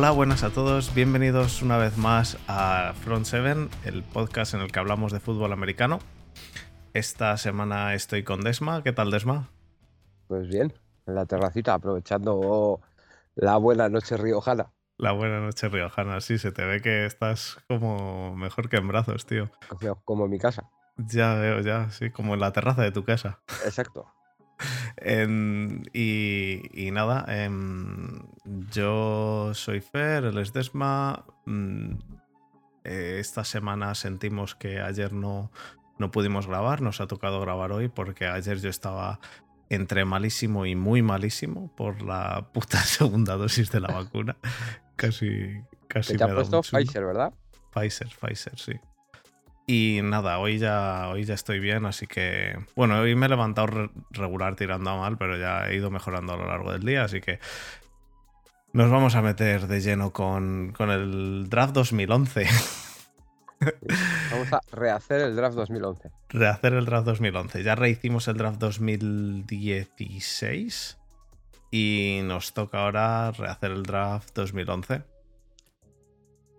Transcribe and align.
Hola, 0.00 0.12
buenas 0.12 0.44
a 0.44 0.48
todos. 0.48 0.94
Bienvenidos 0.94 1.60
una 1.60 1.76
vez 1.76 1.98
más 1.98 2.38
a 2.48 2.94
Front 3.02 3.26
Seven, 3.26 3.68
el 3.84 4.02
podcast 4.02 4.54
en 4.54 4.60
el 4.60 4.72
que 4.72 4.78
hablamos 4.78 5.12
de 5.12 5.20
fútbol 5.20 5.52
americano. 5.52 5.98
Esta 6.94 7.36
semana 7.36 7.92
estoy 7.92 8.24
con 8.24 8.40
Desma. 8.40 8.82
¿Qué 8.82 8.94
tal, 8.94 9.10
Desma? 9.10 9.50
Pues 10.26 10.48
bien, 10.48 10.72
en 11.06 11.14
la 11.14 11.26
terracita, 11.26 11.74
aprovechando 11.74 12.80
la 13.34 13.58
buena 13.58 13.90
noche 13.90 14.16
riojana. 14.16 14.72
La 14.96 15.12
buena 15.12 15.38
noche 15.38 15.68
riojana, 15.68 16.22
sí, 16.22 16.38
se 16.38 16.50
te 16.50 16.64
ve 16.64 16.80
que 16.80 17.04
estás 17.04 17.58
como 17.68 18.34
mejor 18.34 18.70
que 18.70 18.78
en 18.78 18.88
brazos, 18.88 19.26
tío. 19.26 19.50
Como 20.06 20.24
en 20.24 20.30
mi 20.30 20.38
casa. 20.38 20.70
Ya 20.96 21.34
veo, 21.34 21.60
ya, 21.60 21.90
sí, 21.90 22.08
como 22.08 22.32
en 22.32 22.40
la 22.40 22.52
terraza 22.52 22.80
de 22.80 22.90
tu 22.90 23.04
casa. 23.04 23.40
Exacto. 23.66 24.06
Y, 25.92 26.90
nada, 26.92 27.24
em, 27.28 28.22
yo 28.70 29.52
soy 29.54 29.80
Fer, 29.80 30.24
él 30.24 30.38
es 30.38 30.52
Desma. 30.52 31.24
Mm, 31.46 31.94
eh, 32.84 33.16
esta 33.20 33.44
semana 33.44 33.94
sentimos 33.94 34.54
que 34.54 34.80
ayer 34.80 35.12
no, 35.12 35.50
no 35.98 36.10
pudimos 36.10 36.46
grabar, 36.46 36.80
nos 36.80 37.00
ha 37.00 37.06
tocado 37.06 37.40
grabar 37.40 37.72
hoy 37.72 37.88
porque 37.88 38.26
ayer 38.26 38.58
yo 38.58 38.70
estaba 38.70 39.20
entre 39.68 40.04
malísimo 40.04 40.66
y 40.66 40.74
muy 40.74 41.02
malísimo 41.02 41.74
por 41.76 42.02
la 42.02 42.48
puta 42.52 42.78
segunda 42.84 43.36
dosis 43.36 43.70
de 43.70 43.80
la 43.80 43.88
vacuna. 43.88 44.36
casi, 44.96 45.62
casi. 45.88 46.16
te 46.16 46.24
ha 46.24 46.34
puesto 46.34 46.62
Pfizer, 46.62 47.04
¿verdad? 47.04 47.32
Pfizer, 47.72 48.08
Pfizer, 48.08 48.58
sí. 48.58 48.72
Y 49.72 50.00
nada, 50.02 50.40
hoy 50.40 50.58
ya, 50.58 51.08
hoy 51.10 51.22
ya 51.22 51.34
estoy 51.34 51.60
bien, 51.60 51.86
así 51.86 52.08
que. 52.08 52.58
Bueno, 52.74 52.98
hoy 52.98 53.14
me 53.14 53.26
he 53.26 53.28
levantado 53.28 53.88
regular 54.10 54.56
tirando 54.56 54.90
a 54.90 54.96
mal, 54.96 55.16
pero 55.16 55.38
ya 55.38 55.68
he 55.68 55.76
ido 55.76 55.92
mejorando 55.92 56.32
a 56.32 56.36
lo 56.36 56.48
largo 56.48 56.72
del 56.72 56.82
día, 56.82 57.04
así 57.04 57.20
que. 57.20 57.38
Nos 58.72 58.90
vamos 58.90 59.14
a 59.14 59.22
meter 59.22 59.68
de 59.68 59.80
lleno 59.80 60.12
con, 60.12 60.72
con 60.72 60.90
el 60.90 61.48
draft 61.48 61.72
2011. 61.74 62.48
Vamos 64.32 64.52
a 64.52 64.60
rehacer 64.72 65.20
el 65.20 65.36
draft 65.36 65.54
2011. 65.54 66.10
Rehacer 66.30 66.72
el 66.72 66.86
draft 66.86 67.06
2011. 67.06 67.62
Ya 67.62 67.76
rehicimos 67.76 68.26
el 68.26 68.38
draft 68.38 68.58
2016 68.58 70.98
y 71.70 72.22
nos 72.24 72.54
toca 72.54 72.82
ahora 72.82 73.30
rehacer 73.30 73.70
el 73.70 73.84
draft 73.84 74.34
2011. 74.34 75.04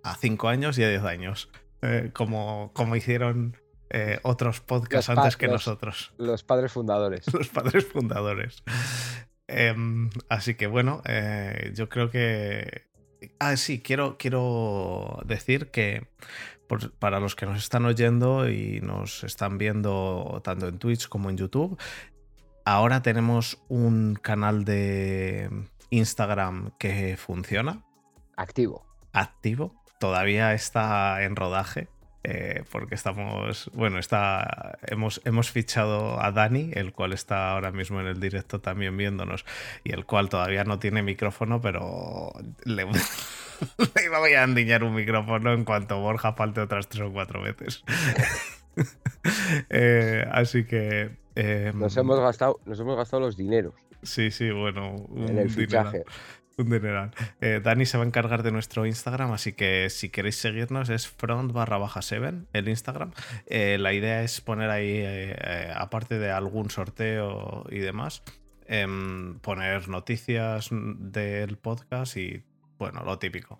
A 0.04 0.16
5 0.16 0.48
años 0.48 0.78
y 0.78 0.84
a 0.84 0.90
10 0.90 1.04
años. 1.04 1.50
Eh, 1.82 2.12
como, 2.14 2.72
como 2.74 2.96
hicieron 2.96 3.58
eh, 3.90 4.20
otros 4.24 4.62
podcasts 4.62 5.10
antes 5.10 5.36
que 5.36 5.48
nosotros. 5.48 6.14
Los 6.18 6.44
padres 6.44 6.72
fundadores. 6.72 7.26
Los 7.34 7.50
padres 7.50 7.86
fundadores. 7.86 8.64
Em, 9.48 10.10
así 10.30 10.56
que 10.56 10.68
bueno, 10.68 11.02
eh, 11.06 11.74
yo 11.76 11.90
creo 11.90 12.10
que... 12.10 12.90
Ah, 13.40 13.58
sí, 13.58 13.82
quiero, 13.82 14.18
quiero 14.18 15.20
decir 15.26 15.72
que 15.72 16.08
para 17.00 17.20
los 17.20 17.36
que 17.36 17.46
nos 17.46 17.58
están 17.58 17.86
oyendo 17.86 18.50
y 18.50 18.80
nos 18.82 19.24
están 19.26 19.58
viendo 19.58 20.42
tanto 20.44 20.70
en 20.70 20.80
Twitch 20.80 21.10
como 21.10 21.30
en 21.30 21.38
YouTube, 21.38 21.78
ahora 22.66 23.02
tenemos 23.02 23.62
un 23.68 24.16
canal 24.16 24.64
de 24.64 25.50
Instagram 25.90 26.72
que 26.80 27.18
funciona. 27.18 27.84
Activo. 28.38 28.88
Activo 29.12 29.81
todavía 30.02 30.54
está 30.54 31.24
en 31.24 31.38
rodaje. 31.38 31.88
Eh, 32.24 32.64
porque 32.72 32.94
estamos, 32.94 33.72
bueno, 33.74 33.98
está, 33.98 34.78
hemos, 34.84 35.22
hemos 35.26 35.50
fichado 35.50 36.22
a 36.22 36.32
Dani, 36.32 36.70
el 36.74 36.94
cual 36.94 37.14
está 37.14 37.52
ahora 37.52 37.72
mismo 37.72 38.00
en 38.00 38.06
el 38.06 38.20
directo 38.20 38.62
también 38.62 38.96
viéndonos, 38.96 39.44
y 39.84 39.92
el 39.92 40.06
cual 40.06 40.30
todavía 40.30 40.64
no 40.64 40.78
tiene 40.78 41.02
micrófono, 41.02 41.62
pero 41.62 42.32
le, 42.64 42.86
le 43.96 44.10
voy 44.10 44.34
a 44.34 44.44
endiñar 44.44 44.84
un 44.84 44.94
micrófono 44.94 45.52
en 45.52 45.66
cuanto 45.66 46.00
Borja 46.00 46.34
falte 46.34 46.62
otras 46.62 46.88
tres 46.90 47.02
o 47.02 47.12
cuatro 47.12 47.42
veces. 47.42 47.84
Eh, 49.70 50.26
así 50.32 50.64
que... 50.64 51.12
Em, 51.36 51.78
nos, 51.78 51.96
hemos 51.98 52.20
gastado, 52.20 52.60
nos 52.66 52.80
hemos 52.80 52.96
gastado 52.96 53.22
los 53.22 53.36
dineros. 53.36 53.76
Sí, 54.02 54.32
sí, 54.32 54.50
bueno. 54.50 55.06
en 55.16 55.38
el 55.38 55.50
fichaje. 55.50 56.04
Un. 56.58 57.12
Eh, 57.40 57.62
Dani 57.64 57.86
se 57.86 57.98
va 57.98 58.04
a 58.04 58.08
encargar 58.08 58.44
de 58.44 58.52
nuestro 58.52 58.86
Instagram, 58.86 59.32
así 59.32 59.54
que 59.54 59.90
si 59.90 60.10
queréis 60.10 60.36
seguirnos 60.36 60.90
es 60.90 61.08
front 61.08 61.52
barra 61.54 61.78
baja 61.78 62.02
7 62.02 62.34
el 62.54 62.68
Instagram. 62.68 63.12
Eh, 63.48 63.78
la 63.80 63.94
idea 63.94 64.22
es 64.24 64.42
poner 64.42 64.70
ahí, 64.70 64.92
eh, 64.94 65.74
aparte 65.76 66.20
de 66.20 66.32
algún 66.32 66.70
sorteo 66.70 67.66
y 67.70 67.80
demás, 67.80 68.24
em, 68.66 69.40
poner 69.40 69.88
noticias 69.88 70.70
del 70.72 71.58
podcast 71.58 72.18
y, 72.18 72.44
bueno, 72.78 73.04
lo 73.04 73.18
típico. 73.18 73.58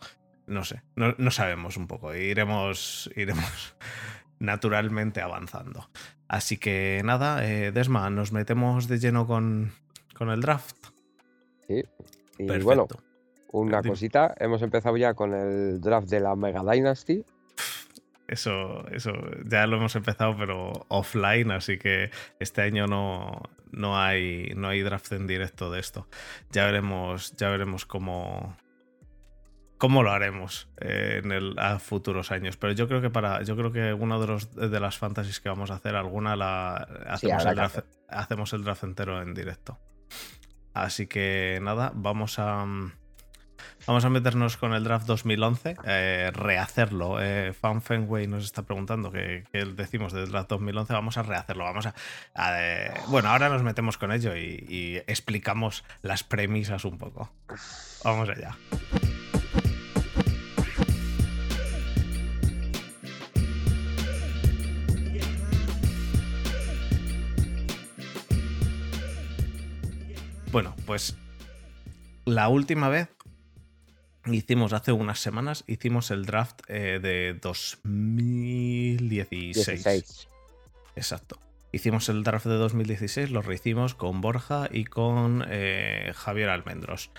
No 0.48 0.66
sé, 0.66 0.82
no, 0.96 1.32
sabemos 1.32 1.78
un 1.78 1.88
poco. 1.88 2.14
Iremos, 2.14 3.10
iremos 3.16 3.76
naturalmente 4.40 5.22
avanzando. 5.22 5.90
Así 6.28 6.58
que 6.58 7.02
nada, 7.06 7.42
Desma, 7.72 8.10
nos 8.10 8.32
metemos 8.32 8.88
de 8.88 9.00
lleno 9.00 9.28
con, 9.28 9.72
con 10.14 10.30
el 10.30 10.42
draft. 10.42 10.76
Sí, 11.68 11.84
y 12.42 12.62
bueno, 12.62 12.88
una 13.52 13.82
cosita, 13.82 14.34
hemos 14.40 14.62
empezado 14.62 14.98
ya 14.98 15.14
con 15.14 15.34
el 15.34 15.82
draft 15.82 16.10
de 16.10 16.20
la 16.20 16.36
Mega 16.36 16.64
Dynasty. 16.64 17.24
Eso, 18.28 18.88
eso, 18.92 19.12
ya 19.46 19.68
lo 19.68 19.76
hemos 19.76 19.96
empezado, 19.98 20.38
pero 20.38 20.72
offline, 20.88 21.52
así 21.52 21.78
que 21.78 22.12
este 22.40 22.62
año 22.62 22.88
no, 22.88 23.42
no, 23.72 24.00
hay, 24.00 24.54
no 24.56 24.70
hay 24.70 24.82
draft 24.82 25.12
en 25.12 25.28
directo 25.28 25.70
de 25.70 25.82
esto. 25.82 26.08
Ya 26.52 26.66
veremos, 26.66 27.36
ya 27.36 27.50
veremos 27.50 27.86
cómo, 27.86 28.56
cómo 29.78 30.02
lo 30.02 30.12
haremos 30.12 30.70
eh, 30.80 31.20
en 31.22 31.34
el, 31.34 31.60
a 31.60 31.80
futuros 31.80 32.32
años. 32.32 32.56
Pero 32.56 32.72
yo 32.72 32.88
creo 32.88 33.02
que 33.02 33.10
para, 33.10 33.42
yo 33.42 33.58
creo 33.58 33.74
que 33.74 33.94
una 33.94 34.18
de, 34.18 34.28
los, 34.28 34.56
de 34.56 34.80
las 34.80 34.98
fantasies 34.98 35.42
que 35.42 35.50
vamos 35.50 35.70
a 35.70 35.74
hacer, 35.74 35.98
alguna 35.98 36.38
la 36.38 36.76
hacemos, 37.08 37.46
el 37.46 37.56
draft, 37.56 37.80
hacemos 38.08 38.54
el 38.54 38.64
draft 38.64 38.86
entero 38.86 39.22
en 39.22 39.34
directo. 39.34 39.78
Así 40.74 41.08
que 41.08 41.60
nada, 41.62 41.92
vamos 41.94 42.40
a. 42.40 42.66
Mm, 42.66 42.94
vamos 43.86 44.06
a 44.06 44.10
meternos 44.10 44.58
con 44.58 44.74
el 44.74 44.84
draft 44.84 45.06
2011, 45.06 45.76
eh, 45.86 46.32
rehacerlo. 46.34 47.22
Eh, 47.22 47.54
Fan 47.54 47.82
Fenway 47.82 48.28
nos 48.28 48.46
está 48.46 48.64
preguntando 48.64 49.12
qué 49.12 49.44
decimos 49.76 50.14
del 50.14 50.32
draft 50.32 50.50
2011. 50.50 50.94
Vamos 50.94 51.18
a 51.18 51.24
rehacerlo. 51.24 51.64
Vamos 51.64 51.88
a. 51.88 51.94
Eh, 52.60 52.94
bueno, 53.08 53.30
ahora 53.30 53.50
nos 53.50 53.64
metemos 53.64 53.98
con 53.98 54.12
ello 54.12 54.36
y 54.36 55.02
explicamos 55.08 55.84
las 56.02 56.24
premisas 56.24 56.86
un 56.86 56.98
poco. 56.98 57.32
Vamos 58.04 58.30
allá. 58.30 58.56
Bueno, 70.52 70.76
pues 70.86 71.18
la 72.26 72.50
última 72.50 72.90
vez 72.90 73.08
hicimos, 74.26 74.74
hace 74.74 74.92
unas 74.92 75.20
semanas, 75.20 75.64
hicimos 75.66 76.12
el 76.12 76.26
draft 76.26 76.60
eh, 76.68 77.00
de 77.02 77.40
2016. 77.42 80.28
Exacto. 80.98 81.40
Hicimos 81.72 82.10
el 82.10 82.24
draft 82.24 82.48
de 82.48 82.56
2016, 82.56 83.32
lo 83.32 83.42
rehicimos 83.42 83.96
con 83.96 84.20
Borja 84.20 84.68
y 84.70 84.84
con 84.84 85.46
eh, 85.48 86.12
Javier 86.16 86.50
Almendros. 86.50 87.12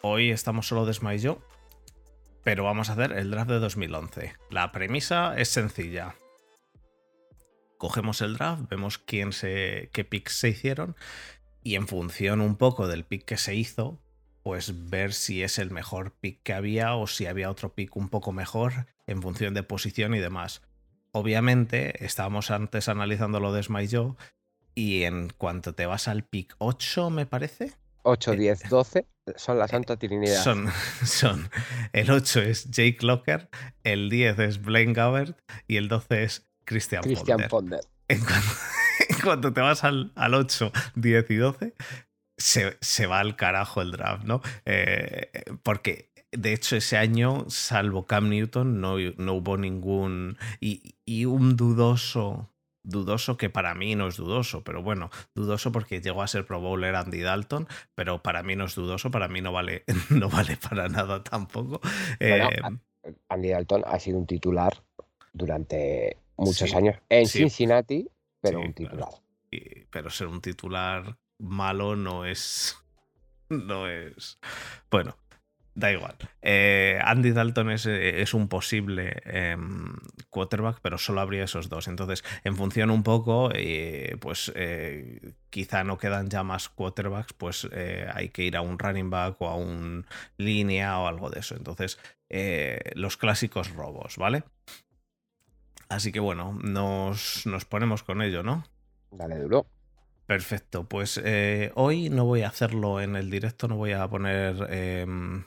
Hoy 0.00 0.30
estamos 0.30 0.68
solo 0.68 0.86
Desma 0.86 1.14
y 1.14 1.18
yo, 1.18 1.42
pero 2.42 2.64
vamos 2.64 2.88
a 2.88 2.94
hacer 2.94 3.12
el 3.12 3.30
draft 3.30 3.50
de 3.50 3.58
2011. 3.58 4.32
La 4.48 4.72
premisa 4.72 5.36
es 5.36 5.50
sencilla. 5.50 6.14
Cogemos 7.76 8.22
el 8.22 8.38
draft, 8.38 8.70
vemos 8.70 8.96
quién 8.96 9.32
se, 9.32 9.90
qué 9.92 10.04
picks 10.04 10.38
se 10.38 10.48
hicieron 10.48 10.96
y 11.66 11.74
en 11.74 11.88
función 11.88 12.40
un 12.40 12.54
poco 12.54 12.86
del 12.86 13.02
pick 13.02 13.24
que 13.24 13.36
se 13.36 13.56
hizo, 13.56 13.98
pues 14.44 14.88
ver 14.88 15.12
si 15.12 15.42
es 15.42 15.58
el 15.58 15.72
mejor 15.72 16.12
pick 16.12 16.40
que 16.44 16.52
había 16.52 16.94
o 16.94 17.08
si 17.08 17.26
había 17.26 17.50
otro 17.50 17.74
pick 17.74 17.96
un 17.96 18.08
poco 18.08 18.30
mejor 18.30 18.86
en 19.08 19.20
función 19.20 19.52
de 19.52 19.64
posición 19.64 20.14
y 20.14 20.20
demás. 20.20 20.62
Obviamente, 21.10 22.04
estábamos 22.04 22.52
antes 22.52 22.88
analizando 22.88 23.40
lo 23.40 23.52
de 23.52 23.88
yo, 23.88 24.16
y 24.76 25.02
en 25.02 25.32
cuanto 25.36 25.74
te 25.74 25.86
vas 25.86 26.06
al 26.06 26.22
pick 26.22 26.54
8, 26.58 27.10
me 27.10 27.26
parece. 27.26 27.72
8, 28.04 28.36
10, 28.36 28.68
12 28.68 29.06
son 29.34 29.58
la 29.58 29.66
Santa 29.66 29.96
Trinidad. 29.96 30.44
Son, 30.44 30.70
son. 31.04 31.50
El 31.92 32.12
8 32.12 32.42
es 32.42 32.70
Jake 32.70 32.98
Locker, 33.00 33.48
el 33.82 34.08
10 34.08 34.38
es 34.38 34.62
Blaine 34.62 34.92
Gabbert 34.92 35.36
y 35.66 35.78
el 35.78 35.88
12 35.88 36.22
es 36.22 36.46
Christian, 36.64 37.02
Christian 37.02 37.48
Ponder. 37.48 37.80
En 38.06 38.20
cuanto, 38.20 38.46
cuando 39.26 39.52
te 39.52 39.60
vas 39.60 39.84
al, 39.84 40.12
8, 40.16 40.72
10 40.94 41.30
y 41.30 41.36
12, 41.36 41.74
se, 42.38 43.06
va 43.06 43.20
al 43.20 43.36
carajo 43.36 43.82
el 43.82 43.90
draft, 43.90 44.24
¿no? 44.24 44.40
Eh, 44.64 45.30
porque 45.62 46.10
de 46.32 46.52
hecho 46.52 46.76
ese 46.76 46.96
año, 46.96 47.44
salvo 47.48 48.06
Cam 48.06 48.28
Newton, 48.28 48.80
no, 48.80 48.96
no 49.16 49.34
hubo 49.34 49.56
ningún... 49.56 50.38
Y, 50.60 50.94
un 51.24 51.56
dudoso 51.56 52.50
dudoso 52.88 53.36
que 53.36 53.50
para 53.50 53.74
mí 53.74 53.96
no 53.96 54.06
es 54.06 54.16
dudoso, 54.16 54.62
pero 54.62 54.80
bueno, 54.80 55.10
dudoso 55.34 55.72
porque 55.72 56.00
llegó 56.00 56.22
a 56.22 56.28
ser 56.28 56.46
Pro 56.46 56.60
Bowler 56.60 56.94
Andy 56.94 57.20
Dalton, 57.20 57.66
pero 57.96 58.22
para 58.22 58.44
mí 58.44 58.54
no 58.54 58.66
es 58.66 58.76
dudoso, 58.76 59.10
para 59.10 59.26
mí 59.26 59.40
no 59.40 59.50
vale, 59.50 59.82
no 60.10 60.30
vale 60.30 60.56
para 60.56 60.88
nada 60.88 61.24
tampoco. 61.24 61.80
Eh, 62.20 62.48
Andy 63.28 63.48
Dalton 63.48 63.82
ha 63.86 63.98
sido 63.98 64.18
un 64.18 64.26
titular 64.26 64.84
durante 65.32 66.18
muchos 66.36 66.74
años 66.74 66.96
en 67.08 67.26
Cincinnati, 67.26 68.08
pero 68.46 68.60
un 68.60 68.72
titular. 68.72 69.08
pero 69.90 70.10
ser 70.10 70.26
un 70.28 70.40
titular 70.40 71.18
malo 71.38 71.96
no 71.96 72.24
es. 72.24 72.76
No 73.48 73.86
es. 73.86 74.40
Bueno, 74.90 75.16
Da 75.76 75.92
igual. 75.92 76.16
Eh, 76.40 76.98
Andy 77.04 77.32
Dalton 77.32 77.70
es, 77.70 77.84
eh, 77.86 78.24
un 78.32 78.48
posible 78.48 79.20
em, 79.26 79.94
quarterback, 80.30 80.78
pero 80.80 80.96
solo 80.96 81.20
habría 81.20 81.44
esos 81.44 81.68
dos. 81.68 81.86
Entonces, 81.86 82.24
en 82.44 82.56
función 82.56 82.90
un 82.90 83.02
poco, 83.02 83.50
eh, 83.54 84.16
pues 84.18 84.50
quizá 85.50 85.84
no 85.84 85.98
quedan 85.98 86.30
ya 86.30 86.42
más 86.42 86.70
quarterbacks, 86.70 87.34
pues 87.34 87.68
hay 88.14 88.30
que 88.30 88.44
ir 88.44 88.56
a 88.56 88.62
un 88.62 88.78
running 88.78 89.10
back 89.10 89.36
o 89.40 89.48
a 89.48 89.54
un 89.54 90.06
línea 90.38 90.98
o 90.98 91.08
algo 91.08 91.28
de 91.28 91.40
eso. 91.40 91.54
Entonces, 91.54 91.98
los 92.94 93.18
clásicos 93.18 93.70
robos, 93.72 94.16
¿vale? 94.16 94.44
Así 95.88 96.12
que 96.12 96.20
bueno, 96.20 96.58
nos, 96.62 97.46
nos 97.46 97.64
ponemos 97.64 98.02
con 98.02 98.22
ello, 98.22 98.42
¿no? 98.42 98.64
Dale 99.10 99.38
duro. 99.38 99.66
Perfecto, 100.26 100.84
pues 100.88 101.22
hoy 101.74 102.10
no 102.10 102.24
voy 102.24 102.42
a 102.42 102.48
hacerlo 102.48 103.00
en 103.00 103.14
el 103.14 103.30
directo, 103.30 103.68
no 103.68 103.76
voy 103.76 103.92
a 103.92 104.08
poner 104.08 104.66
em, 104.70 105.44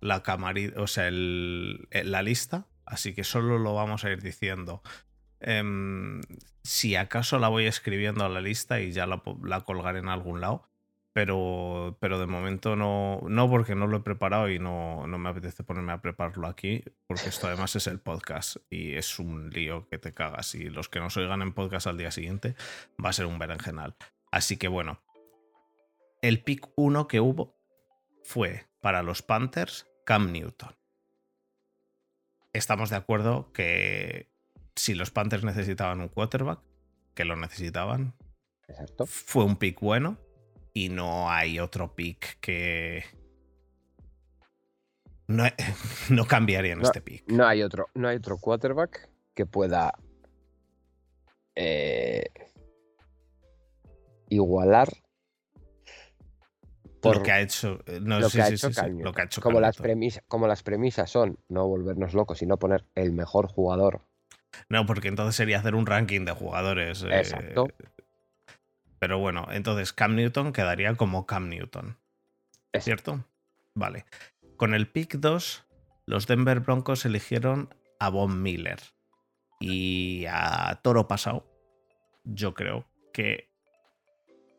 la 0.00 0.22
camarita, 0.22 0.80
o 0.80 0.86
sea, 0.86 1.08
el, 1.08 1.88
eh, 1.90 2.04
la 2.04 2.22
lista, 2.22 2.66
así 2.86 3.14
que 3.14 3.24
solo 3.24 3.58
lo 3.58 3.74
vamos 3.74 4.04
a 4.04 4.10
ir 4.10 4.22
diciendo. 4.22 4.82
Em, 5.40 6.20
si 6.62 6.96
acaso 6.96 7.38
la 7.38 7.48
voy 7.48 7.66
escribiendo 7.66 8.24
a 8.24 8.28
la 8.28 8.40
lista 8.40 8.80
y 8.80 8.92
ya 8.92 9.06
la, 9.06 9.22
la, 9.42 9.62
colgaré 9.62 9.98
en 9.98 10.08
algún 10.08 10.40
lado, 10.40 10.69
pero, 11.12 11.96
pero 12.00 12.18
de 12.20 12.26
momento 12.26 12.76
no, 12.76 13.20
no 13.26 13.50
porque 13.50 13.74
no 13.74 13.86
lo 13.86 13.98
he 13.98 14.00
preparado 14.00 14.48
y 14.48 14.58
no, 14.58 15.06
no 15.06 15.18
me 15.18 15.30
apetece 15.30 15.64
ponerme 15.64 15.92
a 15.92 16.00
prepararlo 16.00 16.46
aquí, 16.46 16.84
porque 17.06 17.28
esto 17.28 17.48
además 17.48 17.74
es 17.74 17.86
el 17.88 17.98
podcast 17.98 18.56
y 18.70 18.94
es 18.94 19.18
un 19.18 19.50
lío 19.50 19.88
que 19.88 19.98
te 19.98 20.12
cagas 20.12 20.54
y 20.54 20.70
los 20.70 20.88
que 20.88 21.00
nos 21.00 21.16
oigan 21.16 21.42
en 21.42 21.52
podcast 21.52 21.88
al 21.88 21.98
día 21.98 22.12
siguiente 22.12 22.54
va 23.04 23.10
a 23.10 23.14
ser 23.14 23.26
un 23.26 23.38
berenjenal. 23.38 23.96
Así 24.30 24.56
que 24.56 24.68
bueno, 24.68 25.02
el 26.22 26.42
pick 26.42 26.68
1 26.76 27.08
que 27.08 27.20
hubo 27.20 27.56
fue 28.22 28.66
para 28.80 29.02
los 29.02 29.22
Panthers 29.22 29.86
Cam 30.04 30.30
Newton. 30.30 30.76
Estamos 32.52 32.90
de 32.90 32.96
acuerdo 32.96 33.52
que 33.52 34.30
si 34.76 34.94
los 34.94 35.10
Panthers 35.10 35.44
necesitaban 35.44 36.00
un 36.00 36.08
quarterback, 36.08 36.60
que 37.14 37.24
lo 37.24 37.36
necesitaban, 37.36 38.14
fue 39.06 39.44
un 39.44 39.56
pick 39.56 39.80
bueno 39.80 40.18
y 40.72 40.88
no 40.88 41.30
hay 41.30 41.58
otro 41.58 41.94
pick 41.94 42.38
que 42.40 43.04
no, 45.26 45.44
no 46.10 46.24
cambiaría 46.26 46.72
en 46.72 46.82
este 46.82 47.00
pick. 47.00 47.30
No 47.30 47.46
hay 47.46 47.62
otro, 47.62 47.88
no 47.94 48.08
hay 48.08 48.16
otro 48.16 48.38
quarterback 48.38 49.08
que 49.34 49.46
pueda 49.46 49.92
eh, 51.54 52.24
igualar 54.28 54.88
lo 57.02 57.22
que 57.22 57.32
ha 57.32 57.40
hecho, 57.40 57.78
lo, 57.86 58.28
que 58.28 58.42
ha 58.42 58.48
hecho 58.48 59.40
como, 59.40 59.60
las 59.60 59.76
premisas, 59.76 60.22
como 60.28 60.46
las 60.46 60.62
premisas 60.62 61.10
son 61.10 61.38
no 61.48 61.66
volvernos 61.66 62.14
locos 62.14 62.42
y 62.42 62.46
no 62.46 62.58
poner 62.58 62.84
el 62.94 63.12
mejor 63.12 63.48
jugador. 63.48 64.02
No, 64.68 64.84
porque 64.84 65.08
entonces 65.08 65.34
sería 65.34 65.58
hacer 65.58 65.74
un 65.74 65.86
ranking 65.86 66.24
de 66.24 66.32
jugadores. 66.32 67.02
Eh, 67.04 67.18
Exacto. 67.18 67.68
Pero 69.00 69.18
bueno, 69.18 69.48
entonces 69.50 69.92
Cam 69.92 70.14
Newton 70.14 70.52
quedaría 70.52 70.94
como 70.94 71.26
Cam 71.26 71.48
Newton. 71.48 71.96
¿Es 72.72 72.84
cierto? 72.84 73.24
Vale. 73.74 74.04
Con 74.56 74.74
el 74.74 74.86
pick 74.86 75.16
2, 75.16 75.66
los 76.06 76.26
Denver 76.28 76.60
Broncos 76.60 77.04
eligieron 77.04 77.74
a 77.98 78.10
Von 78.10 78.42
Miller. 78.42 78.78
Y 79.58 80.26
a 80.28 80.80
Toro 80.82 81.08
pasado, 81.08 81.44
yo 82.24 82.54
creo 82.54 82.86
que 83.12 83.50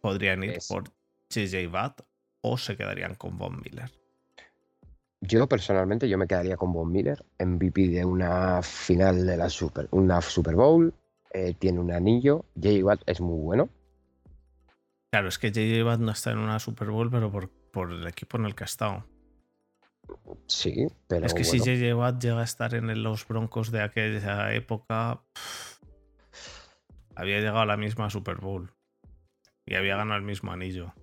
podrían 0.02 0.44
ir 0.44 0.58
por 0.68 0.84
JJ 1.30 1.68
Watt 1.72 2.02
o 2.42 2.58
se 2.58 2.76
quedarían 2.76 3.16
con 3.16 3.38
Von 3.38 3.62
Miller? 3.62 3.92
Yo 5.22 5.48
personalmente 5.48 6.10
yo 6.10 6.18
me 6.18 6.28
quedaría 6.28 6.58
con 6.58 6.74
Von 6.74 6.92
Miller, 6.92 7.24
MVP 7.40 7.90
de 7.90 8.04
una 8.04 8.62
final 8.64 9.26
de 9.26 9.38
la 9.38 9.50
Super, 9.50 9.88
una 9.92 10.20
Super 10.22 10.56
Bowl, 10.56 10.94
eh, 11.32 11.54
tiene 11.54 11.80
un 11.80 11.92
anillo, 11.92 12.46
J.J. 12.56 12.84
Watt 12.84 13.02
es 13.06 13.22
muy 13.22 13.40
bueno. 13.40 13.70
Claro, 15.12 15.28
es 15.28 15.38
que 15.38 15.50
J.J. 15.50 15.86
Watt 15.86 16.00
no 16.00 16.12
está 16.12 16.31
en 16.31 16.38
una 16.38 16.60
Super 16.60 16.90
Bowl, 16.90 17.12
pero 17.12 17.31
por, 17.31 17.92
el 17.92 18.08
equipo 18.08 18.38
en 18.38 18.46
el 18.46 18.56
que 18.56 18.63
ha 18.63 18.66
estado. 18.66 19.06
Sí, 20.48 20.88
pero. 21.08 21.25
Es 21.25 21.34
que 21.34 21.44
si 21.44 21.60
J.J. 21.60 21.96
Watt 21.96 22.22
llega 22.22 22.40
a 22.40 22.46
estar 22.46 22.74
en 22.74 23.04
los 23.04 23.28
Broncos 23.28 23.72
de 23.72 23.81
aquella 23.81 24.54
época, 24.54 25.22
había 27.16 27.40
llegado 27.40 27.60
a 27.60 27.66
la 27.66 27.78
misma 27.78 28.10
Super 28.10 28.38
Bowl 28.38 28.74
y 29.66 29.75
había 29.75 29.98
ganado 29.98 30.18
el 30.18 30.25
mismo 30.25 30.54
anillo. 30.54 30.94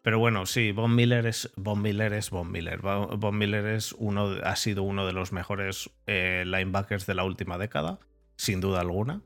Pero 0.00 0.18
bueno, 0.18 0.46
sí, 0.46 0.72
Von 0.72 0.94
Miller 0.94 1.26
es 1.26 1.52
Von 1.56 1.82
Miller 1.82 2.12
es 2.12 2.30
Von 2.30 2.50
Miller. 2.50 2.80
Von 2.80 3.36
Miller 3.36 3.66
es 3.66 3.92
uno, 3.92 4.36
ha 4.44 4.56
sido 4.56 4.82
uno 4.84 5.04
de 5.06 5.12
los 5.12 5.32
mejores 5.32 5.90
eh, 6.06 6.44
linebackers 6.46 7.06
de 7.06 7.14
la 7.14 7.24
última 7.24 7.58
década, 7.58 7.98
sin 8.36 8.60
duda 8.60 8.80
alguna. 8.80 9.22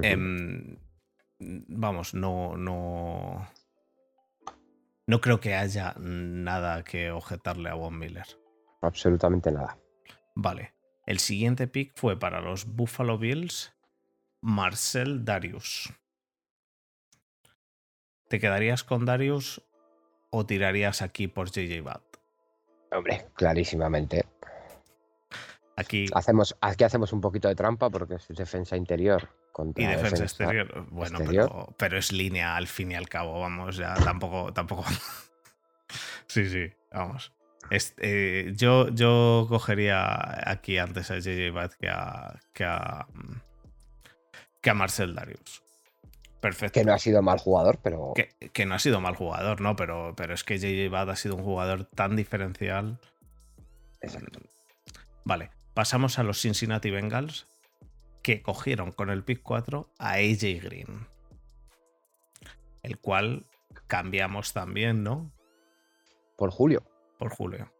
Em, 0.00 0.78
vamos, 1.68 2.14
no, 2.14 2.56
no, 2.56 3.48
no 5.06 5.20
creo 5.20 5.40
que 5.40 5.54
haya 5.54 5.94
nada 5.98 6.84
que 6.84 7.10
objetarle 7.10 7.70
a 7.70 7.74
Von 7.74 7.98
Miller. 7.98 8.26
Absolutamente 8.80 9.50
nada. 9.50 9.78
Vale. 10.34 10.74
El 11.06 11.18
siguiente 11.18 11.66
pick 11.66 11.92
fue 11.96 12.18
para 12.18 12.40
los 12.40 12.66
Buffalo 12.66 13.18
Bills, 13.18 13.74
Marcel 14.40 15.24
Darius. 15.24 15.92
¿Te 18.28 18.38
quedarías 18.38 18.84
con 18.84 19.04
Darius 19.04 19.62
o 20.30 20.46
tirarías 20.46 21.02
aquí 21.02 21.26
por 21.26 21.50
JJ 21.50 21.82
Watt? 21.82 22.02
Hombre, 22.92 23.26
clarísimamente. 23.34 24.24
Aquí 25.76 26.06
hacemos, 26.14 26.56
aquí 26.60 26.84
hacemos 26.84 27.12
un 27.12 27.20
poquito 27.20 27.48
de 27.48 27.54
trampa 27.54 27.90
porque 27.90 28.14
es 28.14 28.28
defensa 28.28 28.76
interior 28.76 29.28
contra 29.52 29.84
y 29.84 29.86
defensa, 29.86 30.24
exterior. 30.24 30.86
Bueno, 30.90 31.18
Pero, 31.76 31.98
es 31.98 32.12
línea 32.12 32.56
al 32.56 32.66
fin 32.66 32.92
y 32.92 32.94
al 32.94 33.08
cabo, 33.08 33.40
vamos, 33.40 33.76
ya 33.76 33.94
tampoco, 33.94 34.52
tampoco. 34.52 34.84
sí, 36.26 36.48
sí, 36.48 36.72
vamos. 36.92 37.32
Eh, 37.70 38.52
yo, 38.56 38.88
yo 38.88 39.46
cogería 39.48 40.50
aquí 40.50 40.78
antes 40.78 41.10
a 41.10 41.18
JJ 41.18 41.54
Watt 41.54 41.74
que 41.74 41.88
a, 41.88 42.40
que 42.52 42.64
a, 42.64 43.06
que 44.60 44.70
a 44.70 44.74
Marcel 44.74 45.14
Darius. 45.14 45.62
Perfecto. 46.40 46.80
Que 46.80 46.84
no 46.84 46.92
ha 46.92 46.98
sido 46.98 47.22
mal 47.22 47.38
jugador, 47.38 47.78
pero. 47.82 48.14
Que, 48.14 48.66
no 48.66 48.74
ha 48.74 48.78
sido 48.80 49.00
mal 49.00 49.14
jugador, 49.14 49.60
¿no? 49.60 49.76
Pero, 49.76 50.14
pero 50.16 50.34
es 50.34 50.42
que 50.42 50.58
JJ 50.58 50.90
Bad 50.90 51.10
ha 51.10 51.16
sido 51.16 51.36
un 51.36 51.44
jugador 51.44 51.84
tan 51.84 52.16
diferencial. 52.16 52.98
Exacto. 54.00 54.40
Vale, 55.24 55.50
pasamos 55.72 56.18
a 56.18 56.24
los 56.24 56.40
Cincinnati 56.40 56.90
Bengals, 56.90 57.46
que 58.22 58.42
cogieron 58.42 58.92
con 58.92 59.10
el 59.10 59.24
pick 59.24 59.42
4 59.42 59.90
a 59.98 60.12
AJ 60.12 60.62
Green. 60.62 61.06
El 62.82 62.98
cual 62.98 63.46
cambiamos 63.86 64.52
también, 64.52 65.02
¿no? 65.02 65.30
Por 66.36 66.50
Julio. 66.50 66.84
Por 67.18 67.30
Julio. 67.30 67.72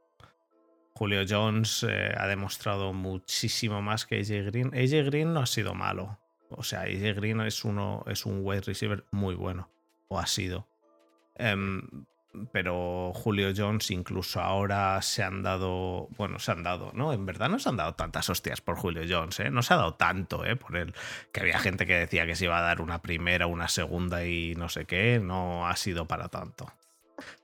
Julio 0.95 1.25
Jones 1.29 1.85
eh, 1.89 2.13
ha 2.17 2.27
demostrado 2.27 2.93
muchísimo 2.93 3.83
más 3.83 4.07
que 4.07 4.21
AJ 4.21 4.47
Green. 4.47 4.69
AJ 4.75 5.07
Green 5.07 5.33
no 5.33 5.41
ha 5.41 5.47
sido 5.47 5.75
malo. 5.75 6.19
O 6.51 6.63
sea, 6.63 6.83
AJ 6.83 7.15
Green 7.17 7.41
es, 7.41 7.65
uno, 7.65 8.05
es 8.07 8.27
un 8.27 8.41
wide 8.45 8.61
receiver 8.63 9.05
muy 9.11 9.35
bueno, 9.35 9.71
o 10.09 10.19
ha 10.19 10.27
sido. 10.27 10.69
Em, 11.35 12.05
pero 12.51 13.13
Julio 13.15 13.53
Jones 13.55 13.91
incluso 13.91 14.41
ahora 14.41 15.01
se 15.03 15.23
han 15.23 15.43
dado, 15.43 16.09
bueno, 16.17 16.39
se 16.39 16.53
han 16.53 16.63
dado, 16.63 16.91
¿no? 16.95 17.13
En 17.13 17.27
verdad 17.27 17.49
no 17.49 17.59
se 17.59 17.69
han 17.69 17.77
dado 17.77 17.95
tantas 17.95 18.31
hostias 18.31 18.61
por 18.61 18.77
Julio 18.77 19.03
Jones, 19.09 19.39
¿eh? 19.41 19.51
No 19.51 19.63
se 19.63 19.75
ha 19.75 19.77
dado 19.77 19.95
tanto, 19.95 20.45
¿eh? 20.45 20.57
Por 20.57 20.77
él, 20.77 20.95
que 21.31 21.41
había 21.41 21.59
gente 21.59 21.87
que 21.87 21.95
decía 21.95 22.27
que 22.27 22.35
se 22.35 22.47
iba 22.47 22.59
a 22.59 22.63
dar 22.63 22.81
una 22.81 23.03
primera, 23.03 23.47
una 23.47 23.69
segunda 23.69 24.27
y 24.27 24.55
no 24.57 24.69
sé 24.69 24.87
qué, 24.87 25.21
no 25.23 25.67
ha 25.67 25.77
sido 25.77 26.07
para 26.07 26.29
tanto. 26.29 26.73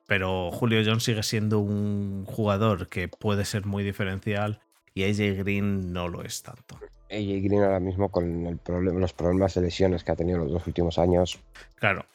Pero 0.06 0.50
Julio 0.50 0.82
Jones 0.84 1.04
sigue 1.04 1.22
siendo 1.22 1.58
un 1.58 2.24
jugador 2.24 2.88
que 2.88 3.08
puede 3.08 3.44
ser 3.44 3.66
muy 3.66 3.84
diferencial 3.84 4.60
y 4.94 5.04
AJ 5.04 5.38
Green 5.38 5.92
no 5.92 6.08
lo 6.08 6.22
es 6.22 6.42
tanto. 6.42 6.76
AJ 7.10 7.42
Green 7.42 7.62
ahora 7.62 7.80
mismo 7.80 8.08
con 8.08 8.46
el 8.46 8.56
problema, 8.56 8.98
los 9.00 9.12
problemas 9.12 9.54
de 9.54 9.60
lesiones 9.60 10.02
que 10.02 10.12
ha 10.12 10.16
tenido 10.16 10.38
los 10.38 10.50
dos 10.50 10.66
últimos 10.66 10.98
años. 10.98 11.38
Claro. 11.74 12.06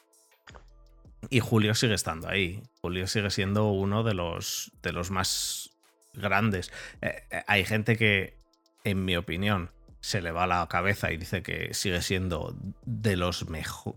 Y 1.30 1.40
Julio 1.40 1.74
sigue 1.74 1.94
estando 1.94 2.28
ahí. 2.28 2.62
Julio 2.80 3.06
sigue 3.06 3.30
siendo 3.30 3.68
uno 3.68 4.02
de 4.02 4.14
los, 4.14 4.72
de 4.82 4.92
los 4.92 5.10
más 5.10 5.70
grandes. 6.12 6.72
Eh, 7.02 7.22
eh, 7.30 7.42
hay 7.46 7.64
gente 7.64 7.96
que, 7.96 8.36
en 8.84 9.04
mi 9.04 9.16
opinión, 9.16 9.70
se 10.00 10.20
le 10.20 10.32
va 10.32 10.46
la 10.46 10.66
cabeza 10.68 11.12
y 11.12 11.16
dice 11.16 11.42
que 11.42 11.72
sigue 11.74 12.02
siendo 12.02 12.54
de 12.84 13.16
los 13.16 13.48
mejor, 13.48 13.94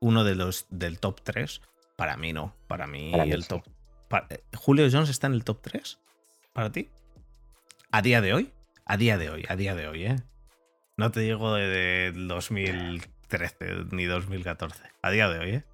uno 0.00 0.24
de 0.24 0.34
los 0.34 0.66
del 0.70 0.98
top 0.98 1.20
3. 1.22 1.60
Para 1.96 2.16
mí 2.16 2.32
no. 2.32 2.54
Para 2.66 2.86
mí 2.86 3.10
Para 3.12 3.24
mí 3.24 3.32
el 3.32 3.42
sí. 3.44 3.48
top. 3.48 3.64
eh, 4.30 4.42
¿Julio 4.56 4.88
Jones 4.90 5.10
está 5.10 5.28
en 5.28 5.34
el 5.34 5.44
top 5.44 5.60
3? 5.62 5.98
¿Para 6.52 6.72
ti? 6.72 6.90
¿A 7.92 8.02
día 8.02 8.20
de 8.20 8.34
hoy? 8.34 8.52
A 8.84 8.96
día 8.96 9.16
de 9.16 9.30
hoy, 9.30 9.44
a 9.48 9.56
día 9.56 9.74
de 9.74 9.88
hoy, 9.88 10.04
¿eh? 10.04 10.16
No 10.96 11.10
te 11.10 11.20
digo 11.20 11.54
de, 11.54 11.66
de 11.68 12.12
2013 12.12 13.86
ni 13.92 14.04
2014. 14.04 14.82
A 15.02 15.10
día 15.10 15.28
de 15.28 15.38
hoy, 15.38 15.50
¿eh? 15.50 15.64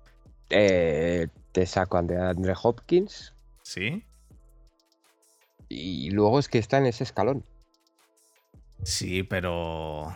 Eh, 0.50 1.28
te 1.52 1.66
saco 1.66 1.96
a 1.96 2.00
Andre 2.00 2.54
Hopkins 2.60 3.34
Sí. 3.62 4.04
y 5.68 6.10
luego 6.10 6.38
es 6.38 6.48
que 6.48 6.58
está 6.58 6.78
en 6.78 6.86
ese 6.86 7.04
escalón. 7.04 7.44
Sí, 8.82 9.22
pero. 9.22 10.12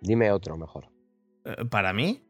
Dime 0.00 0.32
otro 0.32 0.56
mejor. 0.56 0.88
Eh, 1.44 1.64
Para 1.66 1.92
mí, 1.92 2.22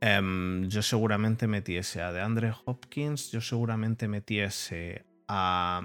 em, 0.00 0.68
yo 0.68 0.82
seguramente 0.82 1.46
metiese 1.46 2.02
a 2.02 2.12
DeAndre 2.12 2.52
Hopkins, 2.64 3.30
yo 3.30 3.40
seguramente 3.40 4.08
metiese 4.08 5.04
a... 5.28 5.80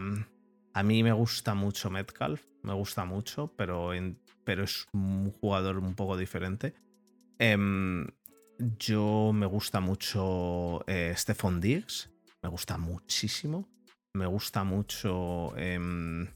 A 0.74 0.84
mí 0.84 1.02
me 1.04 1.12
gusta 1.12 1.56
mucho 1.56 1.90
Metcalf, 1.90 2.44
me 2.62 2.74
gusta 2.74 3.04
mucho, 3.06 3.52
pero, 3.56 3.94
en- 3.96 4.20
pero 4.44 4.64
es 4.64 4.88
un 4.94 5.32
jugador 5.32 5.78
un 5.80 5.96
poco 5.96 6.18
diferente. 6.18 6.76
Em, 7.40 8.08
yo 8.80 9.32
me 9.34 9.46
gusta 9.46 9.80
mucho 9.80 10.84
eh, 10.88 11.14
Stephon 11.16 11.60
Diggs, 11.60 12.10
me 12.42 12.50
gusta 12.50 12.78
muchísimo. 12.78 13.68
Me 14.14 14.26
gusta 14.26 14.64
mucho 14.64 15.56
em, 15.58 16.28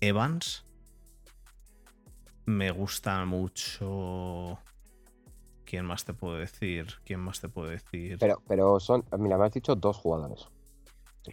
Evans. 0.00 0.64
Me 2.44 2.70
gusta 2.70 3.24
mucho. 3.24 4.58
¿Quién 5.64 5.84
más 5.84 6.04
te 6.04 6.12
puedo 6.12 6.36
decir? 6.36 6.86
¿Quién 7.04 7.20
más 7.20 7.40
te 7.40 7.48
puedo 7.48 7.68
decir? 7.68 8.18
Pero, 8.18 8.42
pero 8.46 8.78
son, 8.78 9.04
mira, 9.18 9.38
me 9.38 9.46
has 9.46 9.52
dicho 9.52 9.74
dos 9.74 9.96
jugadores. 9.96 10.48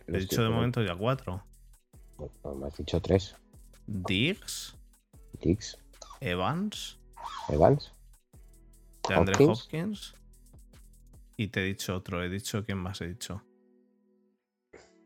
He 0.08 0.20
dicho 0.20 0.42
de 0.42 0.50
momento 0.50 0.82
ya 0.82 0.96
cuatro. 0.96 1.44
me 2.56 2.68
has 2.68 2.78
dicho 2.78 3.00
tres. 3.02 3.36
Diggs, 3.86 4.76
Dix, 5.42 5.78
Evans, 6.22 6.98
Evans, 7.50 7.94
de 9.08 9.16
Andre 9.16 9.34
Hopkins. 9.34 9.64
Hopkins. 9.64 10.16
Y 11.38 11.48
te 11.48 11.62
he 11.62 11.66
dicho 11.66 11.96
otro. 11.96 12.24
He 12.24 12.30
dicho 12.30 12.64
quién 12.66 12.78
más 12.78 13.02
he 13.02 13.08
dicho. 13.08 13.44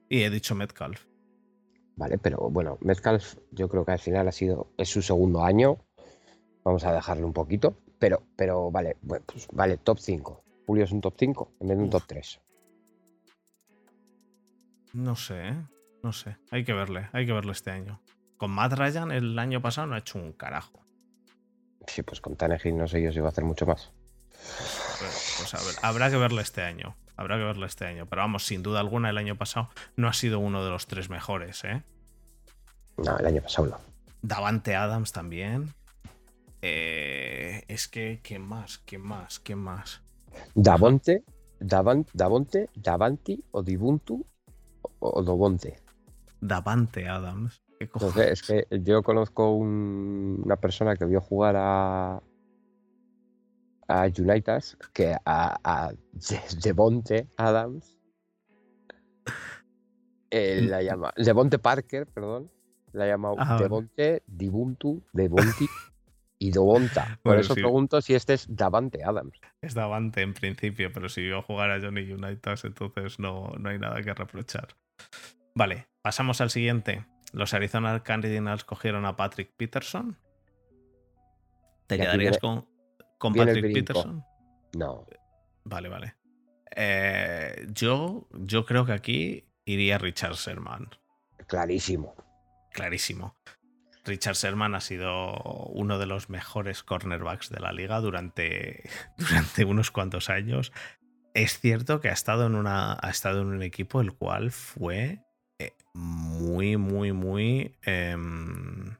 Y 0.10 0.24
he 0.24 0.30
dicho 0.30 0.56
Metcalf. 0.56 1.06
Vale, 1.96 2.18
pero 2.18 2.50
bueno, 2.50 2.78
Metcalf 2.82 3.38
yo 3.52 3.68
creo 3.70 3.84
que 3.84 3.92
al 3.94 4.00
final 4.00 4.28
ha 4.28 4.32
sido, 4.32 4.72
es 4.78 4.90
su 4.90 5.02
segundo 5.02 5.44
año. 5.44 5.84
Vamos 6.64 6.84
a 6.84 6.94
dejarle 6.94 7.24
un 7.24 7.34
poquito. 7.34 7.78
Pero, 8.00 8.24
pero 8.36 8.70
vale, 8.70 8.98
bueno, 9.02 9.26
pues 9.26 9.48
vale, 9.52 9.78
top 9.78 9.98
5. 10.00 10.44
Julio 10.68 10.84
es 10.84 10.92
un 10.92 11.02
top 11.02 11.16
5 11.18 11.54
en 11.60 11.68
vez 11.68 11.78
de 11.78 11.84
un 11.84 11.88
Uf. 11.90 11.94
top 11.94 12.04
3. 12.08 12.42
No 14.94 15.16
sé, 15.16 15.48
¿eh? 15.50 15.68
No 16.04 16.14
sé. 16.14 16.38
Hay 16.52 16.64
que 16.64 16.74
verle. 16.74 17.10
Hay 17.14 17.26
que 17.26 17.34
verle 17.34 17.52
este 17.54 17.72
año. 17.72 18.02
Con 18.38 18.52
Matt 18.52 18.74
Ryan 18.74 19.12
el 19.12 19.38
año 19.40 19.62
pasado 19.62 19.88
no 19.88 19.96
ha 19.96 20.00
hecho 20.00 20.20
un 20.20 20.34
carajo. 20.34 20.87
Sí, 21.88 22.04
pues 22.04 22.22
con 22.22 22.36
Tannehill 22.36 22.78
no 22.78 22.88
sé 22.88 23.02
yo 23.02 23.12
si 23.12 23.20
va 23.20 23.28
a 23.28 23.32
hacer 23.32 23.44
mucho 23.44 23.66
más. 23.66 23.92
Pues 24.30 25.54
a 25.54 25.58
ver, 25.58 25.76
habrá 25.82 26.10
que 26.10 26.18
verle 26.18 26.42
este 26.42 26.62
año. 26.62 26.96
Habrá 27.16 27.38
que 27.38 27.44
verle 27.44 27.66
este 27.66 27.86
año. 27.86 28.06
Pero 28.06 28.22
vamos, 28.22 28.46
sin 28.46 28.62
duda 28.62 28.80
alguna, 28.80 29.10
el 29.10 29.18
año 29.18 29.36
pasado 29.38 29.70
no 29.96 30.08
ha 30.08 30.14
sido 30.14 30.40
uno 30.40 30.64
de 30.64 30.70
los 30.70 30.86
tres 30.88 31.10
mejores, 31.10 31.64
¿eh? 31.64 31.84
No, 32.98 33.18
el 33.18 33.26
año 33.26 33.42
pasado 33.42 33.68
no. 33.68 33.80
Davante 34.22 34.76
Adams 34.76 35.12
también. 35.12 35.74
Eh, 36.62 37.64
es 37.68 37.88
que, 37.88 38.20
¿quién 38.24 38.42
más? 38.42 38.80
¿Quién 38.80 39.02
más? 39.02 39.40
¿Quién 39.40 39.60
más? 39.60 40.02
Davonte, 40.56 41.24
Davan- 41.60 42.08
Davonte, 42.14 42.70
Davanti 42.76 43.44
o 43.52 43.64
Dibuntu 43.64 44.26
o, 44.82 44.90
o 45.00 45.24
Dobonte. 45.24 45.80
Davante 46.42 47.08
Adams. 47.08 47.62
Sé, 48.14 48.32
es 48.32 48.42
que 48.42 48.68
yo 48.84 49.04
conozco 49.04 49.52
un- 49.54 50.42
una 50.44 50.56
persona 50.56 50.96
que 50.96 51.06
vio 51.06 51.22
jugar 51.22 51.56
a 51.58 52.22
a 53.90 54.06
United 54.06 54.62
que 54.94 55.16
a, 55.26 55.58
a 55.64 55.94
Devonte 56.62 57.28
Adams 57.38 57.98
eh, 60.30 60.62
la 60.62 60.82
llama 60.84 61.14
Devonte 61.16 61.58
Parker, 61.58 62.06
perdón, 62.08 62.52
la 62.92 63.06
ha 63.06 63.08
llamado 63.08 63.36
Ah. 63.40 63.58
Devonte, 63.58 64.24
Dibuntu, 64.28 65.02
Devonti 65.14 65.68
y 66.40 66.52
Dobonta. 66.52 67.06
Por 67.24 67.32
Bueno, 67.32 67.42
eso 67.42 67.56
sí. 67.56 67.62
pregunto 67.62 68.02
si 68.02 68.14
este 68.14 68.34
es 68.34 68.46
Davante 68.54 69.04
Adams. 69.04 69.40
Es 69.62 69.74
Davante 69.74 70.22
en 70.22 70.34
principio, 70.34 70.92
pero 70.94 71.08
si 71.08 71.22
vio 71.22 71.42
jugar 71.42 71.72
a 71.72 71.80
Johnny 71.80 72.12
United, 72.12 72.60
entonces 72.66 73.20
no, 73.20 73.54
no 73.58 73.70
hay 73.70 73.80
nada 73.80 74.02
que 74.02 74.14
reprochar. 74.14 74.68
Vale, 75.56 75.88
pasamos 76.08 76.40
al 76.40 76.50
siguiente. 76.50 77.06
Los 77.34 77.54
Arizona 77.54 78.02
Cardinals 78.02 78.64
cogieron 78.64 79.06
a 79.06 79.18
Patrick 79.18 79.52
Peterson. 79.58 80.18
¿Te 81.86 81.98
quedarías 81.98 82.38
con, 82.38 82.66
con 83.18 83.34
Patrick. 83.34 83.74
Peterson? 83.74 84.24
No, 84.78 85.06
Vale, 85.66 85.90
vale. 85.90 86.16
Eh, 86.74 87.68
yo, 87.74 88.30
yo 88.32 88.66
creo 88.66 88.86
que 88.86 88.94
aquí 88.94 89.50
iría 89.66 89.98
Richard 89.98 90.36
Sherman. 90.36 90.88
clarísimo. 91.46 92.16
Clarísimo. 92.72 93.36
Richard 94.06 94.36
Sherman 94.36 94.76
ha 94.76 94.80
sido 94.80 95.34
uno 95.74 96.00
de 96.00 96.06
los 96.06 96.30
mejores 96.30 96.84
cornerbacks 96.84 97.50
de 97.50 97.60
la 97.60 97.74
liga 97.74 98.00
durante, 98.00 98.90
durante 99.18 99.66
unos 99.66 99.92
cuantos 99.92 100.30
años. 100.30 100.72
Es 101.34 101.60
cierto 101.60 102.00
que 102.00 102.08
ha 102.08 102.14
estado 102.14 102.46
en, 102.46 102.56
una, 102.56 102.94
ha 102.94 103.10
estado 103.10 103.42
en 103.42 103.48
un 103.48 103.62
equipo 103.62 104.00
el 104.00 104.14
cual 104.14 104.52
fue 104.52 105.27
muy, 105.94 106.78
muy, 106.78 107.12
muy. 107.12 107.76
em, 107.84 108.96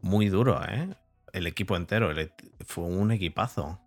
muy 0.00 0.28
duro, 0.28 0.60
¿eh? 0.68 0.88
El 1.32 1.46
equipo 1.46 1.76
entero. 1.76 2.10
el 2.10 2.32
fue 2.66 2.84
un 2.84 3.10
equipazo. 3.12 3.80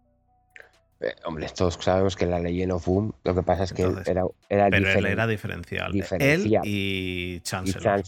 Eh, 1.02 1.14
hombre, 1.26 1.48
todos 1.50 1.76
sabemos 1.76 2.16
que 2.16 2.26
la 2.26 2.40
Legend 2.40 2.72
of 2.72 2.86
Boom, 2.86 3.14
lo 3.24 3.36
que 3.36 3.44
pasa 3.44 3.66
es 3.66 3.74
que 3.74 3.84
Entonces, 3.84 4.08
era, 4.08 4.24
era 4.50 4.70
Pero 4.70 4.90
él 4.92 5.06
era 5.06 5.28
diferencial. 5.28 5.92
diferencial. 5.92 6.62
Él 6.64 6.68
y 6.68 7.36
y 7.36 7.40
Chancellor. 7.42 8.02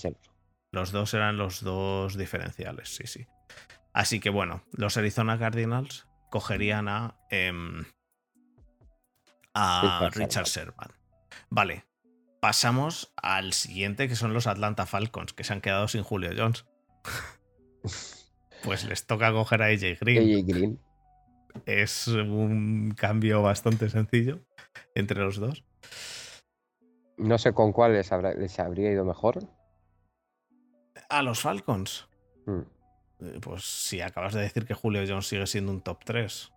Los 0.71 0.91
dos 0.91 1.13
eran 1.13 1.37
los 1.37 1.61
dos 1.61 2.17
diferenciales, 2.17 2.89
sí, 2.89 3.05
sí. 3.05 3.27
Así 3.93 4.19
que 4.19 4.29
bueno, 4.29 4.63
los 4.71 4.95
Arizona 4.97 5.37
Cardinals 5.37 6.07
cogerían 6.29 6.87
a, 6.87 7.15
em, 7.29 7.83
a 9.53 9.99
Richard 10.13 10.17
Richard 10.17 10.45
Sherman. 10.45 10.89
Vale, 11.49 11.85
pasamos 12.47 13.11
al 13.17 13.51
siguiente, 13.51 14.07
que 14.07 14.15
son 14.15 14.33
los 14.33 14.47
Atlanta 14.47 14.85
Falcons, 14.85 15.33
que 15.33 15.43
se 15.43 15.51
han 15.51 15.59
quedado 15.59 15.89
sin 15.89 16.01
Julio 16.01 16.29
Jones. 16.37 16.65
Pues 18.63 18.85
les 18.85 19.05
toca 19.05 19.33
coger 19.33 19.61
a 19.61 19.65
AJ 19.65 19.99
Green. 19.99 20.17
AJ 20.39 20.45
Green. 20.47 20.79
Es 21.65 22.07
un 22.07 22.93
cambio 22.95 23.41
bastante 23.41 23.89
sencillo 23.89 24.39
entre 24.95 25.19
los 25.19 25.35
dos. 25.41 25.65
No 27.17 27.37
sé 27.37 27.51
con 27.51 27.73
cuál 27.73 27.91
les, 27.93 28.13
habrá- 28.13 28.33
les 28.33 28.57
habría 28.59 28.91
ido 28.93 29.03
mejor. 29.03 29.39
A 31.09 31.21
los 31.23 31.41
Falcons. 31.41 32.07
Mm, 32.45 32.61
Eh, 33.19 33.39
Pues 33.41 33.65
si 33.65 33.99
acabas 33.99 34.33
de 34.35 34.41
decir 34.41 34.63
que 34.65 34.73
Julio 34.73 35.03
Jones 35.05 35.27
sigue 35.27 35.47
siendo 35.47 35.73
un 35.73 35.81
top 35.81 35.99
3. 36.05 36.53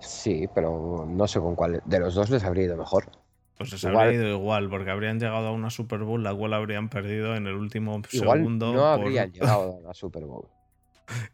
Sí, 0.00 0.48
pero 0.52 1.06
no 1.08 1.28
sé 1.28 1.38
con 1.38 1.54
cuál. 1.54 1.80
De 1.84 2.00
los 2.00 2.16
dos 2.16 2.28
les 2.28 2.42
habría 2.42 2.64
ido 2.64 2.76
mejor. 2.76 3.12
Pues 3.58 3.72
les 3.72 3.82
Igual- 3.84 4.06
habría 4.06 4.20
ido 4.20 4.28
igual, 4.38 4.70
porque 4.70 4.90
habrían 4.90 5.18
llegado 5.18 5.48
a 5.48 5.52
una 5.52 5.68
Super 5.70 6.00
Bowl, 6.00 6.22
la 6.22 6.32
cual 6.34 6.54
habrían 6.54 6.88
perdido 6.88 7.34
en 7.34 7.46
el 7.48 7.54
último 7.54 8.00
Igual 8.12 8.38
segundo. 8.38 8.72
no 8.72 8.78
por- 8.96 9.06
habrían 9.06 9.32
llegado 9.32 9.78
a 9.78 9.88
la 9.88 9.94
Super 9.94 10.24
Bowl. 10.24 10.48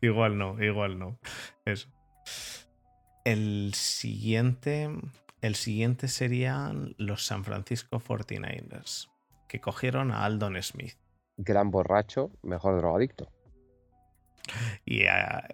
Igual 0.00 0.38
no, 0.38 0.62
igual 0.62 0.98
no. 0.98 1.18
Eso. 1.64 1.88
El 3.24 3.72
siguiente. 3.74 4.88
El 5.40 5.54
siguiente 5.56 6.08
serían 6.08 6.94
los 6.96 7.26
San 7.26 7.44
Francisco 7.44 8.00
49ers, 8.00 9.10
que 9.46 9.60
cogieron 9.60 10.10
a 10.10 10.24
Aldon 10.24 10.62
Smith. 10.62 10.94
Gran 11.36 11.70
borracho, 11.70 12.30
mejor 12.42 12.78
drogadicto. 12.78 13.30
¿Y 14.86 15.04
a, 15.06 15.46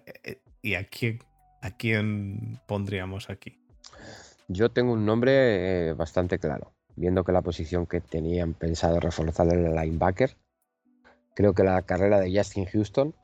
y 0.61 0.75
a 0.75 0.85
quién, 0.87 1.19
a 1.61 1.71
quién 1.71 2.59
pondríamos 2.67 3.29
aquí? 3.29 3.57
Yo 4.53 4.69
tengo 4.69 4.93
un 4.93 5.05
nombre 5.05 5.89
eh, 5.89 5.93
bastante 5.93 6.37
claro, 6.37 6.73
viendo 6.95 7.23
que 7.23 7.31
la 7.31 7.41
posición 7.41 7.85
que 7.85 8.01
tenían 8.01 8.53
pensado 8.53 8.99
reforzar 8.99 9.47
el 9.53 9.73
linebacker. 9.73 10.35
Creo 11.35 11.53
que 11.53 11.63
la 11.63 11.81
carrera 11.83 12.19
de 12.19 12.35
Justin 12.35 12.65
Houston. 12.65 13.15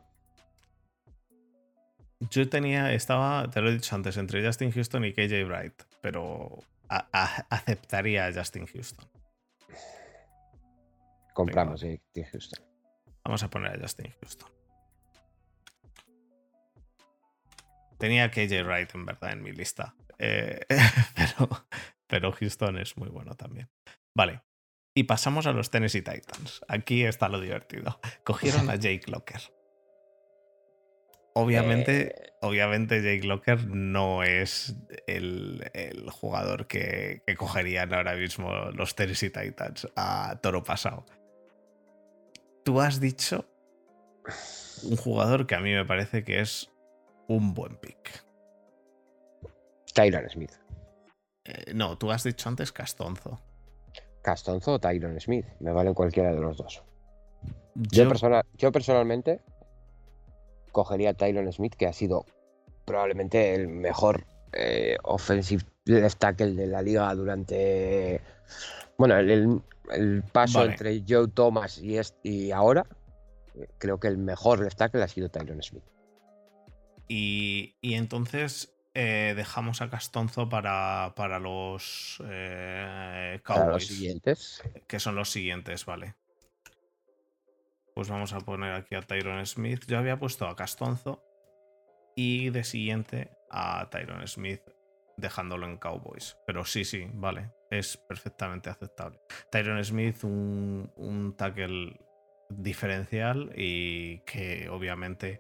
Yo 2.32 2.50
tenía, 2.50 2.94
estaba, 2.94 3.50
te 3.52 3.62
lo 3.62 3.70
he 3.70 3.74
dicho 3.74 3.96
antes, 3.96 4.16
entre 4.18 4.46
Justin 4.46 4.72
Houston 4.72 5.04
y 5.06 5.14
KJ 5.14 5.44
Wright, 5.46 5.84
pero 6.02 6.60
aceptaría 6.88 8.26
a 8.26 8.34
Justin 8.34 8.66
Houston. 8.66 9.06
Compramos 11.34 11.82
Venga. 11.82 11.96
Eh, 11.96 12.02
Justin 12.06 12.26
Houston. 12.32 12.66
Vamos 13.26 13.44
a 13.44 13.50
poner 13.50 13.76
a 13.76 13.82
Justin 13.82 14.14
Houston. 14.22 14.50
Tenía 17.98 18.32
KJ 18.32 18.64
Wright 18.64 18.96
en 18.96 19.06
verdad 19.06 19.34
en 19.34 19.44
mi 19.44 19.52
lista. 19.52 19.94
Eh, 20.20 20.60
pero, 21.16 21.50
pero 22.08 22.32
Houston 22.32 22.78
es 22.78 22.98
muy 22.98 23.10
bueno 23.10 23.36
también. 23.36 23.70
Vale. 24.16 24.42
Y 24.96 25.04
pasamos 25.04 25.46
a 25.46 25.52
los 25.52 25.70
Tennessee 25.70 26.02
Titans. 26.02 26.62
Aquí 26.68 27.04
está 27.04 27.30
lo 27.30 27.40
divertido. 27.40 28.00
Cogieron 28.24 28.70
a 28.70 28.76
Jake 28.78 29.04
Locker. 29.12 29.42
Obviamente, 31.34 32.16
Eh. 32.26 32.30
obviamente 32.42 33.04
Jake 33.04 33.28
Locker 33.28 33.68
no 33.68 34.24
es 34.24 34.76
el, 35.06 35.70
el 35.76 36.10
jugador 36.10 36.66
que, 36.66 37.22
que 37.28 37.36
cogerían 37.36 37.94
ahora 37.94 38.16
mismo 38.16 38.52
los 38.74 38.96
Tennessee 38.96 39.30
Titans 39.30 39.88
a 39.96 40.40
toro 40.42 40.64
pasado. 40.64 41.06
Tú 42.66 42.82
has 42.82 43.00
dicho 43.00 43.46
un 44.84 44.98
jugador 44.98 45.46
que 45.46 45.54
a 45.56 45.60
mí 45.60 45.72
me 45.74 45.86
parece 45.86 46.24
que 46.24 46.40
es 46.40 46.72
un 47.28 47.54
buen 47.54 47.78
pick. 47.78 48.26
Tyron 49.98 50.30
Smith. 50.30 50.52
Eh, 51.46 51.74
no, 51.74 51.98
tú 51.98 52.12
has 52.12 52.24
dicho 52.24 52.48
antes 52.50 52.72
Castonzo. 52.72 53.40
Castonzo 54.22 54.74
o 54.74 54.80
Tyron 54.80 55.20
Smith. 55.20 55.46
Me 55.60 55.72
valen 55.72 55.94
cualquiera 55.94 56.34
de 56.34 56.40
los 56.40 56.58
dos. 56.58 56.84
Yo, 57.76 58.04
Yo, 58.04 58.08
persona- 58.10 58.44
yo 58.58 58.72
personalmente 58.72 59.42
cogería 60.72 61.12
a 61.12 61.14
Tyron 61.14 61.52
Smith, 61.52 61.74
que 61.76 61.88
ha 61.88 61.94
sido 61.94 62.26
probablemente 62.86 63.56
el 63.56 63.68
mejor 63.68 64.26
eh, 64.54 64.98
offensive 65.04 65.64
left 65.86 66.20
tackle 66.20 66.54
de 66.54 66.68
la 66.68 66.82
liga 66.82 67.14
durante. 67.16 68.22
Bueno, 68.98 69.18
el, 69.18 69.30
el- 69.32 69.62
el 69.92 70.24
paso 70.24 70.60
Vale. 70.60 70.72
entre 70.72 71.04
Joe 71.08 71.28
Thomas 71.30 71.78
y, 71.80 71.98
est- 71.98 72.16
y 72.24 72.52
ahora. 72.52 72.86
Creo 73.80 74.00
que 74.00 74.08
el 74.08 74.18
mejor 74.20 74.60
left 74.60 74.78
tackle 74.78 75.02
ha 75.02 75.08
sido 75.08 75.30
Tyron 75.30 75.64
Smith. 75.64 75.84
y, 77.08 77.76
y 77.82 77.94
entonces 77.96 78.74
eh, 79.00 79.36
dejamos 79.36 79.82
a 79.84 79.92
Castonzo 79.92 80.50
para, 80.50 81.14
para 81.16 81.38
los 81.38 82.20
eh, 82.26 83.40
Para 83.46 83.60
los 83.60 83.84
Cowboys, 83.84 83.88
siguientes. 83.88 84.64
que 84.88 85.00
son 85.00 85.14
los 85.14 85.30
siguientes, 85.30 85.86
vale. 85.86 86.16
Pues 87.94 88.10
vamos 88.10 88.34
a 88.34 88.40
poner 88.40 88.74
aquí 88.74 88.96
a 88.96 89.02
Tyron 89.02 89.46
Smith. 89.46 89.86
Yo 89.88 90.00
había 90.00 90.18
puesto 90.18 90.48
a 90.48 90.56
Castonzo 90.56 91.24
y 92.16 92.50
de 92.50 92.64
siguiente 92.64 93.30
a 93.52 93.88
Tyron 93.92 94.28
Smith 94.28 94.62
dejándolo 95.16 95.68
en 95.68 95.78
Cowboys. 95.78 96.36
Pero 96.48 96.66
sí, 96.66 96.84
sí, 96.84 97.08
vale. 97.14 97.52
Es 97.70 97.98
perfectamente 97.98 98.72
aceptable. 98.72 99.20
Tyron 99.52 99.84
Smith, 99.86 100.24
un, 100.24 100.92
un 100.96 101.36
tackle 101.38 102.00
diferencial 102.50 103.52
y 103.56 104.20
que 104.20 104.70
obviamente 104.70 105.40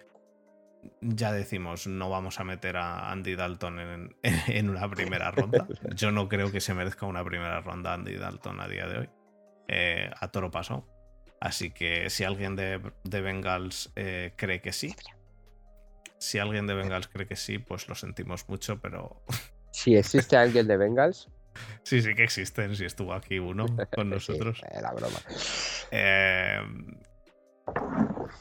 ya 1.01 1.31
decimos, 1.31 1.87
no 1.87 2.09
vamos 2.09 2.39
a 2.39 2.43
meter 2.43 2.77
a 2.77 3.11
Andy 3.11 3.35
Dalton 3.35 3.79
en, 3.79 4.15
en 4.23 4.69
una 4.69 4.89
primera 4.89 5.31
ronda. 5.31 5.67
Yo 5.95 6.11
no 6.11 6.27
creo 6.29 6.51
que 6.51 6.59
se 6.61 6.73
merezca 6.73 7.05
una 7.05 7.23
primera 7.23 7.61
ronda 7.61 7.93
Andy 7.93 8.15
Dalton 8.15 8.59
a 8.59 8.67
día 8.67 8.87
de 8.87 8.97
hoy. 8.99 9.09
Eh, 9.67 10.09
a 10.19 10.27
toro 10.29 10.51
pasó. 10.51 10.87
Así 11.39 11.71
que 11.71 12.09
si 12.09 12.23
alguien 12.23 12.55
de, 12.55 12.81
de 13.03 13.21
Bengals 13.21 13.91
eh, 13.95 14.33
cree 14.37 14.61
que 14.61 14.73
sí, 14.73 14.95
si 16.19 16.39
alguien 16.39 16.65
de 16.65 16.73
Bengals 16.73 17.07
cree 17.07 17.27
que 17.27 17.35
sí, 17.35 17.59
pues 17.59 17.87
lo 17.89 17.95
sentimos 17.95 18.47
mucho, 18.49 18.79
pero 18.81 19.23
Si 19.71 19.95
existe 19.95 20.35
alguien 20.37 20.67
de 20.67 20.77
Bengals. 20.77 21.29
sí, 21.83 22.01
sí 22.01 22.15
que 22.15 22.23
existen. 22.23 22.75
Si 22.75 22.85
estuvo 22.85 23.13
aquí 23.13 23.37
uno 23.39 23.65
con 23.93 24.07
sí, 24.07 24.09
nosotros. 24.15 24.61
era 24.71 24.91
broma. 24.93 25.19
Eh, 25.91 26.59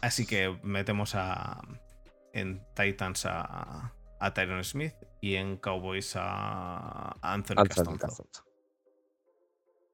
así 0.00 0.26
que 0.26 0.58
metemos 0.62 1.14
a 1.14 1.60
en 2.36 2.62
Titans 2.74 3.26
a, 3.26 3.92
a 4.20 4.34
Tyron 4.34 4.62
Smith 4.64 4.94
y 5.20 5.36
en 5.36 5.56
Cowboys 5.56 6.14
a, 6.16 7.16
Anthony, 7.22 7.54
Anthony 7.58 7.96
Castonzo. 7.98 8.44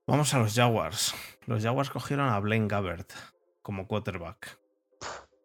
Vamos 0.06 0.34
a 0.34 0.38
los 0.38 0.54
Jaguars. 0.54 1.14
Los 1.46 1.62
Jaguars 1.62 1.90
cogieron 1.90 2.28
a 2.28 2.38
Blaine 2.40 2.68
Gabbert 2.68 3.12
como 3.62 3.86
quarterback. 3.86 4.58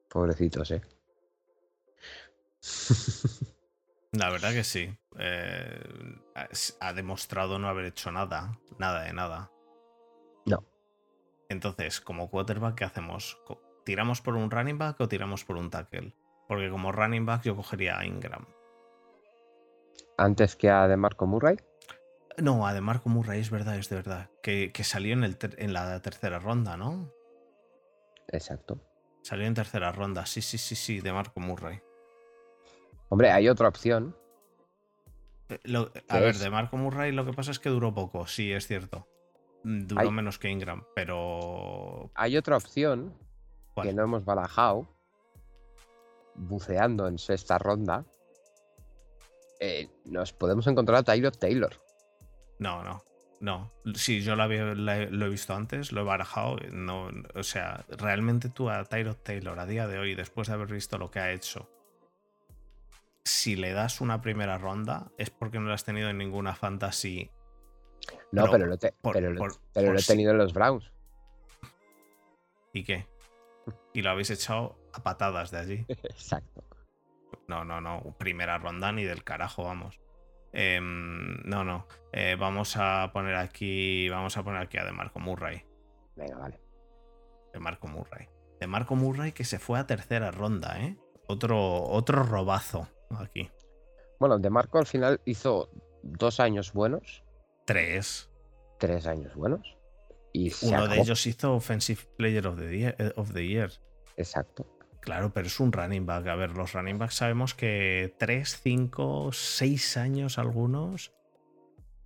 Pobrecitos, 0.10 0.72
eh. 0.72 0.82
La 4.12 4.30
verdad 4.30 4.52
que 4.52 4.64
sí. 4.64 4.98
Eh, 5.20 6.16
ha- 6.80 6.94
demostrado 6.94 7.60
no 7.60 7.68
haber 7.70 7.86
hecho 7.86 8.12
nada. 8.12 8.58
Nada 8.80 9.04
de 9.04 9.14
nada. 9.14 9.52
No. 10.46 10.66
Entonces, 11.50 12.02
como 12.02 12.30
quarterback, 12.30 12.76
¿qué 12.76 12.84
hacemos? 12.86 13.40
¿Tiramos 13.86 14.22
por 14.22 14.36
un 14.36 14.50
running 14.52 14.78
back 14.78 15.00
o 15.02 15.08
tiramos 15.08 15.46
por 15.46 15.58
un 15.58 15.70
tackle? 15.70 16.16
Porque 16.48 16.70
como 16.70 16.92
running 16.92 17.26
back 17.26 17.44
yo 17.44 17.56
cogería 17.56 18.00
a 18.00 18.06
Ingram. 18.06 18.46
Antes 20.18 20.56
que 20.56 20.70
a 20.70 20.88
DeMarco 20.88 21.28
Murray. 21.28 21.58
No, 22.38 22.66
a 22.68 22.74
DeMarco 22.74 23.10
Murray 23.10 23.40
es 23.42 23.50
verdad, 23.50 23.78
es 23.78 23.90
de 23.90 23.96
verdad. 23.98 24.30
Que, 24.42 24.72
que 24.72 24.84
salió 24.84 25.14
en, 25.14 25.24
el 25.24 25.38
en 25.58 25.74
la 25.74 26.00
tercera 26.02 26.40
ronda, 26.40 26.78
¿no? 26.78 27.12
Exacto. 28.30 28.80
Salió 29.24 29.46
en 29.46 29.54
tercera 29.54 29.92
ronda. 29.92 30.26
Sí, 30.26 30.42
sí, 30.42 30.58
sí, 30.58 30.76
sí, 30.76 31.02
DeMarco 31.02 31.40
Murray. 31.40 31.82
Hombre, 33.10 33.32
hay 33.32 33.50
otra 33.50 33.68
opción. 33.68 34.16
Eh, 35.50 35.60
lo- 35.64 35.92
a 36.10 36.16
¿Qué 36.18 36.20
ver, 36.20 36.30
es? 36.30 36.40
de 36.40 36.50
Marco 36.50 36.76
Murray 36.78 37.12
lo 37.14 37.26
que 37.26 37.32
pasa 37.34 37.52
es 37.52 37.60
que 37.60 37.70
duró 37.70 37.94
poco, 37.94 38.28
sí, 38.28 38.52
es 38.52 38.68
cierto. 38.68 39.08
Mm, 39.64 39.88
Duró 39.88 40.02
Hay- 40.02 40.12
menos 40.12 40.38
que 40.40 40.50
Ingram, 40.50 40.84
pero. 40.94 42.12
Hay 42.16 42.36
otra 42.38 42.58
opción 42.58 43.14
¿cuál? 43.74 43.88
que 43.88 43.94
no 43.94 44.04
hemos 44.04 44.26
barajado. 44.26 44.90
Buceando 46.38 47.08
en 47.08 47.18
sexta 47.18 47.58
ronda. 47.58 48.06
eh, 49.60 49.90
nos 50.06 50.34
podemos 50.34 50.68
encontrar 50.68 51.00
a 51.00 51.04
Tyrod 51.04 51.34
Taylor. 51.36 51.74
No, 52.60 52.84
no. 52.84 53.04
No. 53.40 53.72
Sí, 53.96 54.22
yo 54.22 54.36
lo, 54.36 54.44
había- 54.44 54.66
lo 54.76 55.26
he 55.26 55.30
visto 55.30 55.54
antes, 55.56 55.92
lo 55.92 56.02
he 56.02 56.04
barajado. 56.04 56.58
No, 56.72 57.10
o 57.36 57.42
sea, 57.44 57.84
realmente 57.90 58.50
tú 58.50 58.70
a 58.70 58.84
Tyrod 58.86 59.16
Taylor 59.18 59.58
a 59.60 59.66
día 59.66 59.88
de 59.88 59.98
hoy, 59.98 60.14
después 60.16 60.48
de 60.48 60.54
haber 60.54 60.68
visto 60.72 60.98
lo 61.00 61.10
que 61.10 61.20
ha 61.20 61.32
hecho, 61.32 61.68
si 63.24 63.56
le 63.56 63.74
das 63.74 64.00
una 64.00 64.22
primera 64.22 64.58
ronda, 64.60 65.12
es 65.18 65.32
porque 65.32 65.58
no 65.60 65.66
lo 65.66 65.74
has 65.74 65.84
tenido 65.86 66.10
en 66.10 66.18
ninguna 66.20 66.56
fantasy. 66.56 67.32
No, 68.32 68.44
Pero 68.44 68.52
pero, 68.52 68.66
lo, 68.68 68.78
te- 68.78 68.92
por- 69.02 69.14
pero 69.14 69.36
por- 69.36 69.54
pero 69.74 69.88
por 69.88 69.94
lo 69.96 70.00
he 70.00 70.04
tenido 70.04 70.32
en 70.32 70.38
los 70.38 70.54
Browns. 70.54 70.92
¿Y 72.74 72.84
qué? 72.84 73.08
Y 73.94 74.02
lo 74.04 74.12
habéis 74.12 74.30
echado 74.30 74.77
a 74.98 75.04
patadas 75.04 75.52
de 75.52 75.58
allí. 75.58 75.86
Exacto. 76.04 76.64
No, 77.48 77.64
no, 77.64 77.82
no. 77.82 78.16
Primera 78.18 78.58
ronda 78.58 78.92
ni 78.92 79.04
del 79.04 79.24
carajo, 79.24 79.64
vamos. 79.64 80.00
Em, 80.54 81.42
no, 81.44 81.64
no. 81.64 81.88
Eh, 82.12 82.36
vamos 82.38 82.76
a 82.78 83.12
poner 83.14 83.36
aquí. 83.36 84.10
Vamos 84.10 84.38
a 84.38 84.44
poner 84.44 84.62
aquí 84.62 84.78
a 84.78 84.86
De 84.86 84.92
Marco 84.92 85.20
Murray. 85.20 85.66
Venga, 86.16 86.38
vale. 86.38 86.60
De 87.54 87.60
Marco 87.60 87.88
Murray. 87.88 88.28
De 88.60 88.68
Marco 88.68 88.96
Murray 88.96 89.32
que 89.32 89.44
se 89.44 89.60
fue 89.60 89.80
a 89.80 89.86
tercera 89.86 90.32
ronda, 90.32 90.80
¿eh? 90.80 90.98
Otro, 91.28 91.84
otro 91.84 92.24
robazo 92.24 92.88
aquí. 93.20 93.52
Bueno, 94.20 94.40
de 94.40 94.50
Marco 94.50 94.80
al 94.80 94.88
final 94.88 95.22
hizo 95.26 95.70
dos 96.02 96.40
años 96.40 96.74
buenos, 96.74 97.24
Tres. 97.66 98.30
tres 98.80 99.06
años 99.06 99.36
buenos. 99.36 99.78
Y 100.34 100.52
Uno 100.66 100.88
de 100.88 101.00
ellos 101.00 101.26
hizo 101.26 101.54
Offensive 101.56 102.02
Player 102.18 102.48
of 102.48 102.58
the, 102.58 102.78
Year, 102.78 102.96
eh, 103.00 103.12
of 103.16 103.34
the 103.34 103.46
Year. 103.46 103.72
Exacto. 104.16 104.66
Claro, 105.08 105.32
pero 105.34 105.48
es 105.48 105.58
un 105.62 105.72
running 105.72 106.06
back. 106.06 106.28
A 106.28 106.36
ver, 106.36 106.50
los 106.58 106.74
running 106.74 106.98
backs 106.98 107.16
sabemos 107.16 107.54
que 107.54 108.14
3, 108.20 108.60
5, 108.62 109.30
6 109.32 109.96
años 109.96 110.38
algunos 110.38 111.14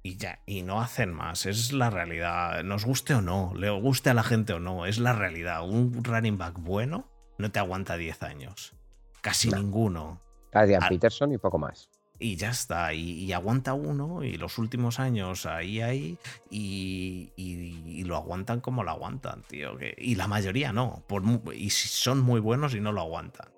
y 0.03 0.17
ya, 0.17 0.37
y 0.45 0.61
no 0.61 0.81
hacen 0.81 1.11
más. 1.11 1.47
Es 1.47 1.73
la 1.73 1.89
realidad. 1.89 2.63
Nos 2.63 2.85
guste 2.85 3.15
o 3.15 3.21
no, 3.21 3.53
le 3.55 3.71
guste 3.71 4.11
a 4.11 4.13
la 4.13 4.21
gente 4.21 4.53
o 4.53 4.59
no, 4.59 4.85
es 4.85 4.99
la 4.99 5.13
realidad. 5.13 5.67
Un 5.67 6.03
running 6.03 6.37
back 6.37 6.59
bueno 6.59 7.09
no 7.39 7.51
te 7.51 7.57
aguanta 7.57 7.97
10 7.97 8.21
años. 8.21 8.75
Casi 9.21 9.49
No. 9.49 9.57
ninguno. 9.57 10.21
Adrian 10.53 10.83
Al- 10.83 10.89
Peterson 10.89 11.31
y 11.33 11.39
poco 11.39 11.57
más. 11.57 11.89
Y 12.23 12.35
ya 12.35 12.51
está. 12.51 12.93
Y, 12.93 13.23
y 13.23 13.33
aguanta 13.33 13.73
uno 13.73 14.23
y 14.23 14.33
los 14.37 14.59
últimos 14.59 14.99
años 14.99 15.47
ahí, 15.47 15.81
ahí. 15.81 16.19
Y, 16.51 17.33
y- 17.35 17.83
y 17.99 18.03
lo 18.03 18.15
aguantan 18.15 18.61
como 18.61 18.83
lo 18.83 18.91
aguantan, 18.91 19.41
tío. 19.47 19.75
que- 19.77 19.95
y 19.97 20.13
la 20.15 20.27
mayoría 20.27 20.71
no. 20.71 21.03
Por 21.07 21.23
y 21.55 21.71
si 21.71 21.87
son 21.87 22.19
muy 22.21 22.39
buenos 22.39 22.75
y 22.75 22.79
no 22.79 22.91
lo 22.91 23.01
aguantan. 23.01 23.49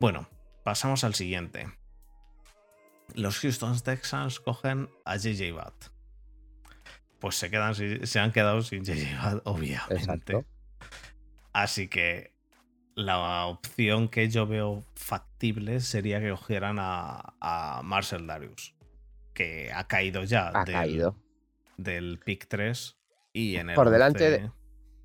Bueno, 0.00 0.28
pasamos 0.64 1.04
al 1.04 1.14
siguiente. 1.14 1.68
Los 3.14 3.38
Houston 3.38 3.78
Texans 3.80 4.40
cogen 4.40 4.90
a 5.04 5.16
JJ 5.16 5.52
Watt. 5.54 5.84
Pues 7.20 7.36
se, 7.36 7.48
quedan, 7.50 7.74
se 7.74 8.18
han 8.18 8.32
quedado 8.32 8.60
sin 8.62 8.84
JJ 8.84 9.14
Watt, 9.22 9.42
obviamente. 9.44 9.94
Exacto. 9.94 10.44
Así 11.52 11.88
que 11.88 12.35
la 12.96 13.44
opción 13.46 14.08
que 14.08 14.28
yo 14.30 14.46
veo 14.46 14.82
factible 14.94 15.80
sería 15.80 16.18
que 16.18 16.30
cogieran 16.30 16.78
a, 16.80 17.82
Marcel 17.84 18.26
Darius, 18.26 18.74
que 19.34 19.70
ha 19.72 19.86
caído 19.86 20.24
ya 20.24 20.48
ha 20.48 20.64
del, 20.64 20.74
caído. 20.74 21.16
del 21.76 22.18
pick 22.24 22.48
3 22.48 22.96
y 23.34 23.56
en 23.56 23.70
el 23.70 23.76
por 23.76 23.90
delante 23.90 24.30
de, 24.30 24.50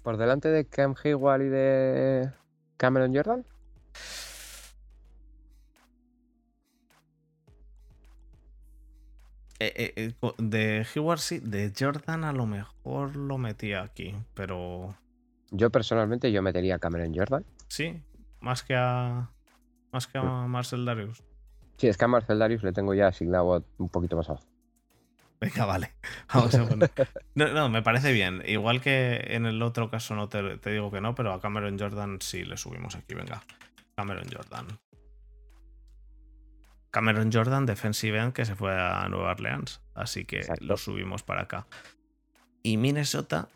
por 0.03 0.17
delante 0.17 0.47
de 0.47 0.65
Cam 0.65 0.95
Hewell 1.03 1.41
y 1.43 1.49
de 1.49 2.31
Cameron 2.77 3.13
Jordan. 3.13 3.45
Eh, 9.59 9.73
eh, 9.75 9.93
eh, 9.95 10.31
de 10.39 10.87
Heward 10.95 11.19
sí, 11.19 11.39
de 11.39 11.71
Jordan 11.77 12.23
a 12.23 12.31
lo 12.31 12.47
mejor 12.47 13.17
lo 13.17 13.37
metía 13.37 13.83
aquí, 13.83 14.15
pero 14.33 14.95
yo 15.51 15.69
personalmente 15.69 16.31
yo 16.31 16.41
metería 16.41 16.75
a 16.75 16.79
Cameron 16.79 17.13
Jordan 17.13 17.45
sí, 17.71 18.03
más 18.41 18.63
que 18.63 18.75
a 18.75 19.31
más 19.91 20.07
que 20.07 20.17
a 20.17 20.23
Marcel 20.23 20.85
Darius. 20.85 21.23
Sí, 21.77 21.87
es 21.87 21.97
que 21.97 22.05
a 22.05 22.07
Marcel 22.07 22.39
Darius 22.39 22.63
le 22.63 22.73
tengo 22.73 22.93
ya 22.93 23.07
asignado 23.07 23.65
un 23.77 23.89
poquito 23.89 24.15
más 24.15 24.29
abajo. 24.29 24.45
Venga, 25.39 25.65
vale. 25.65 25.93
Vamos 26.33 26.53
a 26.53 26.67
poner. 26.67 26.91
No, 27.33 27.47
no, 27.47 27.69
me 27.69 27.81
parece 27.81 28.13
bien. 28.13 28.43
Igual 28.45 28.81
que 28.81 29.21
en 29.29 29.45
el 29.45 29.61
otro 29.63 29.89
caso 29.89 30.15
no 30.15 30.29
te, 30.29 30.57
te 30.57 30.71
digo 30.71 30.91
que 30.91 31.01
no, 31.01 31.15
pero 31.15 31.33
a 31.33 31.41
Cameron 31.41 31.79
Jordan 31.79 32.19
sí 32.21 32.43
le 32.43 32.57
subimos 32.57 32.95
aquí. 32.95 33.15
Venga. 33.15 33.41
Cameron 33.95 34.27
Jordan. 34.31 34.67
Cameron 36.91 37.31
Jordan, 37.31 37.65
defensive 37.65 38.19
end, 38.19 38.33
que 38.33 38.45
se 38.45 38.55
fue 38.55 38.77
a 38.79 39.07
Nueva 39.09 39.31
Orleans. 39.31 39.81
Así 39.95 40.25
que 40.25 40.39
Exacto. 40.39 40.63
lo 40.63 40.77
subimos 40.77 41.23
para 41.23 41.43
acá. 41.43 41.65
Y 42.63 42.77
Minnesota 42.77 43.49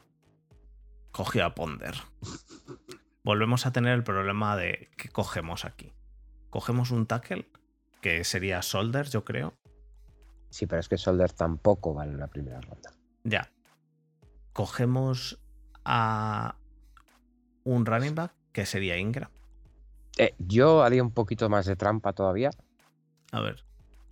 cogió 1.11 1.45
a 1.45 1.53
Ponder. 1.53 1.95
Volvemos 3.25 3.65
a 3.65 3.71
tener 3.71 3.95
el 3.95 4.03
problema 4.03 4.55
de 4.55 4.91
qué 4.97 5.09
cogemos 5.09 5.65
aquí. 5.65 5.91
Cogemos 6.51 6.91
un 6.91 7.07
tackle, 7.07 7.49
que 7.99 8.23
sería 8.23 8.61
Solder, 8.61 9.09
yo 9.09 9.25
creo. 9.25 9.55
Sí, 10.51 10.67
pero 10.67 10.79
es 10.79 10.87
que 10.87 10.99
Solder 10.99 11.31
tampoco 11.31 11.95
vale 11.95 12.11
en 12.11 12.19
la 12.19 12.27
primera 12.27 12.61
ronda. 12.61 12.91
Ya. 13.23 13.49
Cogemos 14.53 15.41
a 15.83 16.55
un 17.63 17.87
running 17.87 18.13
back, 18.13 18.31
que 18.51 18.67
sería 18.67 18.95
Ingram. 18.95 19.31
Eh, 20.19 20.35
yo 20.37 20.83
haría 20.83 21.01
un 21.01 21.11
poquito 21.11 21.49
más 21.49 21.65
de 21.65 21.75
trampa 21.75 22.13
todavía 22.13 22.51
A 23.31 23.41
ver. 23.41 23.65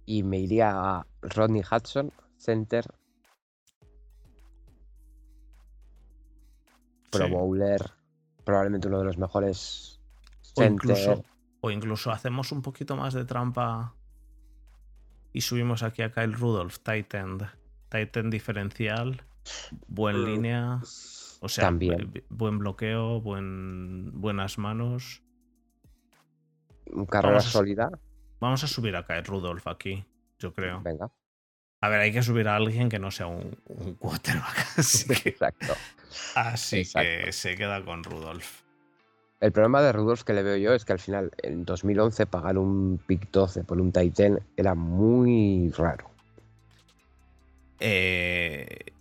y 0.07 0.23
me 0.23 0.39
iría 0.39 0.71
a 0.71 1.07
Rodney 1.21 1.61
Hudson, 1.61 2.11
center, 2.37 2.85
Pro 7.11 7.27
sí. 7.27 7.31
Bowler, 7.31 7.91
probablemente 8.43 8.87
uno 8.87 8.99
de 8.99 9.05
los 9.05 9.17
mejores 9.17 9.99
O 10.55 10.63
incluso, 10.63 11.23
o 11.61 11.71
incluso 11.71 12.11
hacemos 12.11 12.51
un 12.51 12.61
poquito 12.61 12.95
más 12.95 13.13
de 13.13 13.25
trampa 13.25 13.93
y 15.31 15.41
subimos 15.41 15.81
aquí 15.83 16.01
a 16.03 16.11
Kyle 16.11 16.33
Rudolph, 16.33 16.77
tight 16.83 17.13
end. 17.13 17.43
Tight 17.89 18.15
end 18.17 18.31
diferencial, 18.31 19.23
buen 19.87 20.21
Mm. 20.21 20.25
línea, 20.25 20.79
o 21.41 21.47
sea, 21.49 21.65
También. 21.65 22.11
bu- 22.11 22.23
buen 22.29 22.57
bloqueo, 22.59 23.21
buen, 23.21 24.11
buenas 24.19 24.57
manos. 24.57 25.21
Un 26.87 27.05
carrera 27.05 27.33
Vamos 27.37 27.47
a- 27.47 27.51
sólida. 27.51 27.89
Vamos 28.39 28.63
a 28.63 28.67
subir 28.67 28.95
a 28.95 29.05
Kyle 29.05 29.23
Rudolph 29.23 29.67
aquí, 29.67 30.05
yo 30.39 30.53
creo. 30.53 30.81
Venga. 30.81 31.09
A 31.83 31.89
ver, 31.89 31.99
hay 31.99 32.13
que 32.13 32.23
subir 32.23 32.47
a 32.47 32.55
alguien 32.55 32.87
que 32.87 32.97
no 32.97 33.11
sea 33.11 33.27
un, 33.27 33.57
un 33.65 33.95
quarterback. 33.95 34.67
Así 34.77 35.05
que, 35.05 35.27
Exacto. 35.27 35.73
así 36.33 36.83
que 36.85 37.29
se 37.33 37.57
queda 37.57 37.83
con 37.83 38.05
Rudolph. 38.05 38.61
El 39.41 39.51
problema 39.51 39.81
de 39.81 39.91
Rudolph 39.91 40.21
que 40.21 40.31
le 40.31 40.43
veo 40.43 40.55
yo 40.55 40.73
es 40.73 40.85
que 40.85 40.93
al 40.93 40.99
final, 40.99 41.31
en 41.39 41.65
2011, 41.65 42.25
pagar 42.27 42.57
un 42.57 43.01
pick 43.05 43.29
12 43.31 43.65
por 43.65 43.81
un 43.81 43.91
Titan 43.91 44.39
era 44.55 44.75
muy 44.75 45.71
raro. 45.71 46.09
Eh, 47.81 48.93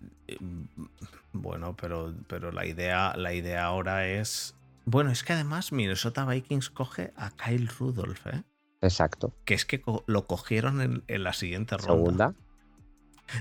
bueno, 1.33 1.77
pero, 1.81 2.12
pero 2.27 2.51
la, 2.51 2.66
idea, 2.66 3.14
la 3.16 3.33
idea 3.33 3.64
ahora 3.64 4.09
es. 4.09 4.57
Bueno, 4.87 5.12
es 5.12 5.23
que 5.23 5.35
además 5.35 5.71
Minnesota 5.71 6.25
Vikings 6.25 6.68
coge 6.71 7.12
a 7.14 7.31
Kyle 7.31 7.68
Rudolph, 7.79 8.27
¿eh? 8.27 8.42
Exacto. 8.81 9.33
Que 9.45 9.55
es 9.55 9.64
que 9.64 9.85
lo 10.07 10.27
cogieron 10.27 10.81
en, 10.81 11.05
en 11.07 11.23
la 11.23 11.33
siguiente 11.33 11.77
ronda. 11.77 11.92
Segunda. 11.95 12.35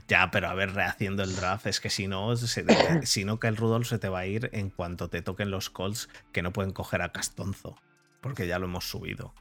Ya, 0.07 0.31
pero 0.31 0.47
a 0.47 0.53
ver, 0.53 0.73
rehaciendo 0.73 1.23
el 1.23 1.35
draft, 1.35 1.67
es 1.67 1.79
que 1.79 1.89
si 1.89 2.07
no, 2.07 2.35
se 2.37 2.63
te- 2.63 3.05
si 3.05 3.25
no, 3.25 3.39
Kyle 3.39 3.57
Rudolph 3.57 3.87
se 3.87 3.99
te 3.99 4.09
va 4.09 4.19
a 4.19 4.25
ir 4.25 4.49
en 4.53 4.69
cuanto 4.69 5.09
te 5.09 5.21
toquen 5.21 5.51
los 5.51 5.69
Colts 5.69 6.07
que 6.31 6.41
no 6.41 6.51
pueden 6.53 6.71
coger 6.71 7.01
a 7.01 7.11
Castonzo. 7.11 7.75
Porque 8.21 8.47
ya 8.47 8.59
lo 8.59 8.65
hemos 8.67 8.87
subido. 8.89 9.33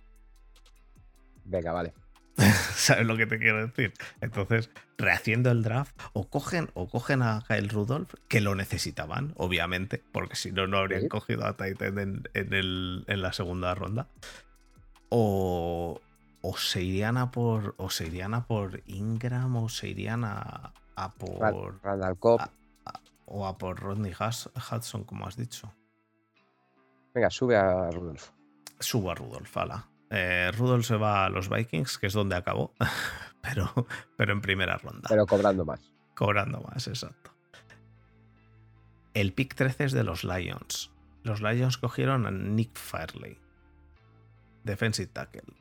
Venga, 1.44 1.72
vale. 1.72 1.92
¿Sabes 2.74 3.07
lo 3.07 3.16
que 3.16 3.26
te 3.26 3.38
quiero 3.38 3.66
decir? 3.66 3.92
Entonces, 4.22 4.70
rehaciendo 4.96 5.50
el 5.50 5.62
draft, 5.62 5.94
o 6.14 6.29
cogen, 6.29 6.70
o 6.74 6.88
cogen 6.88 7.20
a 7.22 7.44
Kyle 7.46 7.68
Rudolph, 7.68 8.14
que 8.29 8.40
lo 8.40 8.55
necesitaban, 8.55 9.35
obviamente, 9.37 10.03
porque 10.12 10.37
si 10.37 10.50
no, 10.53 10.66
no 10.66 10.79
habrían 10.79 11.03
Sí. 11.03 11.09
cogido 11.09 11.44
a 11.46 11.57
Titan 11.57 11.98
en, 11.98 12.22
en 12.35 12.55
el- 12.55 13.05
en 13.09 13.20
la 13.22 13.33
segunda 13.35 13.74
ronda. 13.74 14.09
O, 15.11 16.00
o 16.42 16.57
se 16.57 16.83
irían 16.83 17.16
a 17.16 17.31
por. 17.31 17.74
O 17.79 17.90
se 17.90 18.07
irían 18.07 18.35
a 18.35 18.46
por 18.46 18.83
Ingram, 18.87 19.57
o 19.57 19.68
se 19.68 19.88
irían 19.88 20.24
a, 20.24 20.72
a 20.96 21.12
por. 21.14 21.81
Randall 21.83 22.18
Cobb. 22.18 22.40
O 23.26 23.46
a 23.46 23.59
por 23.59 23.79
Rodney 23.79 24.12
Hudson, 24.12 25.05
como 25.05 25.26
has 25.26 25.37
dicho. 25.37 25.72
Venga, 27.14 27.31
sube 27.31 27.57
a 27.57 27.90
Rudolph. 27.90 28.31
Subo 28.79 29.11
a 29.11 29.14
Rudolph, 29.14 29.57
ala. 29.57 29.88
Eh, 30.11 30.50
Rudolph 30.57 30.85
se 30.85 30.96
va 30.96 31.26
a 31.26 31.31
los 31.31 31.48
Vikings, 31.48 31.98
que 31.98 32.09
es 32.09 32.12
donde 32.12 32.35
acabó, 32.35 32.74
pero, 33.42 33.87
pero 34.16 34.33
en 34.33 34.40
primera 34.40 34.76
ronda. 34.79 35.09
Pero 35.09 35.26
cobrando 35.26 35.64
más. 35.64 35.81
Cobrando 36.16 36.61
más, 36.61 36.88
exacto. 36.88 37.33
El 39.14 39.33
pick 39.33 39.55
13 39.55 39.85
es 39.85 39.92
de 39.92 40.03
los 40.03 40.24
Lions. 40.24 40.92
Los 41.22 41.40
Lions 41.40 41.79
cogieron 41.79 42.26
a 42.26 42.31
Nick 42.31 42.76
Fairley. 42.76 43.38
Defensive 44.64 45.11
tackle. 45.12 45.60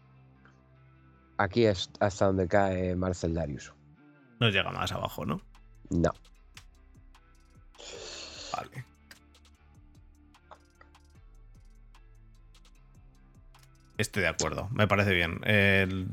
Aquí 1.39 1.65
es 1.65 1.89
hasta 2.01 2.25
donde 2.25 2.49
cae 2.49 2.97
Marcel 2.97 3.33
Darius. 3.33 3.73
No 4.41 4.49
llega 4.49 4.71
más 4.71 4.91
abajo, 4.91 5.25
¿no? 5.25 5.41
No. 5.89 6.13
Vale. 8.53 8.83
Estoy 13.97 14.23
de 14.23 14.27
acuerdo, 14.27 14.67
me 14.73 14.85
parece 14.85 15.13
bien. 15.13 15.39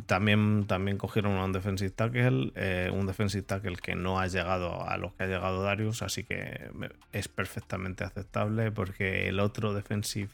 También, 0.07 0.65
también 0.69 0.97
cogieron 0.97 1.33
un 1.33 1.53
defensive 1.53 1.91
tackle, 1.91 2.53
eh, 2.55 2.91
un 2.93 3.07
defensive 3.09 3.43
tackle 3.43 3.77
que 3.77 3.97
no 3.97 4.21
ha 4.21 4.29
llegado 4.29 4.89
a 4.89 4.97
lo 4.97 5.13
que 5.17 5.25
ha 5.25 5.27
llegado 5.27 5.65
Darius, 5.65 6.03
así 6.03 6.23
que 6.23 6.71
es 7.11 7.27
perfectamente 7.27 8.05
aceptable 8.05 8.71
porque 8.71 9.27
el 9.29 9.41
otro 9.41 9.75
defensive, 9.75 10.31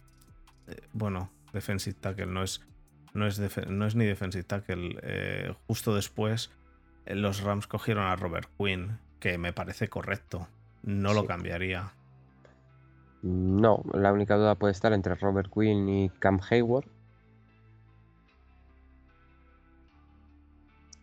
eh, 0.68 0.82
bueno, 0.92 1.30
defensive 1.54 1.96
tackle 1.98 2.26
no 2.26 2.42
es, 2.42 2.60
no 3.14 3.26
es, 3.26 3.40
no 3.68 3.86
es 3.86 3.94
ni 3.94 4.04
defensive 4.04 4.44
tackle. 4.44 4.98
eh, 5.02 5.54
justo 5.66 5.94
después 5.94 6.50
eh, 7.06 7.14
los 7.14 7.42
Rams 7.42 7.66
cogieron 7.66 8.04
a 8.04 8.16
Robert 8.16 8.48
Quinn, 8.58 8.98
que 9.20 9.38
me 9.38 9.52
parece 9.52 9.88
correcto. 9.88 10.48
No 10.82 11.14
lo 11.14 11.26
cambiaría. 11.26 11.92
No, 13.22 13.84
la 13.94 14.12
única 14.12 14.36
duda 14.36 14.56
puede 14.56 14.72
estar 14.72 14.92
entre 14.92 15.14
Robert 15.14 15.48
Quinn 15.52 15.88
y 15.88 16.10
Cam 16.18 16.40
Hayward. 16.50 16.86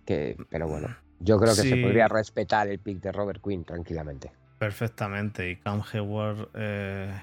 Que, 0.05 0.35
pero 0.49 0.67
bueno, 0.67 0.89
yo 1.19 1.37
creo 1.39 1.55
que 1.55 1.61
se 1.61 1.77
podría 1.77 2.07
respetar 2.07 2.67
el 2.67 2.79
pick 2.79 2.99
de 2.99 3.11
Robert 3.11 3.41
Quinn 3.41 3.63
tranquilamente. 3.63 4.31
Perfectamente. 4.57 5.49
Y 5.49 5.55
Cam 5.57 5.81
Hayward. 5.93 6.49
eh, 6.55 7.21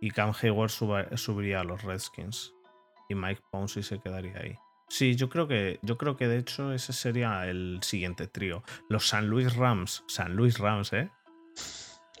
Y 0.00 0.10
Cam 0.10 0.32
Hayward 0.40 0.70
suba- 0.70 1.16
subiría 1.16 1.60
a 1.60 1.64
los 1.64 1.82
Redskins. 1.82 2.52
Y 3.08 3.14
Mike 3.14 3.42
Pouncey 3.50 3.82
se 3.82 3.98
quedaría 4.00 4.36
ahí. 4.38 4.58
Sí, 4.88 5.16
yo 5.16 5.28
creo 5.28 5.48
que. 5.48 5.78
Yo 5.82 5.96
creo 5.98 6.16
que 6.16 6.28
de 6.28 6.38
hecho 6.38 6.72
ese 6.72 6.92
sería 6.92 7.46
el 7.46 7.78
siguiente 7.82 8.26
trío. 8.26 8.62
Los 8.88 9.08
San 9.08 9.28
Luis 9.28 9.56
Rams. 9.56 10.04
San 10.06 10.36
Luis 10.36 10.58
Rams, 10.58 10.92
¿eh? 10.92 11.10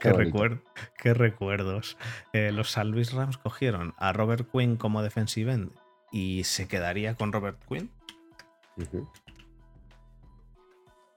Qué 0.00 0.12
bonito. 0.12 0.38
recuer- 0.38 0.62
qué 0.98 1.14
recuerdos. 1.14 1.96
Eh, 2.32 2.52
los 2.52 2.70
San 2.70 2.90
Luis 2.90 3.12
Rams 3.12 3.38
cogieron 3.38 3.94
a 3.98 4.12
Robert 4.12 4.48
Quinn 4.50 4.76
como 4.76 5.02
defensive 5.02 5.52
end 5.52 5.70
y 6.12 6.44
se 6.44 6.68
quedaría 6.68 7.14
con 7.14 7.32
Robert 7.32 7.58
Quinn. 7.68 7.90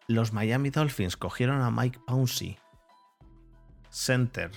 Los 0.08 0.34
Miami 0.34 0.70
Dolphins 0.70 1.18
cogieron 1.18 1.62
a 1.62 1.70
Mike 1.72 2.00
Pouncey, 2.08 2.58
center. 3.90 4.52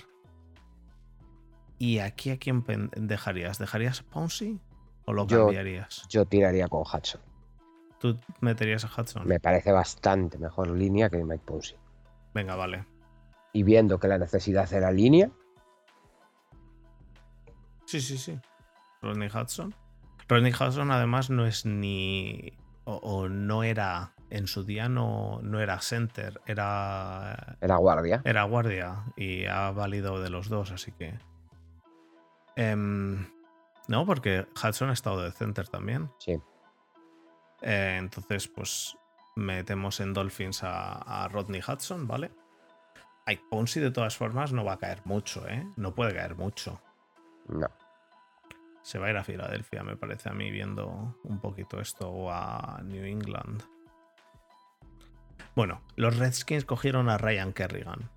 ¿Y 1.79 1.99
aquí 1.99 2.29
a 2.31 2.37
quién 2.37 2.63
dejarías? 2.95 3.57
¿Dejarías 3.59 4.01
a 4.01 4.03
Pouncey 4.03 4.59
o 5.05 5.13
lo 5.13 5.27
Yo- 5.27 5.45
cambiarías? 5.45 6.05
Yo 6.09 6.25
tiraría 6.25 6.67
con 6.67 6.81
Hudson. 6.81 7.21
¿Tú 7.99 8.19
meterías 8.41 8.83
a 8.85 9.01
Hudson? 9.01 9.27
Me 9.27 9.39
parece 9.39 9.71
bastante 9.71 10.37
mejor 10.37 10.69
línea 10.71 11.09
que 11.09 11.23
Mike 11.23 11.43
Pouncey. 11.45 11.77
Venga, 12.33 12.55
vale. 12.55 12.85
Y 13.53 13.63
viendo 13.63 13.99
que 13.99 14.07
la 14.07 14.17
necesidad 14.17 14.71
era 14.73 14.91
línea, 14.91 15.29
Sí, 17.85 18.01
sí, 18.01 18.17
sí. 18.17 18.39
Rodney 19.01 19.29
Hudson. 19.29 19.75
Rodney 20.27 20.51
Hudson 20.53 20.89
además 20.91 21.29
no 21.29 21.45
es 21.45 21.65
ni... 21.65 22.53
O, 22.85 22.95
o 22.95 23.29
no 23.29 23.63
era... 23.63 24.13
En 24.29 24.47
su 24.47 24.63
día 24.63 24.89
no, 24.89 25.41
no 25.43 25.59
era 25.59 25.79
center, 25.79 26.41
era 26.47 27.55
era 27.61 27.75
guardia. 27.75 28.23
Era 28.25 28.43
guardia 28.45 29.03
y 29.15 29.45
ha 29.45 29.69
valido 29.69 30.19
de 30.23 30.31
los 30.31 30.49
dos, 30.49 30.71
así 30.71 30.91
que. 30.91 31.13
Em, 32.55 33.27
no, 33.87 34.05
porque 34.05 34.47
Hudson 34.55 34.89
ha 34.89 34.93
estado 34.93 35.21
de 35.21 35.31
center 35.31 35.67
también. 35.67 36.11
Sí. 36.19 36.39
Eh, 37.61 37.97
entonces, 37.99 38.47
pues 38.47 38.97
metemos 39.35 39.99
en 39.99 40.13
Dolphins 40.13 40.63
a, 40.63 41.23
a 41.23 41.27
Rodney 41.27 41.61
Hudson, 41.67 42.07
¿vale? 42.07 42.31
Ike 43.25 43.43
Ponzi, 43.49 43.79
de 43.79 43.91
todas 43.91 44.17
formas, 44.17 44.51
no 44.51 44.65
va 44.65 44.73
a 44.73 44.77
caer 44.77 45.01
mucho, 45.05 45.47
¿eh? 45.47 45.65
No 45.77 45.95
puede 45.95 46.13
caer 46.13 46.35
mucho. 46.35 46.81
No. 47.47 47.67
Se 48.81 48.99
va 48.99 49.07
a 49.07 49.09
ir 49.11 49.17
a 49.17 49.23
Filadelfia, 49.23 49.81
me 49.83 49.95
parece 49.95 50.29
a 50.29 50.33
mí, 50.33 50.51
viendo 50.51 51.17
un 51.23 51.39
poquito 51.39 51.79
esto, 51.79 52.09
o 52.09 52.31
a 52.31 52.81
New 52.83 53.05
England. 53.05 53.63
Bueno, 55.55 55.81
los 55.95 56.17
Redskins 56.17 56.65
cogieron 56.65 57.09
a 57.09 57.17
Ryan 57.17 57.53
Kerrigan. 57.53 58.09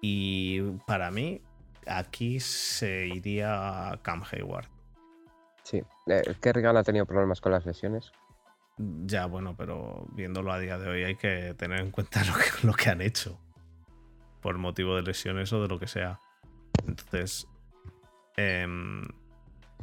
Y 0.00 0.60
para 0.86 1.12
mí, 1.12 1.40
aquí 1.86 2.40
se 2.40 3.06
iría 3.06 3.98
Cam 4.02 4.22
Hayward. 4.30 4.66
Sí, 5.62 5.82
eh, 6.06 6.22
Kerrigan 6.40 6.76
ha 6.76 6.82
tenido 6.82 7.06
problemas 7.06 7.40
con 7.40 7.52
las 7.52 7.64
lesiones. 7.64 8.12
Ya, 8.78 9.26
bueno, 9.26 9.54
pero 9.56 10.06
viéndolo 10.12 10.52
a 10.52 10.58
día 10.58 10.78
de 10.78 10.88
hoy 10.88 11.04
hay 11.04 11.14
que 11.16 11.54
tener 11.54 11.80
en 11.80 11.90
cuenta 11.90 12.24
lo 12.24 12.34
que, 12.34 12.66
lo 12.66 12.72
que 12.72 12.90
han 12.90 13.00
hecho. 13.00 13.38
Por 14.40 14.58
motivo 14.58 14.96
de 14.96 15.02
lesiones 15.02 15.52
o 15.52 15.62
de 15.62 15.68
lo 15.68 15.78
que 15.78 15.86
sea. 15.86 16.18
Entonces, 16.86 17.46
em, 18.36 19.06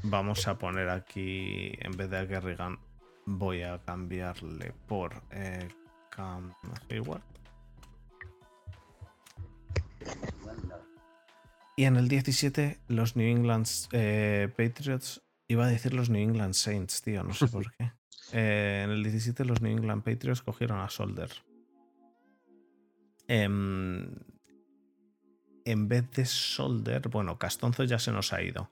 vamos 0.03 0.47
a 0.47 0.57
poner 0.57 0.89
aquí, 0.89 1.71
en 1.79 1.95
vez 1.95 2.09
de 2.09 2.17
a 2.17 2.27
Kerrigan, 2.27 2.77
voy 3.25 3.61
a 3.61 3.79
cambiarle 3.79 4.73
por 4.87 5.13
eh, 5.31 5.69
Cam 6.09 6.53
Hayward. 6.89 7.21
Y 11.79 11.85
en 11.85 11.95
el 11.95 12.09
17, 12.09 12.77
los 12.89 13.15
New 13.15 13.25
England 13.25 13.65
eh, 13.93 14.49
Patriots. 14.57 15.21
Iba 15.47 15.63
a 15.63 15.69
decir 15.69 15.93
los 15.93 16.09
New 16.09 16.21
England 16.21 16.53
Saints, 16.53 17.01
tío, 17.01 17.23
no 17.23 17.33
sé 17.33 17.47
por 17.47 17.71
qué. 17.77 17.93
Eh, 18.33 18.81
en 18.83 18.89
el 18.89 19.01
17, 19.01 19.45
los 19.45 19.61
New 19.61 19.71
England 19.71 20.03
Patriots 20.03 20.41
cogieron 20.41 20.81
a 20.81 20.89
Solder. 20.89 21.31
Em, 23.29 24.13
en 25.63 25.87
vez 25.87 26.11
de 26.11 26.25
Solder, 26.25 27.07
bueno, 27.07 27.39
Castonzo 27.39 27.85
ya 27.85 27.97
se 27.97 28.11
nos 28.11 28.33
ha 28.33 28.43
ido. 28.43 28.69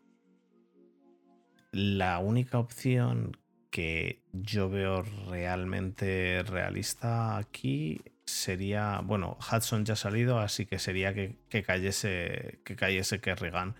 La 1.72 2.20
única 2.20 2.60
opción 2.60 3.38
que 3.70 4.22
yo 4.34 4.70
veo 4.70 5.04
realmente 5.30 6.44
realista 6.44 7.38
aquí 7.38 8.02
sería, 8.28 9.02
bueno, 9.04 9.38
Hudson 9.40 9.86
ya 9.86 9.94
ha 9.94 9.98
salido, 9.98 10.40
así 10.40 10.66
que 10.66 10.80
sería 10.80 11.14
que, 11.14 11.38
cayese 11.64 12.60
que 12.64 12.76
cayese 12.76 13.20
Kerrigan 13.22 13.76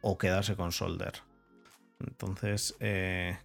o 0.00 0.18
quedarse 0.18 0.56
con 0.56 0.72
Solder. 0.72 1.14
Entonces, 2.00 2.76
eh, 2.80 3.38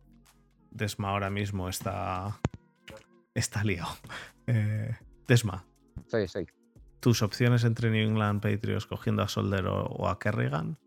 Desma 0.71 1.09
ahora 1.09 1.29
mismo 1.29 1.69
está 1.69 2.39
está 3.33 3.63
liado. 3.63 3.89
Eh, 4.49 4.95
Desma. 5.27 5.65
Sí, 6.07 6.25
sí. 6.29 6.47
¿Tus 7.01 7.21
opciones 7.21 7.65
entre 7.65 7.91
New 7.91 8.01
England 8.01 8.41
Patriots 8.41 8.85
cogiendo 8.85 9.21
a 9.21 9.27
Solder 9.27 9.67
o, 9.67 10.07
a 10.07 10.17
Kerrigan? 10.19 10.77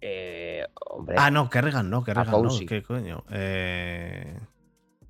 Eh, 0.00 0.64
hombre. 0.86 1.16
Ah, 1.18 1.30
no, 1.30 1.50
Kerrigan 1.50 1.90
no, 1.90 2.02
Kerrigan 2.02 2.42
no. 2.42 2.58
¿Qué 2.66 2.82
coño? 2.82 3.22
Eh... 3.28 4.40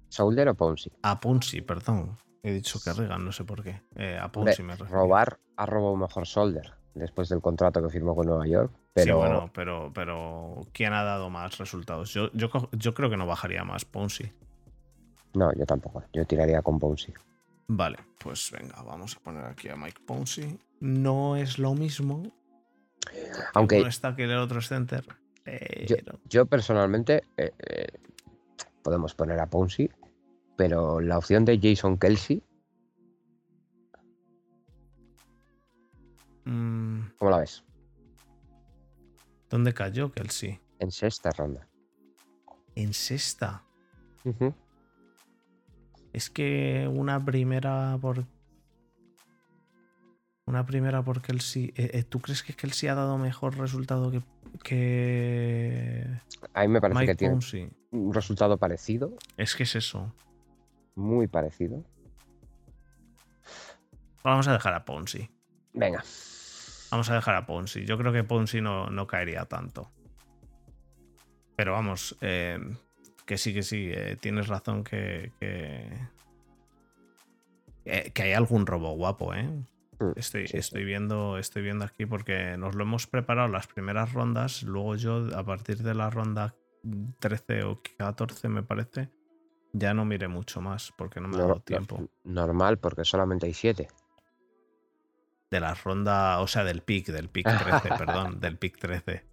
¿Solder 0.09 0.49
o 0.49 0.57
Ponzi? 0.57 0.91
A 1.03 1.21
Ponzi, 1.21 1.61
perdón. 1.61 2.19
He 2.42 2.53
dicho 2.53 2.79
que 2.83 2.92
Regan, 2.92 3.24
no 3.24 3.33
sé 3.33 3.44
por 3.44 3.62
qué. 3.62 3.83
Eh, 3.96 4.18
a 4.20 4.31
Ponzi 4.31 4.62
me 4.62 4.77
refiero. 4.77 5.03
Robar 5.03 5.38
ha 5.57 5.66
robado 5.66 5.96
mejor 5.96 6.27
Solder 6.27 6.74
después 6.94 7.29
del 7.29 7.40
contrato 7.40 7.83
que 7.83 7.90
firmó 7.90 8.14
con 8.14 8.27
Nueva 8.27 8.46
York. 8.46 8.72
Pero... 8.92 9.05
Sí, 9.05 9.12
bueno, 9.12 9.51
pero, 9.53 9.92
pero 9.94 10.61
¿quién 10.72 10.92
ha 10.92 11.03
dado 11.03 11.31
más 11.31 11.59
resultados? 11.59 12.12
Yo, 12.12 12.31
yo, 12.33 12.48
yo 12.72 12.94
creo 12.94 13.11
que 13.11 13.16
no 13.16 13.27
bajaría 13.27 13.64
más 13.64 13.85
Ponzi. 13.85 14.33
No, 15.35 15.53
yo 15.53 15.66
tampoco. 15.66 16.03
Yo 16.12 16.24
tiraría 16.24 16.62
con 16.62 16.79
Ponzi. 16.79 17.12
Vale, 17.68 17.98
pues 18.18 18.51
venga, 18.51 18.83
vamos 18.83 19.16
a 19.16 19.20
poner 19.20 19.44
aquí 19.44 19.68
a 19.68 19.77
Mike 19.77 20.01
Ponzi. 20.07 20.59
No 20.81 21.37
es 21.37 21.59
lo 21.59 21.74
mismo. 21.74 22.22
Aunque. 23.55 23.81
No 23.81 23.88
está 23.88 24.16
que 24.16 24.24
el 24.24 24.37
otro 24.37 24.61
center. 24.61 25.05
Yo, 26.29 26.46
personalmente. 26.46 27.24
Eh, 27.37 27.53
eh, 27.59 27.87
podemos 28.83 29.14
poner 29.14 29.38
a 29.38 29.46
Ponzi 29.46 29.90
pero 30.59 31.01
la 31.01 31.16
opción 31.16 31.44
de 31.44 31.61
Jason 31.62 31.97
Kelsey. 31.97 32.42
Mm. 36.44 37.03
¿Cómo 37.16 37.31
la 37.31 37.38
ves? 37.38 37.62
¿Dónde 39.49 39.73
cayó 39.73 40.11
Kelsey? 40.11 40.59
En 40.81 40.90
sexta 40.90 41.31
ronda. 41.31 41.68
¿En 42.75 42.92
sexta? 42.92 43.62
Es 46.12 46.29
que 46.29 46.90
una 46.92 47.25
primera 47.25 47.97
por. 48.01 48.27
Una 50.44 50.66
primera 50.66 51.03
por 51.03 51.23
Kelsey. 51.23 51.73
Eh, 51.77 51.90
eh, 51.94 52.03
¿Tú 52.03 52.18
crees 52.18 52.42
que 52.42 52.55
Kelsey 52.55 52.88
ha 52.88 52.97
dado 52.97 53.16
mejor 53.16 53.57
resultado 53.57 54.11
que. 54.11 54.23
que... 54.64 56.05
A 56.53 56.62
mí 56.62 56.68
me 56.68 56.81
parece 56.81 57.07
que 57.07 57.14
tiene 57.14 57.38
un 57.92 58.12
resultado 58.12 58.59
parecido. 58.59 59.14
Es 59.37 59.55
que 59.55 59.62
es 59.62 59.77
eso 59.77 60.12
muy 60.99 61.29
parecido. 61.29 61.85
Vamos 64.25 64.49
a 64.49 64.53
dejar 64.53 64.75
a 64.75 64.85
Ponzi. 64.85 65.31
Venga. 65.73 66.03
Vamos 66.91 67.09
a 67.09 67.15
dejar 67.15 67.37
a 67.37 67.47
Ponzi. 67.47 67.85
Yo 67.85 67.97
creo 67.97 68.13
que 68.13 68.25
Ponzi 68.25 68.61
no, 68.61 68.91
no 68.91 69.07
caería 69.07 69.45
tanto. 69.45 69.91
Pero 71.57 71.73
vamos, 71.73 72.17
eh, 72.21 72.59
que 73.27 73.39
sí, 73.39 73.55
que 73.55 73.63
sí, 73.63 73.91
eh, 73.93 74.17
tienes 74.21 74.49
razón 74.49 74.85
que, 74.85 75.33
que, 75.41 75.89
que, 77.85 78.23
hay 78.23 78.33
algún 78.33 78.67
robo 78.67 78.93
guapo, 78.93 79.35
¿eh? 79.35 79.49
Mm, 79.99 80.13
estoy, 80.17 80.47
estoy, 80.53 80.85
Viendo, 80.85 81.39
estoy 81.39 81.63
viendo 81.63 81.85
aquí 81.85 82.07
porque 82.07 82.57
nos 82.57 82.75
lo 82.75 82.83
hemos 82.85 83.07
preparado 83.07 83.49
las 83.49 83.67
primeras 83.67 84.13
rondas. 84.13 84.63
Luego 84.63 84.97
yo, 84.97 85.29
a 85.37 85.45
partir 85.45 85.79
de 85.79 85.95
la 85.95 86.11
ronda 86.11 86.55
13 87.19 87.65
o 87.65 87.81
14, 87.99 88.49
me 88.49 88.63
parece, 88.63 89.11
ya 89.72 89.94
no 89.94 90.04
mire 90.04 90.28
mucho 90.28 90.61
más 90.61 90.92
porque 90.96 91.20
no 91.20 91.28
me 91.28 91.37
ha 91.37 91.40
dado 91.40 91.61
tiempo. 91.61 92.09
Normal, 92.24 92.78
porque 92.78 93.04
solamente 93.04 93.46
hay 93.46 93.54
siete. 93.54 93.88
De 95.50 95.61
la 95.61 95.74
ronda, 95.74 96.40
o 96.40 96.46
sea, 96.46 96.64
del 96.64 96.83
pick, 96.83 97.07
del 97.09 97.28
pick 97.28 97.46
13, 97.64 97.88
perdón, 97.96 98.40
del 98.40 98.59
pick 98.59 98.78
13. 98.78 99.24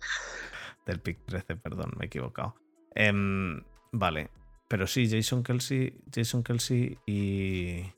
Del 0.85 0.99
pick 0.99 1.25
13, 1.25 1.55
perdón, 1.57 1.91
me 1.97 2.05
he 2.05 2.07
equivocado. 2.07 2.55
Em, 2.93 3.63
vale, 3.91 4.29
pero 4.67 4.87
sí, 4.87 5.09
Jason 5.09 5.43
Kelsey, 5.43 6.01
Jason 6.13 6.43
Kelsey 6.43 6.97
y. 7.05 7.93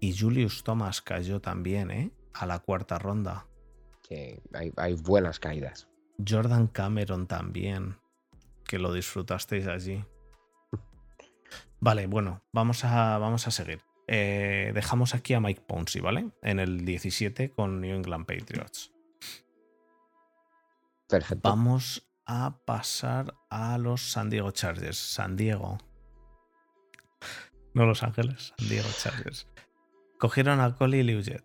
Y 0.00 0.16
Julius 0.18 0.64
Thomas 0.64 1.00
cayó 1.00 1.40
también, 1.40 1.90
¿eh? 1.92 2.10
A 2.34 2.44
la 2.44 2.58
cuarta 2.58 2.98
ronda. 2.98 3.46
Sí, 4.08 4.40
hay, 4.52 4.72
hay 4.76 4.94
buenas 4.94 5.38
caídas. 5.38 5.88
Jordan 6.26 6.66
Cameron 6.66 7.28
también, 7.28 7.98
que 8.66 8.78
lo 8.78 8.92
disfrutasteis 8.92 9.68
allí. 9.68 10.04
Vale, 11.82 12.06
bueno, 12.06 12.44
vamos 12.52 12.84
a, 12.84 13.18
vamos 13.18 13.48
a 13.48 13.50
seguir. 13.50 13.80
Eh, 14.06 14.70
dejamos 14.72 15.16
aquí 15.16 15.34
a 15.34 15.40
Mike 15.40 15.62
Ponzi, 15.66 15.98
¿vale? 15.98 16.30
En 16.40 16.60
el 16.60 16.84
17 16.84 17.50
con 17.50 17.80
New 17.80 17.96
England 17.96 18.24
Patriots. 18.24 18.92
Perfecto. 21.08 21.48
Vamos 21.48 22.08
a 22.24 22.56
pasar 22.64 23.34
a 23.50 23.78
los 23.78 24.12
San 24.12 24.30
Diego 24.30 24.52
Chargers. 24.52 24.96
San 24.96 25.34
Diego. 25.34 25.78
No 27.74 27.84
Los 27.84 28.04
Ángeles, 28.04 28.54
San 28.56 28.68
Diego 28.68 28.88
Chargers. 28.96 29.48
Cogieron 30.20 30.60
a 30.60 30.76
Coley 30.76 31.02
Liuget, 31.02 31.44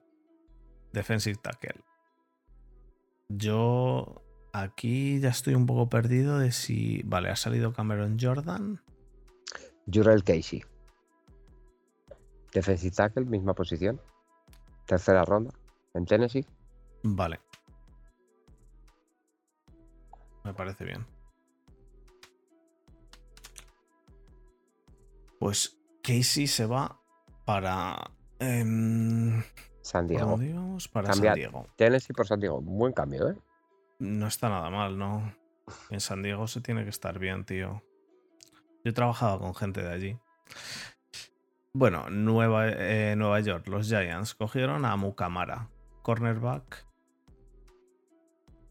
defensive 0.93 1.39
tackle. 1.41 1.84
Yo 3.28 4.23
aquí 4.54 5.19
ya 5.19 5.30
estoy 5.30 5.56
un 5.56 5.65
poco 5.65 5.89
perdido 5.89 6.38
de 6.38 6.52
si. 6.52 7.02
Vale, 7.06 7.30
ha 7.30 7.36
salido 7.36 7.73
Cameron 7.73 8.19
Jordan. 8.21 8.84
Jurel 9.91 10.23
Casey. 10.23 10.63
Defensive 12.54 12.95
tackle, 12.95 13.26
misma 13.26 13.54
posición. 13.54 14.00
Tercera 14.86 15.23
ronda 15.26 15.52
en 15.93 16.06
Tennessee. 16.06 16.45
Vale. 17.04 17.39
Me 20.43 20.54
parece 20.54 20.86
bien. 20.86 21.06
Pues 25.39 25.78
Casey 26.02 26.47
se 26.47 26.65
va 26.65 27.00
para 27.45 28.12
em, 28.39 29.43
San 29.82 30.08
Diego. 30.08 30.38
Para 30.91 31.13
San 31.13 31.36
Diego. 31.36 31.67
Tennessee 31.76 32.13
por 32.13 32.28
San 32.28 32.39
Diego. 32.39 32.62
Buen 32.62 32.93
cambio, 32.93 33.30
¿eh? 33.30 33.38
No 34.00 34.28
está 34.28 34.50
nada 34.50 34.69
mal, 34.69 34.97
¿no? 34.97 35.34
En 35.89 36.00
San 36.00 36.23
Diego 36.23 36.47
se 36.47 36.62
tiene 36.62 36.84
que 36.84 36.89
estar 36.89 37.19
bien, 37.19 37.45
tío. 37.45 37.84
Yo 38.88 38.91
he 38.91 38.93
trabajado 38.93 39.39
con 39.39 39.54
gente 39.54 39.84
de 39.84 39.91
allí. 39.91 40.17
Bueno, 41.73 42.10
Nueva, 42.10 42.69
eh, 42.69 43.15
Nueva 43.17 43.41
York, 43.41 43.67
los 43.67 43.86
Giants 43.86 44.34
cogieron 44.34 44.86
a 44.86 44.95
Mukamara, 44.95 45.67
cornerback. 46.04 46.88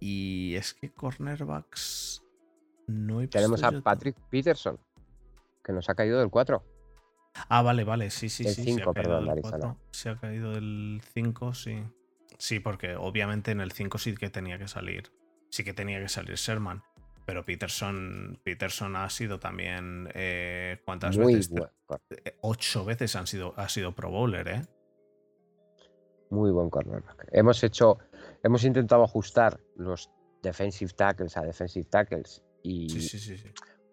Y 0.00 0.54
es 0.54 0.72
que 0.72 0.90
cornerbacks 0.90 2.24
no 2.86 3.28
Tenemos 3.28 3.62
a 3.62 3.72
Patrick 3.82 4.16
Peterson, 4.30 4.80
que 5.62 5.74
nos 5.74 5.90
ha 5.90 5.94
caído 5.94 6.18
del 6.18 6.30
4. 6.30 6.64
Ah, 7.50 7.60
vale, 7.60 7.84
vale, 7.84 8.08
sí, 8.08 8.30
sí, 8.30 8.44
Del 8.44 8.54
sí. 8.54 8.64
cinco, 8.64 8.78
se 8.78 8.82
ha 8.88 8.92
caído 8.94 8.94
perdón, 8.94 9.20
del 9.20 9.30
Arizona. 9.32 9.58
4, 9.58 9.78
Se 9.90 10.08
ha 10.08 10.16
caído 10.16 10.52
del 10.52 11.02
5, 11.12 11.52
sí. 11.52 11.84
Sí, 12.38 12.60
porque 12.60 12.96
obviamente 12.96 13.50
en 13.50 13.60
el 13.60 13.70
5 13.70 13.98
sí 13.98 14.14
que 14.14 14.30
tenía 14.30 14.56
que 14.56 14.66
salir. 14.66 15.12
Sí 15.50 15.62
que 15.62 15.74
tenía 15.74 16.00
que 16.00 16.08
salir 16.08 16.36
Sherman. 16.36 16.82
Pero 17.26 17.44
Peterson, 17.44 18.38
Peterson 18.44 18.96
ha 18.96 19.10
sido 19.10 19.38
también. 19.40 20.08
eh, 20.14 20.80
¿Cuántas 20.84 21.18
Muy 21.18 21.34
veces? 21.34 21.50
buen, 21.50 21.68
Eh, 22.24 22.36
Ocho 22.40 22.84
veces 22.84 23.14
han 23.16 23.26
sido, 23.26 23.52
ha 23.56 23.68
sido 23.68 23.92
Pro 23.94 24.10
Bowler, 24.10 24.48
¿eh? 24.48 24.62
muy 26.30 26.50
buen 26.50 26.70
cornerback. 26.70 27.28
Hemos 27.32 27.62
hecho, 27.62 27.98
hemos 28.42 28.64
intentado 28.64 29.04
ajustar 29.04 29.60
los 29.76 30.10
defensive 30.42 30.92
tackles 30.92 31.36
a 31.36 31.42
defensive 31.42 31.86
tackles 31.88 32.42
y 32.62 32.88
Sí, 32.90 33.18
sí, 33.18 33.36
sí. 33.36 33.48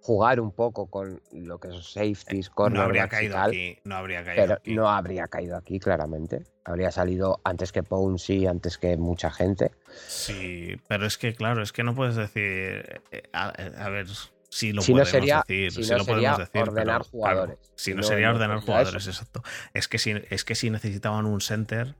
Jugar 0.05 0.39
un 0.41 0.51
poco 0.51 0.87
con 0.89 1.21
lo 1.31 1.59
que 1.59 1.69
son 1.69 1.81
safeties, 1.81 2.51
No 2.57 2.63
habría 2.81 3.07
cornerbacks 3.07 3.13
y 3.13 3.15
caído 3.15 3.33
tal, 3.35 3.49
aquí. 3.49 3.79
No 3.85 3.95
habría 3.95 4.23
caído 4.25 4.41
pero 4.43 4.53
aquí. 4.55 4.73
no 4.75 4.89
habría 4.89 5.27
caído 5.27 5.55
aquí 5.57 5.79
claramente. 5.79 6.43
Habría 6.65 6.91
salido 6.91 7.39
antes 7.45 7.71
que 7.71 7.83
Pouncey, 7.83 8.45
antes 8.45 8.77
que 8.77 8.97
mucha 8.97 9.31
gente. 9.31 9.71
Sí, 10.07 10.75
pero 10.87 11.05
es 11.05 11.17
que, 11.17 11.33
claro, 11.35 11.61
es 11.63 11.71
que 11.71 11.83
no 11.83 11.95
puedes 11.95 12.15
decir. 12.15 13.01
eh, 13.11 13.23
A, 13.33 13.47
a 13.49 13.89
ver, 13.89 14.07
sí 14.49 14.71
lo 14.73 14.81
Si 14.81 14.91
no 14.93 14.97
podemos 15.03 15.09
sería- 15.09 15.43
decir. 15.47 15.71
si 15.71 15.89
no 15.91 15.97
lo 15.99 16.03
sería 16.03 16.31
podemos 16.33 16.37
decir. 16.39 16.61
ordenar 16.69 17.01
pero, 17.01 17.09
jugadores. 17.09 17.55
claro, 17.57 17.73
si 17.75 17.83
Si 17.85 17.91
no, 17.91 17.97
no, 17.97 18.03
sería 18.03 18.29
ordenar 18.31 18.59
jugadores, 18.59 18.95
eso. 19.07 19.09
exacto. 19.11 19.41
Es 19.73 19.87
que, 19.87 19.97
si, 19.99 20.13
es 20.29 20.43
que 20.45 20.55
si 20.55 20.69
necesitaban 20.69 21.25
un 21.25 21.39
center. 21.41 21.95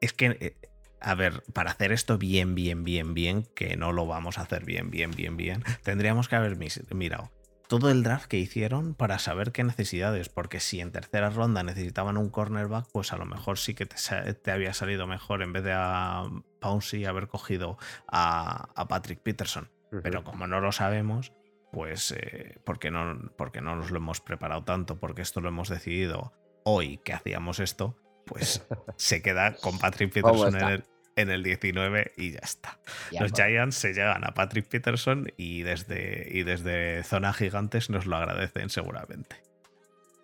Es 0.00 0.12
que. 0.12 0.56
A 1.02 1.14
ver, 1.14 1.42
para 1.52 1.72
hacer 1.72 1.92
esto 1.92 2.18
bien, 2.18 2.54
bien, 2.54 2.84
bien, 2.84 3.14
bien, 3.14 3.46
que 3.54 3.76
no 3.76 3.92
lo 3.92 4.06
vamos 4.06 4.38
a 4.38 4.42
hacer 4.42 4.64
bien, 4.64 4.90
bien, 4.90 5.10
bien, 5.10 5.36
bien, 5.36 5.64
tendríamos 5.82 6.28
que 6.28 6.36
haber 6.36 6.56
mirado 6.94 7.30
todo 7.72 7.90
el 7.90 8.02
draft 8.02 8.26
que 8.26 8.36
hicieron 8.36 8.94
para 8.94 9.18
saber 9.18 9.50
qué 9.50 9.64
necesidades, 9.64 10.28
porque 10.28 10.60
si 10.60 10.80
en 10.80 10.92
tercera 10.92 11.30
ronda 11.30 11.62
necesitaban 11.62 12.18
un 12.18 12.28
cornerback, 12.28 12.86
pues 12.92 13.14
a 13.14 13.16
lo 13.16 13.24
mejor 13.24 13.56
sí 13.56 13.72
que 13.74 13.86
te, 13.86 14.50
había 14.50 14.74
salido 14.74 15.06
mejor 15.06 15.42
en 15.42 15.54
vez 15.54 15.64
de 15.64 15.72
a 15.74 16.24
Pouncey 16.60 17.06
haber 17.06 17.28
cogido 17.28 17.78
a, 18.08 18.68
a 18.74 18.88
Patrick 18.88 19.20
Peterson. 19.20 19.70
Pero 20.02 20.22
como 20.22 20.46
no 20.46 20.60
lo 20.60 20.70
sabemos, 20.70 21.32
pues 21.72 22.12
eh, 22.12 22.58
porque, 22.64 22.90
no, 22.90 23.32
porque 23.38 23.62
no 23.62 23.74
nos 23.74 23.90
lo 23.90 23.96
hemos 23.96 24.20
preparado 24.20 24.64
tanto, 24.64 25.00
porque 25.00 25.22
esto 25.22 25.40
lo 25.40 25.48
hemos 25.48 25.70
decidido 25.70 26.34
hoy 26.64 26.98
que 26.98 27.14
hacíamos 27.14 27.58
esto, 27.58 27.96
pues 28.26 28.66
se 28.96 29.22
queda 29.22 29.56
con 29.56 29.78
Patrick 29.78 30.12
¿Cómo 30.20 30.44
Peterson 30.44 30.60
en 30.60 30.68
el, 30.68 30.84
en 31.16 31.30
el 31.30 31.42
19 31.42 32.12
y 32.16 32.32
ya 32.32 32.40
está. 32.42 32.78
Ya, 33.10 33.22
Los 33.22 33.32
Giants 33.32 33.76
se 33.76 33.92
llegan 33.92 34.24
a 34.24 34.34
Patrick 34.34 34.66
Peterson 34.68 35.32
y 35.36 35.62
desde, 35.62 36.28
y 36.30 36.42
desde 36.42 37.02
zona 37.04 37.32
gigantes 37.32 37.90
nos 37.90 38.06
lo 38.06 38.16
agradecen 38.16 38.70
seguramente. 38.70 39.42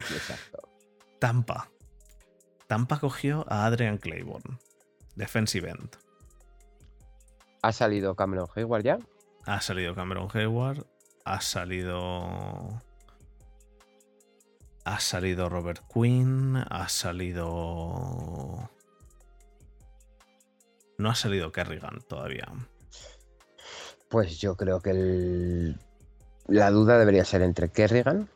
exacto. 0.01 0.69
Tampa. 1.19 1.71
Tampa 2.67 3.01
cogió 3.01 3.45
a 3.49 3.67
Adrian 3.67 3.99
Claiborne, 3.99 4.59
defensive 5.17 5.71
end. 5.71 5.97
¿Ha 7.63 7.73
salido 7.73 8.15
Cameron 8.15 8.47
Hayward 8.55 8.85
ya? 8.85 8.99
Ha 9.47 9.61
salido 9.61 9.95
Cameron 9.95 10.29
Hayward, 10.33 10.87
ha 11.25 11.41
salido. 11.41 12.83
Ha 14.85 15.01
salido 15.01 15.49
Robert 15.49 15.83
Quinn, 15.93 16.57
ha 16.57 16.89
salido. 16.89 18.71
No 20.99 21.11
ha 21.11 21.15
salido 21.15 21.53
Kerrigan 21.53 22.01
todavía. 22.09 22.47
Pues 24.09 24.39
yo 24.39 24.57
creo 24.57 24.81
que 24.81 24.91
el- 24.91 25.81
la 26.47 26.71
duda 26.71 26.99
debería 26.99 27.25
ser 27.25 27.43
entre 27.43 27.71
Kerrigan 27.71 28.29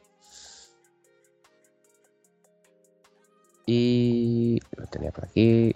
y. 3.67 4.61
Lo 4.77 4.87
tenía 4.87 5.11
por 5.13 5.25
aquí. 5.25 5.75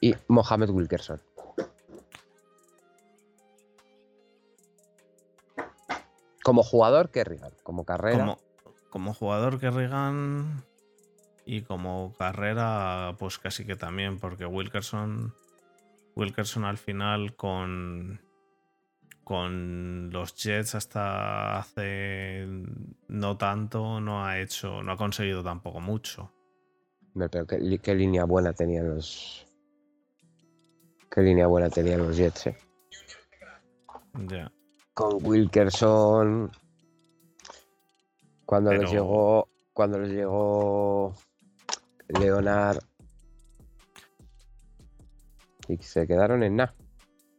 Y 0.00 0.14
Mohamed 0.28 0.70
Wilkerson. 0.70 1.20
Como 6.42 6.62
jugador, 6.62 7.10
Kerrigan. 7.10 7.52
Como 7.62 7.84
carrera. 7.84 8.18
Como, 8.18 8.38
como 8.90 9.14
jugador 9.14 9.58
Kerrigan 9.58 10.64
y 11.46 11.62
como 11.62 12.12
carrera, 12.18 13.14
pues 13.18 13.38
casi 13.38 13.64
que 13.64 13.76
también, 13.76 14.18
porque 14.18 14.44
Wilkerson. 14.44 15.32
Wilkerson 16.16 16.64
al 16.64 16.76
final 16.76 17.36
con. 17.36 18.20
Con 19.22 20.10
los 20.12 20.34
Jets 20.36 20.74
hasta 20.76 21.58
hace 21.58 22.46
no 23.08 23.36
tanto 23.36 24.00
no 24.00 24.24
ha 24.24 24.38
hecho, 24.38 24.82
no 24.84 24.92
ha 24.92 24.96
conseguido 24.96 25.42
tampoco 25.42 25.80
mucho. 25.80 26.32
Pero 27.14 27.46
qué, 27.46 27.94
línea 27.94 28.24
buena 28.24 28.52
tenían 28.52 28.88
los. 28.94 29.46
Qué 31.10 31.22
línea 31.22 31.46
buena 31.46 31.70
tenían 31.70 32.06
los 32.06 32.16
Jets, 32.16 32.48
eh. 32.48 32.56
Ya. 34.28 34.50
con 34.94 35.18
Wilkerson. 35.24 36.50
Cuando 38.44 38.70
les 38.72 38.80
Pero- 38.80 38.92
llegó. 38.92 39.48
Cuando 39.72 39.98
les 39.98 40.10
llegó 40.10 41.14
Leonard. 42.08 42.78
Y 45.68 45.78
se 45.78 46.06
quedaron 46.06 46.42
en 46.42 46.56
nada. 46.56 46.74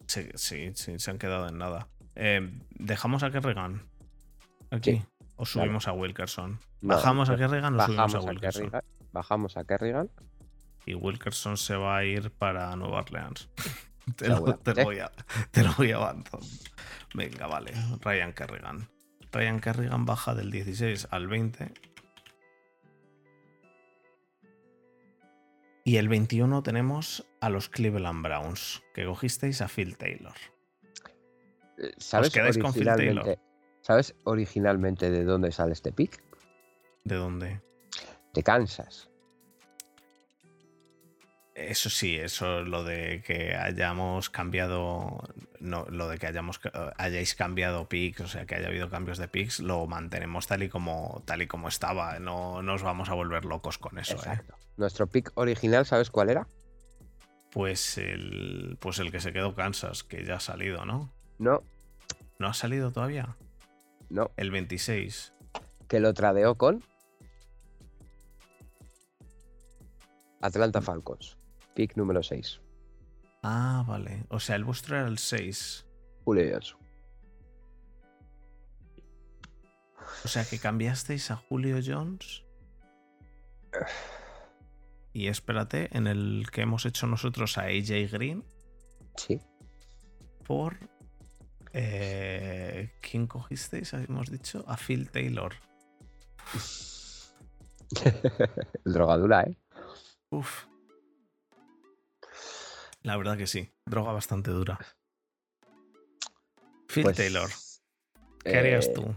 Sí, 0.08 0.30
sí, 0.36 0.72
sí, 0.74 1.00
se 1.00 1.12
han 1.12 1.18
quedado 1.18 1.48
en 1.48 1.58
nada. 1.58 1.88
Eh, 2.16 2.50
¿Dejamos 2.72 3.24
a 3.24 3.32
Kerrigan? 3.32 3.88
Aquí. 4.72 4.98
Sí, 4.98 5.06
¿O 5.36 5.46
subimos 5.46 5.88
a 5.88 5.94
Wilkerson? 5.94 6.60
No, 6.82 6.96
¿Bajamos 6.96 7.30
a 7.30 7.38
Kerrigan 7.38 7.80
o 7.80 7.86
subimos 7.86 7.98
Bajamos 7.98 8.16
a 8.16 8.18
a, 8.18 8.32
Wilkerson? 8.32 8.62
Kerrigan, 8.64 8.84
bajamos 9.12 9.58
a 9.58 9.64
Kerrigan. 9.64 10.10
Y 10.86 10.96
Wilkerson 10.96 11.58
se 11.58 11.76
va 11.76 11.98
a 11.98 12.06
ir 12.06 12.32
para 12.32 12.76
Nueva 12.76 13.00
Orleans. 13.00 13.50
te, 14.16 14.30
lo, 14.30 14.36
Seguramente. 14.36 14.74
te 14.74 14.82
lo 14.82 14.86
voy 14.86 15.00
a, 15.00 15.12
te 15.52 15.64
lo 15.64 15.74
voy 15.74 15.92
avanzando. 15.92 16.48
Venga, 17.14 17.48
vale. 17.48 17.74
Ryan 18.02 18.34
Kerrigan. 18.34 18.90
Ryan 19.32 19.60
Kerrigan 19.60 20.06
baja 20.06 20.34
del 20.34 20.50
16 20.50 21.10
al 21.12 21.28
20. 21.28 21.74
Y 25.88 25.96
el 25.96 26.10
21 26.10 26.64
tenemos 26.64 27.26
a 27.40 27.48
los 27.50 27.70
Cleveland 27.70 28.22
Browns, 28.22 28.84
que 28.94 29.06
cogisteis 29.06 29.62
a 29.62 29.70
Phil 29.70 29.96
Taylor. 29.96 30.34
Eh, 31.78 31.94
¿Sabes 31.96 32.30
quedáis 32.34 32.58
con 32.58 32.74
Phil 32.74 32.84
Taylor? 32.84 33.20
originalmente, 33.20 33.42
¿Sabes 33.80 34.14
originalmente 34.26 35.10
de 35.10 35.24
dónde 35.24 35.50
sale 35.54 35.72
este 35.72 35.94
pick? 35.94 36.22
¿De 37.06 37.16
dónde? 37.16 37.62
De 38.34 38.44
Kansas. 38.44 39.10
Eso 41.56 41.90
sí, 41.90 42.18
eso 42.18 42.64
lo 42.64 42.84
de 42.84 43.24
que 43.26 43.56
hayamos 43.56 44.30
cambiado, 44.30 45.24
no, 45.62 45.86
lo 45.86 46.10
de 46.10 46.18
que 46.18 46.28
hayamos 46.28 46.60
ca- 46.60 46.94
hayáis 46.98 47.34
cambiado 47.34 47.88
picks, 47.88 48.20
o 48.20 48.28
sea, 48.28 48.46
que 48.46 48.56
haya 48.56 48.68
habido 48.68 48.90
cambios 48.90 49.20
de 49.20 49.30
picks, 49.30 49.62
lo 49.62 49.88
mantenemos 49.88 50.48
tal 50.48 50.64
y 50.64 50.68
como 50.70 51.24
tal 51.26 51.44
y 51.44 51.48
como 51.48 51.70
estaba. 51.70 52.20
No 52.20 52.62
nos 52.62 52.84
vamos 52.84 53.08
a 53.08 53.14
volver 53.14 53.46
locos 53.46 53.78
con 53.78 53.98
eso, 54.00 54.18
¿eh? 54.30 54.42
Nuestro 54.78 55.08
pick 55.08 55.32
original, 55.36 55.86
¿sabes 55.86 56.10
cuál 56.12 56.30
era? 56.30 56.48
Pues 57.52 57.98
el, 57.98 58.78
pues 58.80 59.00
el 59.00 59.12
que 59.12 59.20
se 59.20 59.34
quedó 59.34 59.56
Kansas, 59.56 60.04
que 60.04 60.24
ya 60.24 60.36
ha 60.36 60.40
salido, 60.40 60.86
¿no? 60.86 61.12
No, 61.40 61.64
¿No 62.40 62.48
ha 62.48 62.54
salido 62.54 62.92
todavía? 62.92 63.36
no. 64.10 64.32
El 64.38 64.52
26. 64.52 65.34
Que 65.88 66.00
lo 66.00 66.14
tradeó 66.14 66.56
con 66.56 66.84
Atlanta 70.42 70.82
Falcons. 70.82 71.38
Pick 71.74 71.96
número 71.98 72.22
6. 72.24 72.62
Ah, 73.44 73.84
vale. 73.88 74.26
O 74.30 74.40
sea, 74.40 74.56
el 74.56 74.64
vuestro 74.64 74.98
era 74.98 75.08
el 75.08 75.18
6. 75.18 75.86
Julio 76.24 76.46
Johnson. 76.54 76.80
O 80.24 80.28
sea, 80.28 80.46
que 80.46 80.60
cambiasteis 80.60 81.32
a 81.32 81.36
Julio 81.36 81.80
Jones. 81.86 82.44
Y 85.18 85.30
espérate, 85.30 85.90
en 85.98 86.06
el 86.06 86.46
que 86.52 86.62
hemos 86.62 86.86
hecho 86.86 87.08
nosotros 87.08 87.58
a 87.58 87.62
AJ 87.64 88.12
Green 88.12 88.44
Sí. 89.16 89.42
por. 90.46 90.78
eh, 91.74 92.94
¿Quién 93.02 93.26
cogisteis? 93.26 93.94
Hemos 93.94 94.30
dicho 94.30 94.64
a 94.68 94.78
Phil 94.78 95.10
Taylor. 95.10 95.56
El 98.86 98.94
drogadura, 98.94 99.42
¿eh? 99.42 99.58
Uf. 100.30 100.66
La 103.02 103.18
verdad 103.18 103.38
que 103.38 103.48
sí. 103.48 103.72
Droga 103.88 104.12
bastante 104.12 104.52
dura. 104.52 104.78
Phil 106.88 107.06
Pues, 107.06 107.18
Taylor. 107.18 107.50
¿Qué 108.44 108.56
harías 108.56 108.86
eh, 108.86 108.94
tú? 108.94 109.16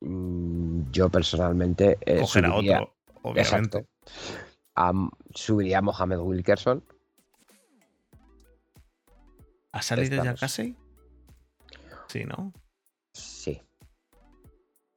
mm, 0.00 0.90
Yo 0.92 1.10
personalmente 1.10 1.98
eh, 2.06 2.20
Coger 2.20 2.46
a 2.46 2.54
otro, 2.54 2.96
obviamente. 3.20 3.78
exacto, 3.80 3.86
a- 4.76 4.92
subiría 5.34 5.78
a 5.78 5.82
Mohamed 5.82 6.18
Wilkerson. 6.18 6.84
¿Ha 9.72 9.82
salido 9.82 10.10
ya 10.10 10.16
Estamos. 10.32 10.40
casi? 10.40 10.76
Sí, 12.08 12.24
¿no? 12.24 12.52
Sí. 13.12 13.60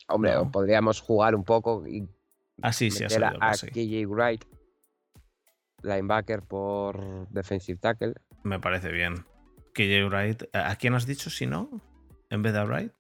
Hombre, 0.08 0.34
No. 0.34 0.52
podríamos 0.52 1.02
jugar 1.02 1.36
un 1.36 1.44
poco 1.44 1.86
y 1.88 2.08
Ah, 2.62 2.72
sí, 2.74 2.90
sí, 2.92 3.04
ha 3.04 3.08
meter 3.08 3.24
a, 3.24 3.38
casi. 3.40 3.68
KJ 3.68 4.06
Wright, 4.08 4.44
linebacker 5.84 6.42
por 6.44 7.28
defensive 7.30 7.80
tackle. 7.80 8.14
Me 8.44 8.60
parece 8.60 8.92
bien. 8.92 9.26
KJ 9.74 10.06
Wright. 10.10 10.44
¿A 10.54 10.76
quién 10.76 10.94
has 10.96 11.06
dicho 11.06 11.30
si 11.30 11.46
no? 11.46 11.70
En 12.30 12.42
vez 12.42 12.54
de 12.54 12.64
Wright. 12.66 12.92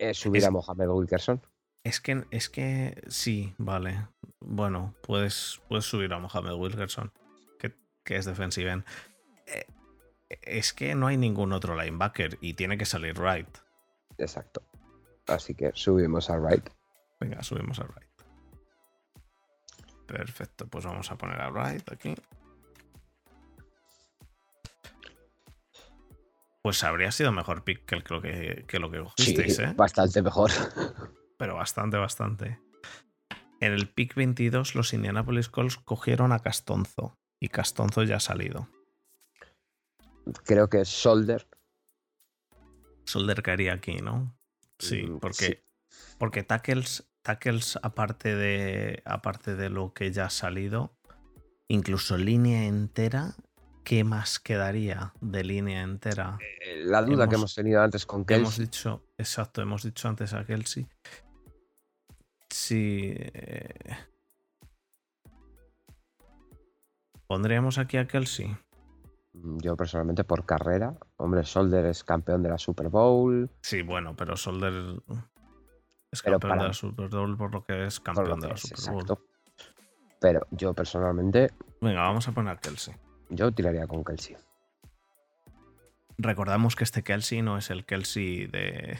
eh, 0.00 0.14
subir 0.14 0.42
Es- 0.42 0.46
a 0.48 0.50
Mohamed 0.52 0.88
Wilkerson. 0.88 1.40
Es 1.88 2.00
que, 2.02 2.26
es 2.30 2.50
que 2.50 3.02
sí, 3.08 3.54
vale. 3.56 4.06
Bueno, 4.40 4.94
puedes, 5.02 5.58
puedes 5.68 5.86
subir 5.86 6.12
a 6.12 6.18
Mohamed 6.18 6.52
Wilkerson, 6.52 7.10
que, 7.58 7.74
que 8.04 8.16
es 8.16 8.26
defensive 8.26 8.70
end. 8.70 8.84
Eh, 9.46 9.64
es 10.42 10.74
que 10.74 10.94
no 10.94 11.06
hay 11.06 11.16
ningún 11.16 11.52
otro 11.54 11.74
linebacker 11.80 12.36
y 12.42 12.52
tiene 12.52 12.76
que 12.76 12.84
salir 12.84 13.18
Wright. 13.18 13.48
Exacto. 14.18 14.62
Así 15.28 15.54
que 15.54 15.70
subimos 15.74 16.28
a 16.28 16.36
Wright. 16.38 16.68
Venga, 17.20 17.42
subimos 17.42 17.78
a 17.80 17.84
Wright. 17.84 18.08
Perfecto, 20.06 20.66
pues 20.68 20.84
vamos 20.84 21.10
a 21.10 21.16
poner 21.16 21.40
a 21.40 21.48
Wright 21.50 21.90
aquí. 21.90 22.14
Pues 26.60 26.84
habría 26.84 27.12
sido 27.12 27.32
mejor 27.32 27.64
pick 27.64 27.86
que, 27.86 27.94
el- 27.94 28.04
que 28.04 28.14
lo 28.14 28.20
que, 28.20 28.64
que 28.68 28.78
lo 28.78 28.90
que 28.90 29.02
Sí, 29.16 29.34
¿eh? 29.38 29.72
bastante 29.74 30.20
mejor. 30.20 30.50
pero 31.38 31.54
bastante, 31.54 31.96
bastante. 31.96 32.60
En 33.60 33.72
el 33.72 33.88
pick 33.88 34.14
22 34.14 34.74
los 34.74 34.92
Indianapolis 34.92 35.48
Colts 35.48 35.76
cogieron 35.78 36.32
a 36.32 36.40
Castonzo 36.40 37.16
y 37.40 37.48
Castonzo 37.48 38.02
ya 38.02 38.16
ha 38.16 38.20
salido. 38.20 38.68
Creo 40.44 40.68
que 40.68 40.84
Solder. 40.84 41.48
Solder 43.04 43.42
caería 43.42 43.72
aquí, 43.72 43.96
¿no? 43.96 44.36
Sí, 44.78 45.02
Mm, 45.04 45.18
porque, 45.18 45.64
porque 46.18 46.42
tackles, 46.42 47.08
tackles 47.22 47.78
aparte 47.82 48.34
de, 48.36 49.02
aparte 49.06 49.56
de 49.56 49.70
lo 49.70 49.92
que 49.94 50.12
ya 50.12 50.26
ha 50.26 50.30
salido, 50.30 50.92
incluso 51.68 52.16
línea 52.16 52.64
entera, 52.66 53.34
¿qué 53.84 54.04
más 54.04 54.38
quedaría 54.38 55.14
de 55.20 55.42
línea 55.44 55.82
entera? 55.82 56.38
eh, 56.40 56.82
La 56.84 57.02
duda 57.02 57.26
que 57.28 57.34
Hemos- 57.34 57.40
hemos 57.40 57.54
tenido 57.54 57.82
antes 57.82 58.06
con 58.06 58.24
Hemos 58.28 58.56
Kelsey. 58.56 58.66
dicho, 58.66 59.02
exacto, 59.16 59.62
hemos 59.62 59.82
dicho 59.82 60.06
antes 60.08 60.32
a 60.34 60.44
Kelsey. 60.44 60.86
Sí. 62.68 63.14
eh, 63.16 63.96
Pondríamos 67.26 67.78
aquí 67.78 67.96
a 67.96 68.06
Kelsey. 68.06 68.56
Mm, 69.34 69.58
Yo 69.58 69.76
personalmente 69.76 70.24
por 70.24 70.44
carrera. 70.46 70.94
Hombre, 71.16 71.44
Solder 71.44 71.86
es 71.86 72.04
campeón 72.04 72.42
de 72.42 72.48
la 72.50 72.58
Super 72.58 72.88
Bowl. 72.88 73.50
Sí, 73.62 73.82
bueno, 73.82 74.14
pero 74.16 74.36
Solder 74.36 75.00
es 76.10 76.22
Pero 76.22 76.34
campeón 76.38 76.50
para- 76.50 76.62
de 76.62 76.68
la 76.68 76.74
Super 76.74 77.08
Bowl 77.08 77.36
por 77.36 77.52
lo 77.52 77.64
que 77.64 77.86
es 77.86 78.00
campeón 78.00 78.40
de 78.40 78.48
la 78.48 78.54
es, 78.54 78.60
Super 78.60 78.92
Bowl. 78.92 79.02
exacto. 79.02 79.24
Pero 80.20 80.46
yo 80.50 80.74
personalmente, 80.74 81.50
Venga, 81.80 82.02
vamos 82.02 82.26
a 82.28 82.32
poner 82.32 82.56
a 82.56 82.60
Kelsey. 82.60 82.94
yo 83.30 83.52
tiraría 83.52 83.86
con 83.86 84.02
Kelsey. 84.04 84.36
Recordamos 86.16 86.74
que 86.74 86.82
este 86.84 87.04
Kelsey 87.04 87.42
no 87.42 87.56
es 87.58 87.70
el 87.70 87.84
Kelsey 87.86 88.46
de, 88.48 88.98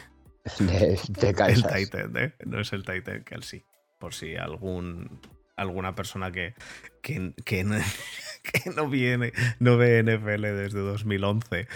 De, 0.59 0.99
de 1.09 1.29
el 1.31 2.17
¿eh? 2.17 2.35
No 2.47 2.61
es 2.61 2.73
el 2.73 2.85
Titan 2.85 3.25
Kelsey. 3.25 3.67
Por 3.99 4.15
si 4.15 4.37
algún 4.37 5.21
alguna 5.57 5.95
persona 5.95 6.31
que, 6.31 6.55
que, 7.03 7.35
que 7.45 7.65
no, 7.65 7.77
que 8.43 8.71
no 8.71 8.89
viene, 8.89 9.33
no 9.59 9.77
ve 9.77 10.03
NFL 10.05 10.43
desde 10.43 10.79
2011. 10.81 11.67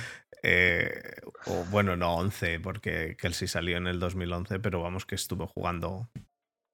eh, 0.42 1.16
o 1.46 1.64
bueno, 1.66 1.96
no 1.96 2.14
11, 2.16 2.60
porque 2.60 3.16
Kelsey 3.18 3.48
salió 3.48 3.76
en 3.76 3.86
el 3.88 3.98
2011, 4.00 4.60
pero 4.60 4.80
vamos 4.82 5.04
que 5.06 5.16
estuvo 5.16 5.46
jugando 5.48 6.08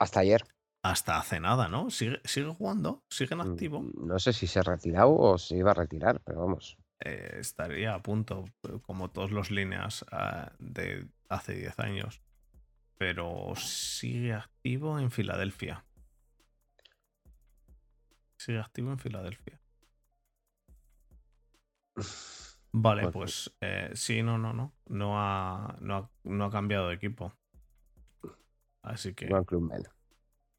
Hasta 0.00 0.20
ayer. 0.20 0.44
hasta 0.82 1.18
hace 1.18 1.40
nada, 1.40 1.68
¿no? 1.68 1.90
¿Sigue, 1.90 2.20
sigue 2.24 2.52
jugando? 2.54 3.04
¿Sigue 3.10 3.34
en 3.34 3.40
Mm, 3.40 3.42
activo? 3.42 3.90
No 3.94 4.18
sé 4.18 4.32
si 4.32 4.46
se 4.46 4.60
ha 4.60 4.62
retirado 4.62 5.12
o 5.16 5.38
se 5.38 5.56
iba 5.56 5.70
a 5.72 5.74
retirar, 5.74 6.20
pero 6.24 6.40
vamos. 6.40 6.78
Eh, 7.00 7.36
estaría 7.40 7.94
a 7.94 8.02
punto, 8.02 8.44
como 8.82 9.10
todos 9.10 9.30
los 9.30 9.50
líneas 9.50 10.04
ah, 10.10 10.52
de 10.58 11.06
hace 11.28 11.54
10 11.54 11.78
años. 11.78 12.22
Pero 12.96 13.54
sigue 13.56 14.34
activo 14.34 14.98
en 14.98 15.10
Filadelfia. 15.10 15.84
Sigue 18.36 18.58
activo 18.58 18.90
en 18.92 18.98
Filadelfia. 18.98 19.60
Vale, 22.72 23.02
Joder. 23.02 23.12
pues 23.12 23.56
eh, 23.60 23.90
sí, 23.94 24.22
no, 24.22 24.38
no, 24.38 24.52
no. 24.52 24.74
No 24.86 25.20
ha, 25.20 25.76
no, 25.80 25.96
ha, 25.96 26.10
no 26.24 26.44
ha 26.44 26.50
cambiado 26.50 26.88
de 26.88 26.94
equipo. 26.94 27.32
Así 28.82 29.14
que 29.14 29.28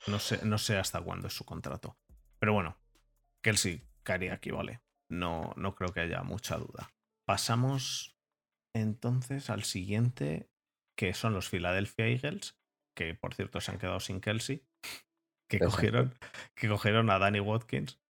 no 0.08 0.20
sé, 0.20 0.46
no 0.46 0.58
sé 0.58 0.78
hasta 0.78 1.02
cuándo 1.02 1.28
es 1.28 1.34
su 1.34 1.46
contrato. 1.46 1.98
Pero 2.40 2.54
bueno, 2.54 2.78
Kelsey 3.42 3.84
caería 4.04 4.34
aquí, 4.34 4.52
vale. 4.52 4.82
No, 5.10 5.54
no 5.58 5.76
creo 5.76 5.92
que 5.94 6.02
haya 6.02 6.24
mucha 6.24 6.58
duda. 6.58 6.92
Pasamos 7.26 8.18
entonces 8.74 9.50
al 9.50 9.64
siguiente, 9.64 10.50
que 11.00 11.14
son 11.14 11.34
los 11.34 11.48
Philadelphia 11.48 12.08
Eagles, 12.08 12.58
que 12.94 13.16
por 13.16 13.34
cierto 13.34 13.62
se 13.62 13.72
han 13.72 13.78
quedado 13.78 14.02
sin 14.02 14.20
Kelsey, 14.20 14.68
que 15.50 15.58
cogieron, 15.60 16.14
que 16.56 16.68
cogieron 16.68 17.10
a 17.10 17.18
Danny 17.20 17.40
Watkins. 17.40 18.02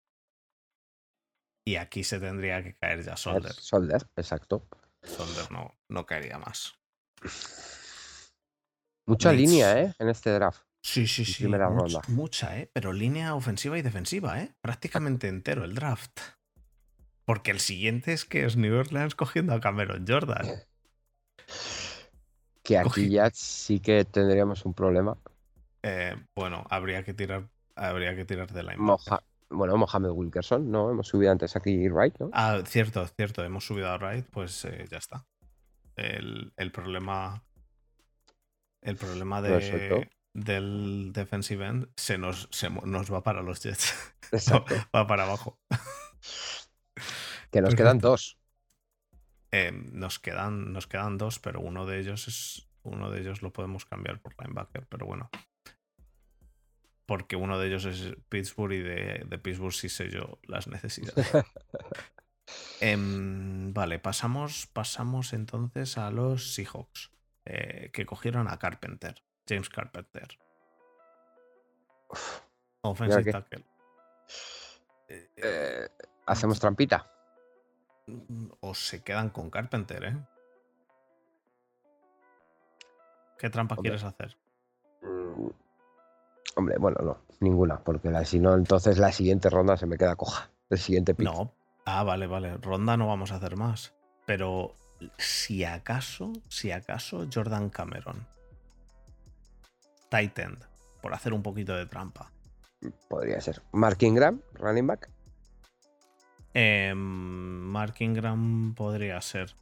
Y 1.68 1.76
aquí 1.76 2.04
se 2.04 2.20
tendría 2.20 2.64
que 2.64 2.74
caer 2.74 3.04
ya 3.04 3.16
Solder. 3.16 3.54
Solder, 3.54 4.08
exacto. 4.16 4.68
Solder 5.04 5.52
no, 5.52 5.78
no 5.88 6.08
caería 6.08 6.40
más. 6.40 6.80
Mucha 9.06 9.34
línea, 9.34 9.80
¿eh? 9.80 9.94
En 10.00 10.10
este 10.10 10.32
draft. 10.32 10.64
Sí, 10.84 11.06
sí, 11.06 11.26
sí. 11.26 11.44
primera 11.44 11.70
much- 11.70 11.94
ronda. 11.94 12.02
Mucha, 12.08 12.58
¿eh? 12.58 12.72
Pero 12.74 12.92
línea 12.92 13.36
ofensiva 13.36 13.78
y 13.78 13.84
defensiva, 13.84 14.42
¿eh? 14.42 14.56
Prácticamente 14.62 15.28
entero 15.28 15.64
el 15.64 15.76
draft. 15.76 16.20
Porque 17.24 17.52
el 17.52 17.60
siguiente 17.60 18.14
es 18.14 18.26
que 18.26 18.46
es 18.46 18.58
New 18.58 18.76
Orleans 18.76 19.14
cogiendo 19.14 19.54
a 19.54 19.60
Cameron 19.60 20.06
Jordan. 20.08 20.48
Que 22.70 22.78
aquí 22.78 23.10
ya 23.10 23.32
sí 23.34 23.80
que 23.80 24.06
tendríamos 24.06 24.64
un 24.64 24.76
problema. 24.76 25.18
Eh, 25.82 26.16
bueno, 26.36 26.68
habría 26.70 27.04
que 27.04 27.16
tirar, 27.16 27.50
habría 27.76 28.16
que 28.16 28.26
tirar 28.26 28.52
de 28.54 28.62
la 28.62 28.78
Moja- 28.78 29.24
bueno, 29.50 29.76
Mohamed 29.76 30.12
Wilkerson, 30.12 30.70
¿no? 30.70 30.92
Hemos 30.92 31.08
subido 31.08 31.32
antes 31.32 31.56
aquí 31.56 31.90
Wright, 31.90 32.20
¿no? 32.20 32.30
Ah, 32.32 32.62
cierto, 32.68 33.08
cierto. 33.08 33.44
Hemos 33.44 33.66
subido 33.66 33.88
a 33.90 33.98
Wright, 33.98 34.28
pues 34.30 34.66
eh, 34.66 34.86
ya 34.92 35.00
está. 35.00 35.26
El, 35.96 36.54
el 36.58 36.72
problema. 36.72 37.44
El 38.82 38.98
problema 38.98 39.42
de, 39.42 40.08
del 40.34 41.12
defensive 41.12 41.66
end 41.66 41.90
se 41.98 42.20
nos, 42.20 42.48
se 42.52 42.70
nos 42.70 43.12
va 43.12 43.24
para 43.24 43.42
los 43.42 43.62
Jets. 43.64 43.94
Exacto. 44.32 44.76
va 44.96 45.08
para 45.08 45.24
abajo. 45.24 45.58
Que 47.52 47.62
nos 47.62 47.76
quedan 47.76 47.98
dos. 48.00 48.39
Eh, 49.52 49.72
nos, 49.72 50.20
quedan, 50.20 50.74
nos 50.74 50.88
quedan 50.88 51.18
dos, 51.18 51.39
pero 51.39 51.60
uno 51.60 51.86
de 51.86 52.00
ellos 52.00 52.28
es. 52.28 52.66
Uno 52.84 53.12
de 53.12 53.22
ellos 53.22 53.41
lo 53.41 53.52
podemos 53.52 53.86
cambiar 53.86 54.22
por 54.22 54.36
linebacker, 54.39 54.88
pero 54.88 55.06
bueno. 55.06 55.30
Porque 57.06 57.36
uno 57.36 57.60
de 57.60 57.68
ellos 57.68 57.86
es 57.86 58.16
Pittsburgh 58.30 58.74
y 58.74 58.80
de, 58.80 59.26
de 59.28 59.38
Pittsburgh 59.38 59.74
sí 59.74 59.89
sé 59.89 60.10
yo 60.10 60.39
las 60.43 60.68
necesidades. 60.68 61.32
Em, 62.82 63.74
vale, 63.74 64.00
pasamos, 64.00 64.68
pasamos 64.68 65.34
entonces 65.34 65.97
a 65.97 66.12
los 66.12 66.54
Seahawks, 66.54 67.12
eh, 67.45 67.91
que 67.93 68.06
cogieron 68.06 68.47
a 68.47 68.58
Carpenter, 68.58 69.24
James 69.47 69.70
Carpenter. 69.70 70.28
Offensive 72.82 73.24
qué. 73.24 73.32
tackle. 73.32 73.66
Eh, 75.08 75.88
Hacemos 76.26 76.60
trampita. 76.60 77.12
O 78.60 78.74
se 78.74 79.03
quedan 79.03 79.30
con 79.30 79.49
Carpenter, 79.49 80.03
¿eh? 80.03 80.18
¿Qué 83.38 83.49
trampa 83.49 83.76
Hombre. 83.76 83.89
quieres 83.91 84.03
hacer? 84.03 84.38
Mm, 85.01 85.49
Hombre, 86.55 86.76
bueno, 86.78 86.97
no, 87.01 87.22
ninguna, 87.39 87.80
porque 87.80 88.10
la, 88.10 88.26
si 88.26 88.39
no, 88.39 88.53
entonces 88.53 88.97
la 88.97 89.12
siguiente 89.12 89.49
ronda 89.49 89.78
se 89.78 89.86
me 89.86 89.97
queda 89.97 90.16
coja. 90.16 90.49
El 90.70 90.78
siguiente 90.78 91.14
pick. 91.16 91.26
No. 91.26 91.53
Ah, 91.86 92.03
vale, 92.03 92.28
vale. 92.28 92.57
Ronda 92.57 92.97
no 92.97 93.07
vamos 93.07 93.32
a 93.32 93.36
hacer 93.36 93.55
más. 93.55 93.93
Pero 94.26 94.76
si 95.18 95.64
acaso, 95.64 96.34
si 96.49 96.72
acaso, 96.72 97.28
Jordan 97.34 97.70
Cameron. 97.70 98.28
Tight 100.10 100.38
end. 100.38 100.64
Por 101.01 101.14
hacer 101.14 101.34
un 101.34 101.41
poquito 101.41 101.74
de 101.76 101.86
trampa. 101.86 102.32
Podría 103.07 103.39
ser. 103.41 103.62
Mark 103.72 103.97
Ingram, 104.01 104.41
running 104.55 104.88
back. 104.88 105.10
Em, 106.62 106.97
Mark 106.97 107.95
Ingram 107.99 108.76
podría 108.76 109.22
ser. 109.22 109.55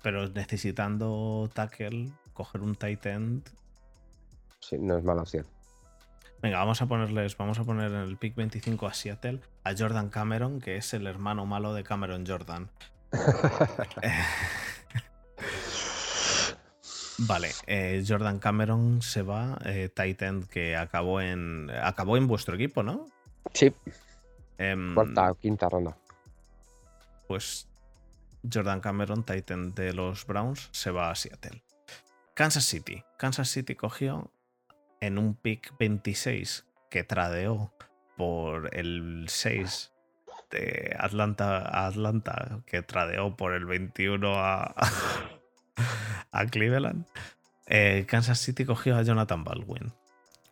Pero 0.00 0.28
necesitando 0.28 1.50
tackle, 1.52 2.12
coger 2.34 2.60
un 2.60 2.76
tight 2.76 3.04
end. 3.06 3.42
Sí, 4.60 4.78
no 4.78 4.96
es 4.96 5.02
mala 5.02 5.22
opción. 5.22 5.44
Venga, 6.40 6.58
vamos 6.58 6.80
a 6.82 6.86
ponerles, 6.86 7.36
vamos 7.36 7.58
a 7.58 7.64
poner 7.64 7.90
en 7.90 8.02
el 8.02 8.16
pick 8.16 8.36
25 8.36 8.86
a 8.86 8.94
Seattle 8.94 9.40
a 9.64 9.74
Jordan 9.76 10.08
Cameron, 10.08 10.60
que 10.60 10.76
es 10.76 10.94
el 10.94 11.08
hermano 11.08 11.46
malo 11.46 11.74
de 11.74 11.82
Cameron 11.82 12.24
Jordan. 12.24 12.70
Vale, 17.18 17.50
eh, 17.66 18.04
Jordan 18.06 18.38
Cameron 18.38 19.02
se 19.02 19.22
va, 19.22 19.58
eh, 19.64 19.90
Titan 19.92 20.44
que 20.44 20.76
acabó 20.76 21.20
en 21.20 21.72
acabó 21.82 22.16
en 22.16 22.28
vuestro 22.28 22.54
equipo, 22.54 22.84
¿no? 22.84 23.06
Sí, 23.52 23.74
Em, 24.58 24.94
cuarta 24.94 25.30
o 25.30 25.34
quinta 25.34 25.68
ronda. 25.68 25.96
Pues 27.26 27.68
Jordan 28.50 28.80
Cameron, 28.80 29.24
Titan 29.24 29.74
de 29.74 29.92
los 29.92 30.26
Browns, 30.26 30.68
se 30.72 30.90
va 30.90 31.10
a 31.10 31.14
Seattle. 31.14 31.62
Kansas 32.34 32.64
City. 32.64 33.02
Kansas 33.18 33.48
City 33.48 33.74
cogió 33.74 34.30
en 35.00 35.18
un 35.18 35.34
pick 35.34 35.76
26 35.78 36.66
que 36.90 37.04
tradeó 37.04 37.72
por 38.16 38.74
el 38.74 39.26
6 39.28 39.92
de 40.50 40.94
Atlanta 40.98 41.58
a 41.58 41.86
Atlanta, 41.86 42.62
que 42.66 42.82
tradeó 42.82 43.36
por 43.36 43.52
el 43.52 43.64
21 43.66 44.34
a, 44.36 44.74
a 46.30 46.46
Cleveland. 46.46 47.06
Eh, 47.66 48.06
Kansas 48.08 48.38
City 48.38 48.64
cogió 48.64 48.96
a 48.96 49.02
Jonathan 49.02 49.42
Baldwin, 49.42 49.92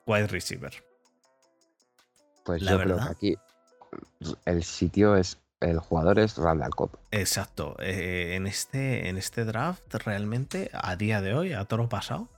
wide 0.06 0.26
receiver. 0.26 0.72
Pues 2.44 2.60
La 2.62 2.72
yo 2.72 2.78
creo 2.78 2.96
verdad. 2.96 3.16
que 3.18 3.34
aquí 3.34 3.36
el 4.44 4.64
sitio 4.64 5.16
es. 5.16 5.38
El 5.64 5.78
jugador 5.78 6.18
es 6.18 6.36
Randall 6.36 6.74
Cobb. 6.74 6.98
Exacto. 7.10 7.74
eh, 7.80 8.34
en, 8.34 8.46
este, 8.46 9.08
en 9.08 9.16
este 9.16 9.44
draft, 9.44 9.94
realmente, 9.94 10.70
a 10.74 10.94
día 10.96 11.20
de 11.22 11.34
hoy, 11.34 11.52
a 11.54 11.64
toro 11.64 11.88
pasado, 11.88 12.28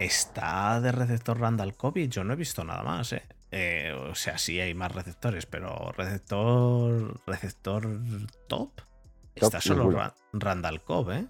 está 0.00 0.80
de 0.80 0.90
receptor 0.92 1.38
Randall 1.40 1.74
Cobb 1.76 1.98
y 1.98 2.08
yo 2.08 2.24
no 2.24 2.32
he 2.32 2.36
visto 2.36 2.64
nada 2.64 2.82
más, 2.82 3.12
¿eh? 3.12 3.22
Eh, 3.52 3.92
o 4.10 4.14
sea, 4.16 4.38
sí 4.38 4.58
hay 4.60 4.74
más 4.74 4.92
receptores, 4.92 5.46
pero 5.46 5.92
receptor. 5.92 7.14
receptor 7.26 7.88
top. 8.48 8.70
Está 9.36 9.60
solo. 9.60 9.90
Ra- 9.92 10.14
Randall 10.32 10.82
Cobb, 10.82 11.10
¿eh? 11.12 11.26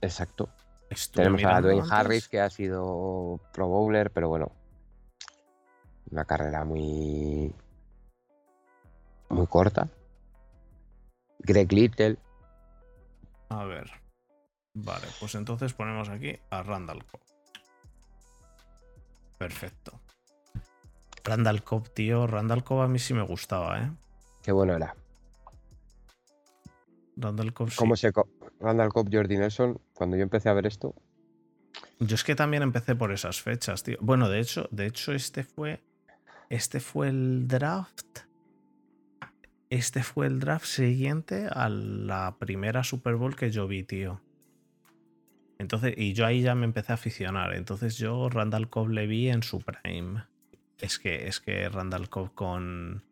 Exacto. 0.00 0.48
Estuve 0.90 1.24
Tenemos 1.24 1.44
a 1.44 1.60
Dwayne 1.60 1.80
antes. 1.80 1.92
Harris, 1.92 2.28
que 2.28 2.40
ha 2.40 2.50
sido 2.50 3.40
Pro 3.52 3.68
Bowler, 3.68 4.10
pero 4.10 4.28
bueno. 4.28 4.50
Una 6.10 6.24
carrera 6.24 6.64
muy. 6.64 7.54
Muy 9.34 9.46
corta. 9.48 9.88
Greg 11.40 11.72
Little. 11.72 12.18
A 13.48 13.64
ver. 13.64 13.90
Vale, 14.74 15.06
pues 15.20 15.34
entonces 15.34 15.72
ponemos 15.74 16.08
aquí 16.08 16.38
a 16.50 16.62
Randall 16.62 17.04
Cobb. 17.04 17.20
Perfecto. 19.38 20.00
Randall 21.24 21.62
Cobb, 21.62 21.88
tío. 21.92 22.26
Randall 22.26 22.64
Cobb 22.64 22.82
a 22.82 22.88
mí 22.88 22.98
sí 22.98 23.14
me 23.14 23.22
gustaba, 23.22 23.80
¿eh? 23.80 23.90
Qué 24.42 24.52
bueno 24.52 24.74
era. 24.76 24.94
Randall 27.16 27.52
Cobb 27.52 27.70
sí. 27.70 27.76
¿Cómo 27.76 27.96
se 27.96 28.12
co- 28.12 28.28
Randall 28.60 28.92
Cobb, 28.92 29.08
Jordi 29.12 29.36
Nelson, 29.36 29.80
cuando 29.94 30.16
yo 30.16 30.22
empecé 30.22 30.48
a 30.48 30.52
ver 30.54 30.66
esto, 30.66 30.94
Yo 31.98 32.14
es 32.14 32.24
que 32.24 32.34
también 32.34 32.62
empecé 32.62 32.94
por 32.94 33.12
esas 33.12 33.40
fechas, 33.42 33.82
tío. 33.82 33.96
Bueno, 34.00 34.28
de 34.28 34.40
hecho, 34.40 34.68
de 34.70 34.86
hecho, 34.86 35.12
este 35.12 35.42
fue. 35.44 35.82
Este 36.48 36.78
fue 36.80 37.08
el 37.08 37.48
draft. 37.48 38.20
Este 39.74 40.04
fue 40.04 40.28
el 40.28 40.38
draft 40.38 40.66
siguiente 40.66 41.48
a 41.50 41.68
la 41.68 42.36
primera 42.38 42.84
Super 42.84 43.16
Bowl 43.16 43.34
que 43.34 43.50
yo 43.50 43.66
vi, 43.66 43.82
tío. 43.82 44.20
Entonces, 45.58 45.94
y 45.96 46.12
yo 46.12 46.26
ahí 46.26 46.42
ya 46.42 46.54
me 46.54 46.64
empecé 46.64 46.92
a 46.92 46.94
aficionar. 46.94 47.54
Entonces 47.54 47.98
yo 47.98 48.28
Randall 48.28 48.70
Cobb 48.70 48.90
le 48.90 49.08
vi 49.08 49.30
en 49.30 49.42
su 49.42 49.60
prime. 49.60 50.22
Es 50.78 51.00
que, 51.00 51.26
es 51.26 51.40
que 51.40 51.68
Randall 51.68 52.08
Cobb 52.08 52.34
con. 52.34 53.02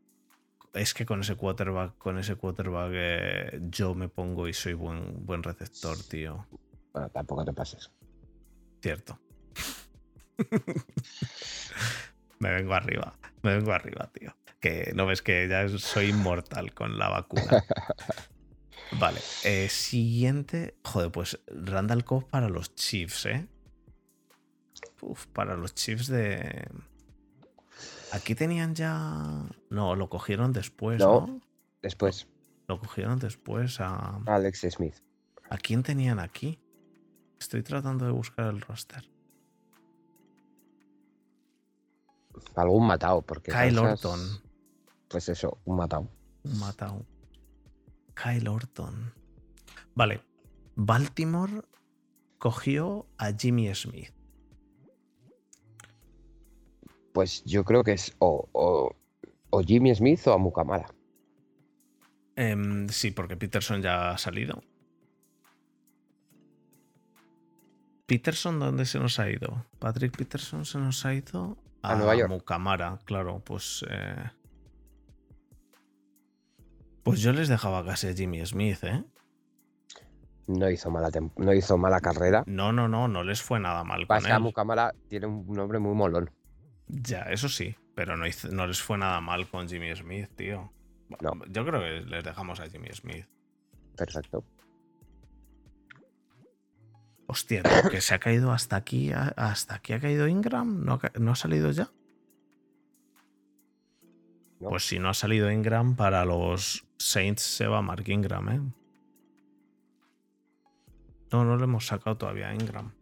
Es 0.73 0.95
que 0.95 1.05
con 1.05 1.23
ese 1.23 1.35
quarterback, 1.35 1.99
con 1.99 2.17
ese 2.17 2.37
quarterback 2.37 2.93
eh, 2.95 3.61
yo 3.69 3.97
me 3.97 4.09
pongo 4.09 4.47
y 4.47 4.53
soy 4.53 4.75
buen, 4.75 5.27
buen 5.27 5.43
receptor, 5.43 6.01
tío. 6.05 6.47
bueno, 6.93 7.11
tampoco 7.11 7.45
te 7.45 7.53
pases. 7.53 7.91
Cierto. 8.81 9.19
me 12.39 12.53
vengo 12.53 12.73
arriba, 12.73 13.19
me 13.43 13.57
vengo 13.57 13.73
arriba, 13.73 14.09
tío. 14.13 14.33
Que 14.63 14.93
no 14.95 15.05
ves 15.07 15.21
que 15.23 15.49
ya 15.49 15.69
soy 15.77 16.11
inmortal 16.11 16.73
con 16.73 16.99
la 16.99 17.09
vacuna. 17.11 17.65
Vale, 18.99 19.21
eh, 19.45 19.69
siguiente. 19.69 20.77
Joder, 20.85 21.11
pues 21.11 21.41
Randall 21.49 22.05
Cobb 22.05 22.29
para 22.31 22.49
los 22.49 22.75
Chiefs, 22.75 23.27
¿eh? 23.27 23.49
Uf, 25.01 25.27
para 25.27 25.57
los 25.57 25.75
Chiefs 25.75 26.07
de. 26.07 26.69
Aquí 28.13 28.35
tenían 28.35 28.75
ya. 28.75 29.47
No, 29.69 29.97
lo 29.97 30.09
cogieron 30.09 30.53
después, 30.53 31.01
No. 31.01 31.27
¿no? 31.27 31.41
Después, 31.83 32.29
Lo 32.69 32.79
cogieron 32.79 33.19
después 33.19 33.81
a. 33.81 34.21
Alex 34.27 34.67
Smith. 34.71 34.95
¿A 35.51 35.57
quién 35.59 35.83
tenían 35.83 36.21
aquí? 36.21 36.61
Estoy 37.41 37.63
tratando 37.65 38.05
de 38.07 38.13
buscar 38.13 38.47
el 38.47 38.61
roster. 38.61 39.11
Algún 42.55 42.87
matado, 42.87 43.23
porque. 43.23 43.51
Kyle 43.51 43.77
Orton. 43.79 44.21
Pues 45.13 45.29
eso, 45.29 45.59
un 45.67 45.77
matado. 45.77 46.09
Un 46.43 46.59
matado. 46.59 47.07
Kyle 48.15 48.49
Orton. 48.49 49.13
Vale. 49.95 50.23
Baltimore 50.75 51.63
cogió 52.39 53.07
a 53.19 53.31
Jimmy 53.33 53.73
Smith. 53.75 54.11
Pues 57.13 57.45
yo 57.45 57.63
creo 57.63 57.85
que 57.85 57.93
es 57.93 58.17
o, 58.21 58.49
o, 58.53 58.97
o 59.51 59.63
Jimmy 59.63 59.95
Smith 59.95 60.27
o 60.27 60.33
a 60.33 60.39
Mukamara. 60.39 60.87
Em, 62.35 62.89
sí, 62.89 63.11
porque 63.11 63.37
Peterson 63.37 63.83
ya 63.83 64.13
ha 64.13 64.19
salido. 64.19 64.63
Peterson, 68.07 68.59
¿dónde 68.59 68.87
se 68.87 68.99
nos 68.99 69.19
ha 69.19 69.31
ido? 69.31 69.67
Patrick 69.79 70.17
Peterson 70.17 70.65
se 70.65 70.79
nos 70.79 71.05
ha 71.05 71.13
ido 71.15 71.59
A 71.83 71.95
Nueva 71.97 72.17
York. 72.17 72.31
Mucamara, 72.31 72.99
claro, 73.05 73.41
pues. 73.45 73.85
eh, 73.91 74.31
Pues 77.03 77.21
yo 77.21 77.33
les 77.33 77.49
dejaba 77.49 77.85
casi 77.85 78.09
a 78.09 78.15
Jimmy 78.15 78.45
Smith, 78.47 78.83
¿eh? 78.85 79.05
No 80.47 80.69
hizo 80.71 80.91
mala, 80.91 81.11
no 81.37 81.53
hizo 81.55 81.79
mala 81.79 82.01
carrera. 82.01 82.43
No, 82.47 82.73
no, 82.73 82.89
no, 82.89 83.09
no 83.09 83.23
les 83.25 83.43
fue 83.43 83.61
nada 83.61 83.85
mal 83.85 84.01
con 84.01 84.09
Pasa 84.09 84.27
que 84.27 84.33
a 84.33 84.37
él. 84.37 84.43
Mukamara 84.43 84.93
tiene 85.09 85.27
un 85.27 85.47
nombre 85.53 85.79
muy 85.79 85.95
molón. 85.95 86.31
Ya, 86.89 87.23
eso 87.23 87.49
sí, 87.49 87.75
pero 87.95 88.17
no, 88.17 88.27
hizo- 88.27 88.49
no 88.49 88.67
les 88.67 88.83
fue 88.83 88.99
nada 88.99 89.21
mal 89.21 89.49
con 89.49 89.69
Jimmy 89.69 89.95
Smith, 89.97 90.29
tío. 90.37 90.73
No. 91.21 91.33
Yo 91.49 91.65
creo 91.65 91.81
que 91.81 92.01
les 92.09 92.25
dejamos 92.25 92.61
a 92.61 92.69
Jimmy 92.69 92.89
Smith. 92.93 93.27
Perfecto. 93.97 94.45
Hostia, 97.27 97.63
que 97.91 98.01
se 98.01 98.15
ha 98.15 98.19
caído 98.19 98.53
hasta 98.53 98.77
aquí. 98.77 99.11
Hasta 99.13 99.77
aquí 99.77 99.93
ha 99.95 100.01
caído 100.01 100.29
Ingram. 100.29 100.85
¿No 100.85 100.95
ha, 101.03 101.19
no 101.19 101.33
ha 101.33 101.37
salido 101.37 101.71
ya? 101.71 101.91
No. 104.61 104.69
Pues 104.71 104.87
si 104.87 104.99
no 104.99 105.09
ha 105.09 105.15
salido 105.15 105.51
Ingram, 105.51 105.97
para 105.97 106.25
los 106.25 106.85
Saints 107.03 107.43
se 107.43 107.67
va 107.67 107.83
Mark 107.83 108.09
Ingram, 108.09 108.49
¿eh? 108.49 108.61
No, 111.33 111.45
no 111.45 111.57
lo 111.57 111.65
hemos 111.65 111.87
sacado 111.87 112.17
todavía 112.17 112.49
a 112.49 112.55
Ingram. 112.55 112.93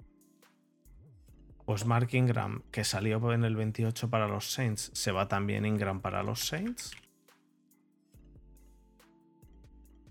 Pues 1.65 1.85
Mark 1.85 2.09
Ingram, 2.13 2.63
que 2.71 2.85
salió 2.85 3.33
en 3.33 3.45
el 3.45 3.57
28 3.57 4.09
para 4.09 4.27
los 4.27 4.53
Saints, 4.53 4.91
se 4.95 5.13
va 5.13 5.29
también 5.29 5.67
Ingram 5.67 6.01
para 6.01 6.23
los 6.23 6.47
Saints. 6.47 6.93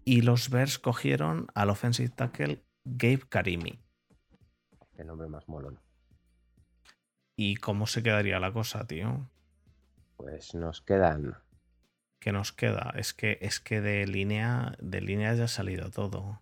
Y 0.05 0.21
los 0.21 0.49
Bears 0.49 0.79
cogieron 0.79 1.47
al 1.53 1.69
offensive 1.69 2.09
tackle 2.09 2.63
Gabe 2.83 3.23
Karimi. 3.27 3.79
Qué 4.95 5.03
nombre 5.03 5.27
más 5.27 5.47
molón. 5.47 5.79
¿Y 7.35 7.55
cómo 7.55 7.87
se 7.87 8.03
quedaría 8.03 8.39
la 8.39 8.51
cosa, 8.51 8.85
tío? 8.85 9.29
Pues 10.17 10.53
nos 10.55 10.81
quedan. 10.81 11.37
¿Qué 12.19 12.31
nos 12.31 12.51
queda? 12.51 12.93
Es 12.95 13.13
que, 13.13 13.37
es 13.41 13.59
que 13.59 13.81
de 13.81 14.05
línea, 14.05 14.75
de 14.79 15.01
línea 15.01 15.33
ya 15.33 15.45
ha 15.45 15.47
salido 15.47 15.89
todo. 15.89 16.41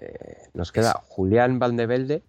eh, 0.00 0.48
nos 0.54 0.72
queda 0.72 1.02
Julián 1.04 1.58
Valdevelde. 1.58 2.22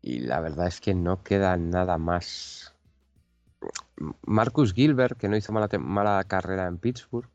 Y 0.00 0.20
la 0.20 0.40
verdad 0.40 0.68
es 0.68 0.80
que 0.80 0.94
no 0.94 1.22
queda 1.22 1.56
nada 1.56 1.98
más. 1.98 2.74
Marcus 4.24 4.72
Gilbert, 4.72 5.18
que 5.18 5.28
no 5.28 5.36
hizo 5.36 5.52
mala, 5.52 5.68
mala 5.78 6.24
carrera 6.24 6.66
en 6.66 6.78
Pittsburgh. 6.78 7.28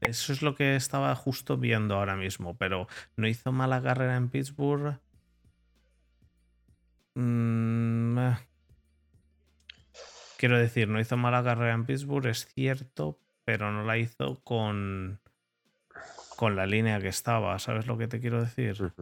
Eso 0.00 0.32
es 0.32 0.40
lo 0.42 0.54
que 0.54 0.76
estaba 0.76 1.14
justo 1.14 1.56
viendo 1.56 1.96
ahora 1.96 2.16
mismo, 2.16 2.56
pero 2.56 2.86
no 3.16 3.26
hizo 3.26 3.52
mala 3.52 3.82
carrera 3.82 4.16
en 4.16 4.28
Pittsburgh. 4.28 4.98
Mm, 7.16 8.18
eh. 8.18 8.38
Quiero 10.36 10.58
decir, 10.58 10.88
no 10.88 11.00
hizo 11.00 11.16
mala 11.16 11.42
carrera 11.42 11.72
en 11.72 11.86
Pittsburgh, 11.86 12.26
es 12.26 12.46
cierto, 12.46 13.18
pero 13.44 13.72
no 13.72 13.84
la 13.84 13.96
hizo 13.96 14.42
con, 14.44 15.20
con 16.36 16.56
la 16.56 16.66
línea 16.66 17.00
que 17.00 17.08
estaba. 17.08 17.58
¿Sabes 17.58 17.86
lo 17.86 17.96
que 17.96 18.06
te 18.06 18.20
quiero 18.20 18.42
decir? 18.42 18.92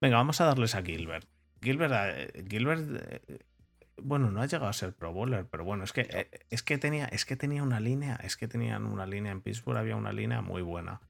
Venga, 0.00 0.16
vamos 0.16 0.40
a 0.40 0.46
darles 0.46 0.74
a 0.74 0.82
Gilbert. 0.82 1.28
Gilbert, 1.62 1.92
eh, 1.94 2.44
Gilbert 2.48 2.82
eh, 3.28 3.38
bueno, 4.02 4.30
no 4.30 4.42
ha 4.42 4.46
llegado 4.46 4.68
a 4.68 4.72
ser 4.72 4.92
Pro 4.94 5.12
Bowler, 5.12 5.46
pero 5.46 5.64
bueno, 5.64 5.84
es 5.84 5.92
que, 5.92 6.02
eh, 6.02 6.28
es 6.50 6.62
que 6.64 6.78
tenía, 6.78 7.06
es 7.06 7.24
que 7.24 7.36
tenía 7.36 7.62
una 7.62 7.78
línea, 7.80 8.16
es 8.16 8.36
que 8.36 8.48
tenían 8.48 8.86
una 8.86 9.06
línea 9.06 9.32
en 9.32 9.40
Pittsburgh, 9.40 9.78
había 9.78 9.96
una 9.96 10.12
línea 10.12 10.42
muy 10.42 10.62
buena. 10.62 11.00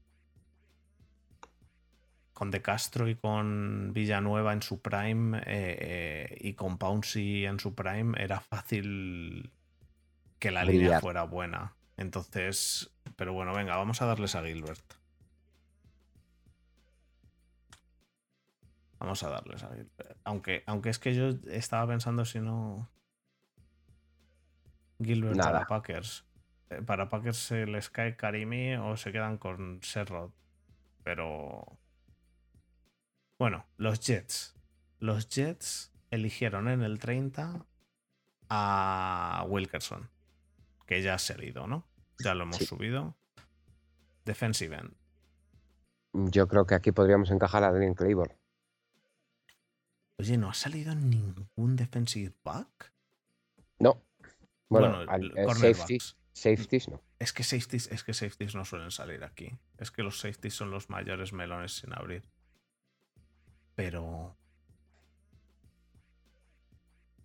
Con 2.34 2.50
De 2.50 2.60
Castro 2.60 3.08
y 3.08 3.14
con 3.14 3.92
Villanueva 3.94 4.52
en 4.52 4.60
su 4.60 4.82
prime 4.82 5.38
eh, 5.38 5.42
eh, 5.46 6.38
y 6.40 6.52
con 6.54 6.76
Pouncy 6.76 7.46
en 7.46 7.58
su 7.58 7.74
prime, 7.74 8.22
era 8.22 8.40
fácil 8.40 9.50
que 10.38 10.50
la 10.50 10.64
línea 10.64 11.00
fuera 11.00 11.22
buena. 11.22 11.74
Entonces, 11.96 12.90
pero 13.16 13.32
bueno, 13.32 13.54
venga, 13.54 13.76
vamos 13.76 14.02
a 14.02 14.06
darles 14.06 14.34
a 14.34 14.42
Gilbert. 14.42 14.84
Vamos 18.98 19.22
a 19.22 19.30
darles 19.30 19.62
a 19.62 19.68
Gilbert. 19.68 20.18
Aunque, 20.24 20.64
aunque 20.66 20.90
es 20.90 20.98
que 20.98 21.14
yo 21.14 21.28
estaba 21.46 21.86
pensando 21.86 22.24
si 22.24 22.40
no. 22.40 22.90
Gilbert 25.02 25.36
Nada. 25.36 25.52
para 25.52 25.66
Packers. 25.66 26.24
Eh, 26.70 26.82
Para 26.82 27.08
Packers 27.08 27.36
se 27.36 27.66
les 27.66 27.90
cae 27.90 28.16
Karimi 28.16 28.76
o 28.76 28.96
se 28.96 29.12
quedan 29.12 29.38
con 29.38 29.80
Serrod. 29.82 30.30
Pero. 31.02 31.78
Bueno, 33.38 33.66
los 33.76 34.00
Jets. 34.00 34.54
Los 35.00 35.28
Jets 35.28 35.92
eligieron 36.10 36.68
en 36.68 36.82
el 36.82 36.98
30 36.98 37.66
a 38.48 39.44
Wilkerson. 39.48 40.08
Que 40.86 41.02
ya 41.02 41.14
ha 41.14 41.18
salido, 41.18 41.66
¿no? 41.66 41.86
Ya 42.22 42.34
lo 42.34 42.44
hemos 42.44 42.56
Sí. 42.58 42.66
subido. 42.66 43.16
Defensive 44.24 44.76
end. 44.76 44.94
Yo 46.12 46.46
creo 46.46 46.66
que 46.66 46.74
aquí 46.74 46.92
podríamos 46.92 47.30
encajar 47.30 47.64
a 47.64 47.68
Adrian 47.68 47.94
Claiborne. 47.94 48.36
Oye, 50.18 50.36
¿no 50.38 50.48
ha 50.48 50.54
salido 50.54 50.94
ningún 50.94 51.74
defensive 51.76 52.32
back? 52.44 52.92
No. 53.80 54.00
Bueno, 54.68 54.96
Bueno, 54.96 55.10
al- 55.10 55.32
el 55.36 55.38
eh, 55.38 55.54
safeties, 55.54 56.16
safeties 56.32 56.88
no. 56.88 57.02
Es 57.18 57.32
que 57.32 57.42
safeties, 57.42 57.88
es 57.90 58.04
que 58.04 58.14
safeties 58.14 58.54
no 58.54 58.64
suelen 58.64 58.90
salir 58.92 59.24
aquí. 59.24 59.58
Es 59.78 59.90
que 59.90 60.02
los 60.02 60.20
safeties 60.20 60.54
son 60.54 60.70
los 60.70 60.88
mayores 60.88 61.32
melones 61.32 61.72
sin 61.76 61.92
abrir. 61.92 62.22
Pero. 63.74 64.36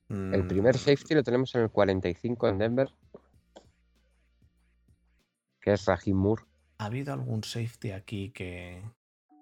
El 0.10 0.48
primer 0.48 0.76
Mm, 0.76 0.80
safety 0.80 1.14
lo 1.14 1.24
tenemos 1.24 1.54
en 1.54 1.62
el 1.62 1.70
45 1.70 2.48
en 2.48 2.58
Denver. 2.58 2.90
Que 5.62 5.74
es 5.74 5.86
Rahim 5.86 6.18
Moore. 6.18 6.44
¿Ha 6.80 6.86
habido 6.86 7.14
algún 7.14 7.44
safety 7.44 7.92
aquí 7.92 8.32
que. 8.32 8.82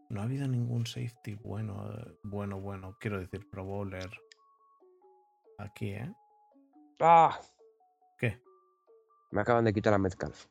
No 0.09 0.21
ha 0.21 0.23
habido 0.23 0.47
ningún 0.47 0.85
safety 0.85 1.35
bueno, 1.35 1.89
bueno, 2.23 2.59
bueno. 2.59 2.97
Quiero 2.99 3.19
decir, 3.19 3.49
Pro 3.49 3.63
Bowler. 3.63 4.09
Aquí, 5.57 5.91
¿eh? 5.91 6.13
¡Ah! 6.99 7.39
¿Qué? 8.17 8.41
Me 9.31 9.41
acaban 9.41 9.65
de 9.65 9.73
quitar 9.73 9.93
a 9.93 9.97
Metcalf. 9.97 10.47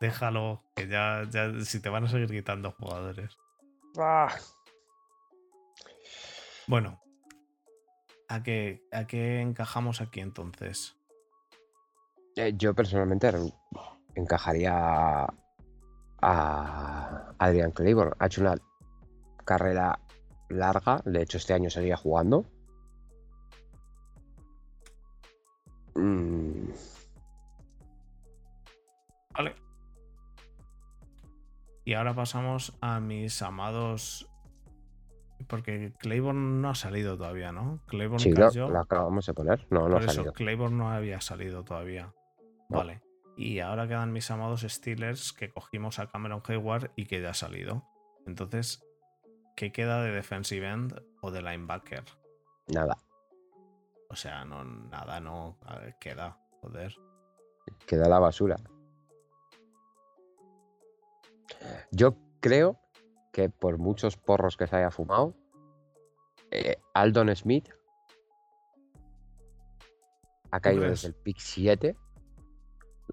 Déjalo, 0.00 0.62
que 0.74 0.88
ya, 0.88 1.22
ya. 1.30 1.60
Si 1.60 1.80
te 1.80 1.88
van 1.88 2.04
a 2.04 2.08
seguir 2.08 2.30
quitando 2.30 2.72
jugadores. 2.72 3.36
¡Ah! 3.98 4.34
Bueno. 6.66 7.00
¿A 8.28 8.42
qué, 8.42 8.82
¿A 8.92 9.06
qué 9.06 9.40
encajamos 9.40 10.00
aquí 10.00 10.20
entonces? 10.20 10.96
Eh, 12.34 12.52
yo 12.56 12.74
personalmente 12.74 13.30
encajaría 14.14 15.26
a 16.22 17.34
Adrian 17.38 17.70
Claiborne. 17.70 18.14
Ha 18.18 18.26
hecho 18.26 18.40
una 18.40 18.56
carrera 19.44 19.98
larga. 20.48 21.00
De 21.04 21.22
hecho, 21.22 21.38
este 21.38 21.54
año 21.54 21.70
seguía 21.70 21.96
jugando. 21.96 22.44
Mm, 25.94 26.70
Vale. 29.36 29.65
Y 31.86 31.94
ahora 31.94 32.14
pasamos 32.14 32.76
a 32.80 32.98
mis 32.98 33.40
amados. 33.42 34.28
Porque 35.46 35.92
Claiborne 35.98 36.60
no 36.60 36.70
ha 36.70 36.74
salido 36.74 37.16
todavía, 37.16 37.52
¿no? 37.52 37.80
Claiborne 37.86 38.18
sí, 38.18 38.34
cayó. 38.34 38.68
lo 38.68 38.80
acabamos 38.80 39.24
de 39.24 39.34
poner. 39.34 39.66
No, 39.70 39.88
no 39.88 39.94
Por 39.94 40.02
ha 40.02 40.04
eso, 40.06 40.14
salido. 40.14 40.32
Claiborne 40.32 40.76
no 40.76 40.90
había 40.90 41.20
salido 41.20 41.62
todavía. 41.62 42.12
No. 42.68 42.78
Vale. 42.78 43.02
Y 43.36 43.60
ahora 43.60 43.86
quedan 43.86 44.12
mis 44.12 44.28
amados 44.32 44.62
Steelers 44.62 45.32
que 45.32 45.50
cogimos 45.50 46.00
a 46.00 46.08
Cameron 46.08 46.42
Hayward 46.48 46.90
y 46.96 47.06
que 47.06 47.22
ya 47.22 47.30
ha 47.30 47.34
salido. 47.34 47.84
Entonces, 48.26 48.82
¿qué 49.54 49.70
queda 49.70 50.02
de 50.02 50.10
defensive 50.10 50.68
end 50.68 51.00
o 51.20 51.30
de 51.30 51.40
linebacker? 51.42 52.02
Nada. 52.66 52.96
O 54.08 54.16
sea, 54.16 54.44
no, 54.44 54.64
nada, 54.64 55.20
no 55.20 55.56
ver, 55.80 55.94
queda. 56.00 56.36
Joder. 56.62 56.96
Queda 57.86 58.08
la 58.08 58.18
basura. 58.18 58.56
Yo 61.90 62.16
creo 62.40 62.78
que 63.32 63.48
por 63.48 63.78
muchos 63.78 64.16
porros 64.16 64.56
que 64.56 64.66
se 64.66 64.76
haya 64.76 64.90
fumado, 64.90 65.34
eh, 66.50 66.76
Aldon 66.94 67.34
Smith 67.36 67.68
ha 70.50 70.60
caído 70.60 70.84
desde 70.84 71.08
el 71.08 71.14
pick 71.14 71.38
7. 71.38 71.96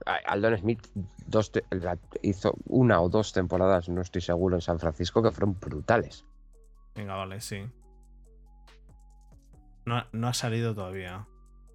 A- 0.05 0.15
Aldon 0.25 0.57
Smith 0.57 0.87
dos 1.27 1.51
hizo 2.21 2.55
una 2.65 3.01
o 3.01 3.09
dos 3.09 3.31
temporadas, 3.33 3.89
no 3.89 4.01
estoy 4.01 4.21
seguro, 4.21 4.55
en 4.55 4.61
San 4.61 4.79
Francisco 4.79 5.21
que 5.21 5.31
fueron 5.31 5.59
brutales. 5.59 6.25
Venga, 6.95 7.15
vale, 7.15 7.41
sí. 7.41 7.63
No, 9.85 10.03
no 10.11 10.27
ha 10.27 10.33
salido 10.33 10.73
todavía. 10.73 11.27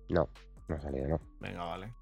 No, 0.09 0.29
no 0.69 0.75
ha 0.77 0.81
salido, 0.81 1.09
no. 1.09 1.21
Venga, 1.41 1.65
vale. 1.65 1.93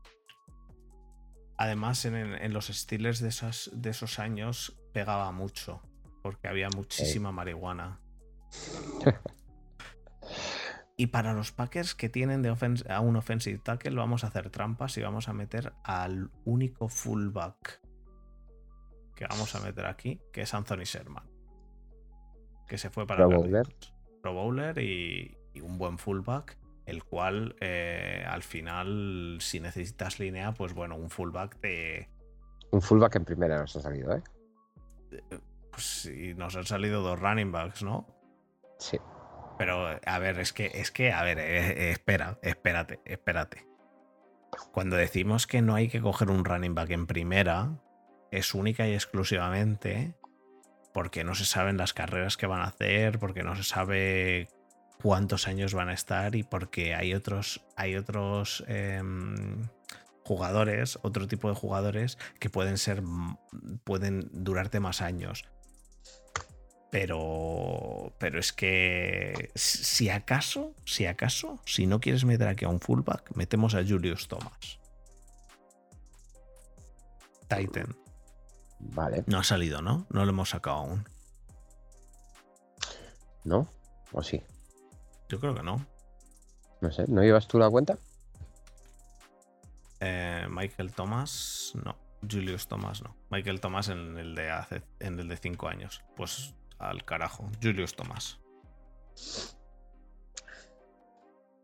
Además, 1.59 2.05
en, 2.05 2.15
en 2.15 2.53
los 2.53 2.67
Steelers 2.67 3.21
de 3.21 3.29
esos, 3.29 3.71
de 3.75 3.91
esos 3.91 4.19
años 4.19 4.79
pegaba 4.93 5.33
mucho. 5.33 5.83
Porque 6.23 6.49
había 6.49 6.69
muchísima 6.71 7.33
marihuana. 7.33 8.01
y 10.97 11.07
para 11.09 11.35
los 11.35 11.53
Packers 11.53 11.95
que 11.95 12.09
tienen 12.09 12.43
de 12.43 12.55
a 12.89 13.01
un 13.01 13.17
offensive 13.17 13.59
tackle, 13.59 13.95
vamos 13.95 14.25
a 14.25 14.29
hacer 14.29 14.51
trampas 14.51 14.97
y 14.99 15.03
vamos 15.03 15.29
a 15.29 15.33
meter 15.33 15.73
al 15.85 16.31
único 16.45 16.89
fullback 16.89 17.81
que 19.17 19.27
vamos 19.27 19.55
a 19.55 19.61
meter 19.61 19.87
aquí, 19.87 20.21
que 20.33 20.43
es 20.43 20.55
Anthony 20.55 20.85
Sherman. 20.85 21.25
Que 22.69 22.79
se 22.79 22.91
fue 22.91 23.07
para 23.07 23.27
Pro. 23.27 23.39
Bowler. 23.39 23.67
Pro 24.23 24.35
Bowler 24.35 24.79
y, 24.79 25.37
y 25.55 25.61
un 25.61 25.79
buen 25.79 25.99
fullback, 25.99 26.59
el 26.87 27.05
cual 27.05 27.57
eh, 27.61 28.25
al 28.27 28.43
final, 28.43 29.39
si 29.41 29.61
necesitas 29.61 30.19
línea, 30.19 30.53
pues 30.53 30.73
bueno, 30.73 30.97
un 30.97 31.11
fullback 31.11 31.61
de... 31.61 32.09
Un 32.71 32.81
fullback 32.81 33.17
en 33.17 33.25
primera 33.25 33.59
nos 33.59 33.77
ha 33.77 33.81
salido, 33.81 34.13
¿eh? 34.15 34.23
Pues 35.71 35.85
si 35.85 36.35
nos 36.35 36.57
han 36.57 36.65
salido 36.65 37.03
dos 37.03 37.19
running 37.19 37.53
backs, 37.53 37.83
¿no? 37.83 38.07
Sí. 38.79 38.99
Pero, 39.59 39.99
a 40.05 40.19
ver, 40.19 40.39
es 40.39 40.53
que, 40.53 40.71
es 40.75 40.91
que, 40.91 41.13
a 41.13 41.23
ver, 41.23 41.39
eh, 41.39 41.89
eh, 41.89 41.91
espera, 41.91 42.39
espérate, 42.43 43.01
espérate. 43.05 43.67
Cuando 44.73 44.97
decimos 44.97 45.47
que 45.47 45.63
no 45.63 45.75
hay 45.75 45.89
que 45.89 46.01
coger 46.01 46.31
un 46.31 46.45
running 46.45 46.75
back 46.75 46.91
en 46.91 47.07
primera, 47.07 47.79
es 48.31 48.55
única 48.55 48.87
y 48.87 48.95
exclusivamente 48.95 50.15
porque 50.93 51.25
no 51.25 51.35
se 51.35 51.45
saben 51.45 51.77
las 51.77 51.93
carreras 51.93 52.37
que 52.37 52.47
van 52.47 52.61
a 52.61 52.69
hacer, 52.69 53.19
porque 53.19 53.43
no 53.43 53.55
se 53.55 53.65
sabe 53.65 54.49
cuántos 55.03 55.47
años 55.49 55.75
van 55.75 55.89
a 55.89 55.95
estar 55.95 56.35
y 56.35 56.43
porque 56.43 56.95
hay 56.95 57.15
otros, 57.15 57.65
hay 57.77 57.97
otros 57.97 58.65
em, 58.67 59.69
jugadores, 60.25 60.99
otro 61.03 61.27
tipo 61.29 61.49
de 61.49 61.55
jugadores 61.55 62.19
que 62.41 62.51
pueden 62.51 62.79
ser, 62.79 62.99
m- 62.99 63.37
pueden 63.85 64.29
durarte 64.33 64.81
más 64.81 65.01
años. 65.03 65.45
Pero, 66.91 68.15
pero 68.19 68.39
es 68.39 68.53
que 68.53 69.51
si 69.55 70.09
acaso, 70.09 70.73
si 70.87 71.07
acaso, 71.07 71.61
si 71.67 71.87
no 71.87 72.01
quieres 72.01 72.25
meter 72.25 72.49
aquí 72.49 72.65
a 72.65 72.69
un 72.69 72.81
fullback, 72.81 73.33
metemos 73.35 73.75
a 73.75 73.85
Julius 73.85 74.29
Thomas. 74.29 74.79
Titan. 77.49 77.95
Vale. 78.79 79.25
No 79.27 79.39
ha 79.39 79.45
salido, 79.45 79.83
¿no? 79.83 80.07
No 80.11 80.25
lo 80.25 80.31
hemos 80.31 80.51
sacado 80.51 80.77
aún. 80.79 81.09
¿No? 83.45 83.69
¿O 84.13 84.23
sí? 84.23 84.43
Yo 85.29 85.41
creo 85.41 85.55
que 85.55 85.63
no. 85.63 85.85
No 86.81 86.91
sé. 86.93 87.05
¿No 87.09 87.23
llevas 87.23 87.49
tú 87.49 87.59
la 87.59 87.71
cuenta? 87.71 87.99
Eh, 90.01 90.47
Michael 90.51 90.93
Thomas, 90.93 91.73
no. 91.85 91.97
Julius 92.29 92.69
Thomas, 92.69 93.03
no. 93.03 93.17
Michael 93.31 93.61
Thomas 93.61 93.89
en 93.89 94.19
el 94.19 94.35
de 94.35 94.51
hace, 94.51 94.83
en 95.01 95.19
el 95.19 95.29
de 95.29 95.37
5 95.37 95.69
años. 95.69 96.03
Pues 96.17 96.55
al 96.79 97.05
carajo. 97.05 97.51
Julius 97.63 97.95
Thomas. 97.95 98.39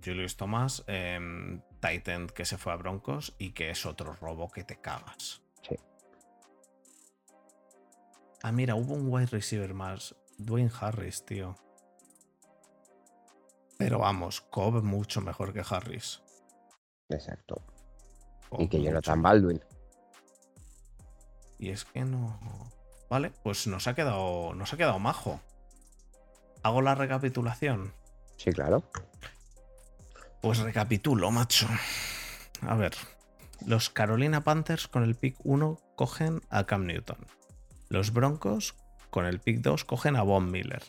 Julius 0.05 0.37
Thomas, 0.37 0.83
eh, 0.87 1.61
Titan 1.81 2.27
que 2.29 2.45
se 2.45 2.59
fue 2.59 2.73
a 2.73 2.77
Broncos 2.77 3.35
y 3.39 3.53
que 3.53 3.71
es 3.71 3.87
otro 3.87 4.15
robo 4.15 4.51
que 4.51 4.65
te 4.65 4.81
cagas. 4.81 5.43
Sí. 5.63 5.77
Ah, 8.43 8.51
mira, 8.51 8.75
hubo 8.75 8.95
un 8.95 9.09
wide 9.09 9.27
receiver 9.27 9.75
más. 9.75 10.17
Dwayne 10.39 10.71
Harris, 10.81 11.25
tío. 11.25 11.55
Pero 13.83 13.99
vamos, 13.99 14.41
Cobb 14.41 14.83
mucho 14.83 15.21
mejor 15.21 15.53
que 15.53 15.63
Harris. 15.69 16.23
Exacto. 17.09 17.63
Cobb 18.49 18.61
Y 18.61 18.69
que 18.69 18.79
mucho 18.79 18.91
Jonathan 18.91 19.23
Baldwin. 19.23 19.65
Y 21.59 21.71
es 21.71 21.85
que 21.85 22.05
no. 22.05 22.39
Vale, 23.09 23.33
pues 23.43 23.67
nos 23.67 23.87
ha 23.87 23.95
quedado. 23.95 24.55
Nos 24.55 24.73
ha 24.73 24.77
quedado 24.77 24.99
majo. 24.99 25.41
Hago 26.63 26.83
la 26.83 26.95
recapitulación. 26.95 27.93
Sí, 28.37 28.53
claro. 28.53 28.83
Pues 30.41 30.59
recapitulo, 30.59 31.31
macho. 31.31 31.69
A 32.63 32.75
ver. 32.75 32.93
Los 33.65 33.91
Carolina 33.91 34.43
Panthers 34.43 34.89
con 34.89 35.05
el 35.05 35.15
pick 35.15 35.37
1 35.45 35.79
cogen 35.95 36.41
a 36.51 36.65
Cam 36.65 36.87
Newton. 36.87 37.27
Los 37.89 38.13
Broncos 38.13 38.75
con 39.11 39.25
el 39.25 39.41
pick 39.41 39.59
2 39.59 39.85
cogen 39.85 40.17
a 40.17 40.23
Von 40.23 40.51
Miller. 40.51 40.83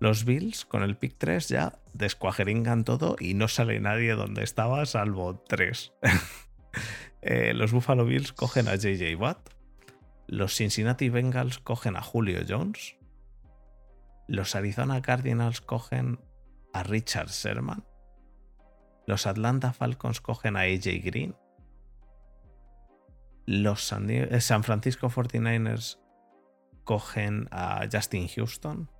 Los 0.00 0.24
Bills 0.24 0.64
con 0.64 0.82
el 0.82 0.96
pick 0.96 1.16
3 1.18 1.48
ya 1.48 1.78
descuajeringan 1.92 2.84
todo 2.84 3.16
y 3.18 3.34
no 3.34 3.48
sale 3.48 3.80
nadie 3.80 4.12
donde 4.12 4.42
estaba 4.42 4.84
salvo 4.86 5.42
3. 5.48 5.92
Eh, 7.20 7.52
los 7.52 7.72
Buffalo 7.72 8.04
Bills 8.04 8.32
cogen 8.32 8.68
a 8.68 8.76
JJ 8.76 9.16
Watt. 9.18 9.50
Los 10.28 10.54
Cincinnati 10.54 11.08
Bengals 11.08 11.58
cogen 11.58 11.96
a 11.96 12.00
Julio 12.00 12.42
Jones. 12.48 12.96
Los 14.28 14.54
Arizona 14.54 15.02
Cardinals 15.02 15.60
cogen 15.60 16.20
a 16.72 16.84
Richard 16.84 17.30
Sherman. 17.30 17.84
Los 19.06 19.26
Atlanta 19.26 19.72
Falcons 19.72 20.20
cogen 20.20 20.56
a 20.56 20.60
AJ 20.60 21.02
Green. 21.02 21.34
Los 23.46 23.84
San, 23.84 24.08
eh, 24.10 24.40
Francisco 24.62 25.08
49ers 25.08 25.98
cogen 26.84 27.48
a 27.50 27.88
Justin 27.90 28.28
Houston. 28.28 28.90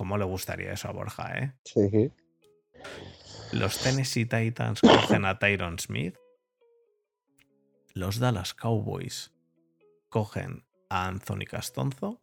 ¿Cómo 0.00 0.16
le 0.16 0.24
gustaría 0.24 0.72
eso 0.72 0.88
a 0.88 0.92
Borja, 0.92 1.38
eh? 1.38 1.52
Sí. 1.62 2.10
Los 3.52 3.76
Tennessee 3.82 4.24
Titans 4.24 4.80
cogen 4.80 5.26
a 5.26 5.38
Tyron 5.38 5.78
Smith. 5.78 6.16
Los 7.92 8.18
Dallas 8.18 8.54
Cowboys 8.54 9.30
cogen 10.08 10.64
a 10.88 11.06
Anthony 11.06 11.44
Castonzo. 11.46 12.22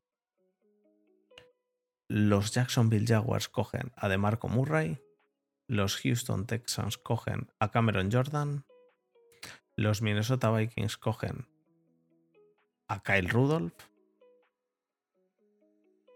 Los 2.07 2.51
Jacksonville 2.51 3.05
Jaguars 3.05 3.47
cogen 3.47 3.91
a 3.95 4.09
DeMarco 4.09 4.47
Murray. 4.47 4.97
Los 5.67 5.97
Houston 5.97 6.47
Texans 6.47 6.97
cogen 6.97 7.51
a 7.59 7.69
Cameron 7.69 8.09
Jordan. 8.11 8.65
Los 9.75 10.01
Minnesota 10.01 10.49
Vikings 10.49 10.97
cogen 10.97 11.47
a 12.87 13.03
Kyle 13.03 13.29
Rudolph. 13.29 13.75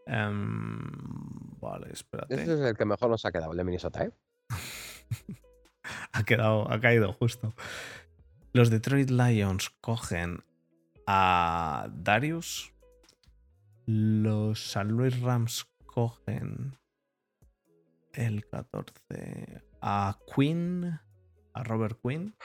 Em, 0.08 1.51
vale, 1.62 1.92
espérate. 1.92 2.34
Ese 2.34 2.54
es 2.56 2.60
el 2.60 2.76
que 2.76 2.86
mejor 2.86 3.10
nos 3.10 3.26
ha 3.26 3.32
quedado, 3.32 3.52
el 3.52 3.58
de 3.58 3.64
Minnesota, 3.64 4.04
¿eh? 4.04 4.12
ha 6.12 6.24
quedado, 6.24 6.72
ha 6.72 6.80
caído 6.80 7.14
justo. 7.14 7.54
Los 8.54 8.70
Detroit 8.70 9.10
Lions 9.10 9.70
cogen 9.82 10.44
a 11.08 11.88
Darius. 11.94 12.74
Los 13.86 14.72
San 14.72 14.90
Luis 14.90 15.20
Rams 15.22 15.66
cogen 15.86 16.78
el 18.14 18.46
14 18.48 19.64
a 19.82 20.18
Quinn, 20.34 21.00
a 21.54 21.64
Robert 21.64 22.00
Quinn, 22.02 22.36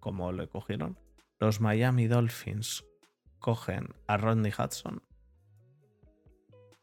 como 0.00 0.32
le 0.32 0.48
cogieron. 0.48 0.98
Los 1.38 1.60
Miami 1.60 2.06
Dolphins 2.06 2.84
cogen 3.38 3.94
a 4.06 4.16
Rodney 4.16 4.52
Hudson. 4.56 5.02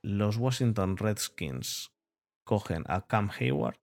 Los 0.06 0.38
Washington 0.38 0.98
Redskins 0.98 1.92
cogen 2.44 2.84
a 2.86 3.08
Cam 3.08 3.32
Hayward. 3.40 3.80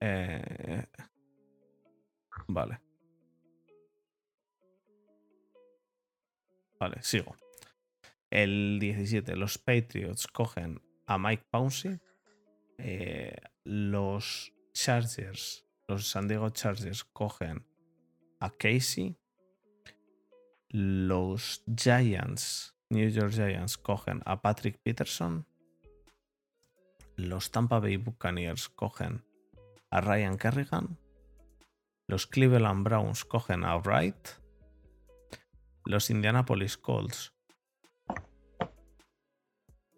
Eh, 0.00 0.84
vale. 2.48 2.82
Vale, 6.78 7.02
sigo. 7.02 7.34
El 8.28 8.78
17, 8.78 9.34
los 9.34 9.56
Patriots 9.56 10.26
cogen 10.26 10.82
a 11.06 11.16
Mike 11.16 11.46
Pouncey. 11.50 11.98
Eh, 12.76 13.34
los 13.64 14.52
Chargers, 14.74 15.66
los 15.88 16.06
San 16.06 16.28
Diego 16.28 16.50
Chargers 16.50 17.04
cogen 17.04 17.66
a 18.40 18.50
Casey. 18.50 19.16
Los 20.68 21.64
Giants, 21.74 22.76
New 22.90 23.08
York 23.08 23.32
Giants, 23.32 23.78
cogen 23.78 24.20
a 24.26 24.42
Patrick 24.42 24.78
Peterson. 24.82 25.46
Los 27.16 27.50
Tampa 27.52 27.78
Bay 27.78 27.96
Buccaneers 27.96 28.68
cogen 28.68 29.24
a 29.90 30.00
Ryan 30.00 30.36
Kerrigan. 30.36 30.98
Los 32.08 32.26
Cleveland 32.26 32.82
Browns 32.82 33.24
cogen 33.24 33.64
a 33.64 33.78
Wright. 33.78 34.28
Los 35.84 36.10
Indianapolis 36.10 36.76
Colts 36.76 37.32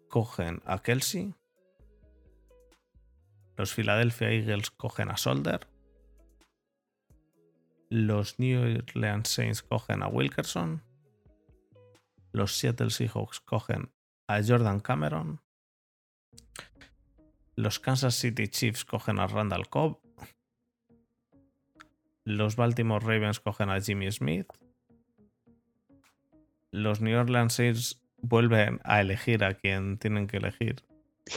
cogen 0.07 0.61
a 0.65 0.77
Kelsey. 0.83 1.33
Los 3.57 3.73
Philadelphia 3.73 4.29
Eagles 4.31 4.69
cogen 4.69 5.09
a 5.09 5.17
Solder. 5.17 5.67
Los 7.89 8.37
New 8.37 8.59
Orleans 8.59 9.29
Saints 9.29 9.63
cogen 9.63 10.03
a 10.03 10.07
Wilkerson. 10.07 10.83
Los 12.33 12.57
Seattle 12.57 12.89
Seahawks 12.89 13.39
cogen 13.39 13.91
a 14.27 14.41
Jordan 14.43 14.79
Cameron. 14.79 15.39
Los 17.55 17.79
Kansas 17.79 18.15
City 18.15 18.47
Chiefs 18.47 18.83
cogen 18.83 19.19
a 19.19 19.27
Randall 19.27 19.69
Cobb. 19.69 19.99
Los 22.25 22.55
Baltimore 22.55 23.05
Ravens 23.05 23.39
cogen 23.39 23.69
a 23.69 23.79
Jimmy 23.79 24.11
Smith. 24.11 24.47
Los 26.71 27.01
New 27.01 27.17
Orleans 27.19 27.53
Saints 27.53 28.01
vuelven 28.17 28.79
a 28.83 29.01
elegir 29.01 29.43
a 29.43 29.53
quien 29.53 29.97
tienen 29.99 30.25
que 30.27 30.37
elegir. 30.37 30.83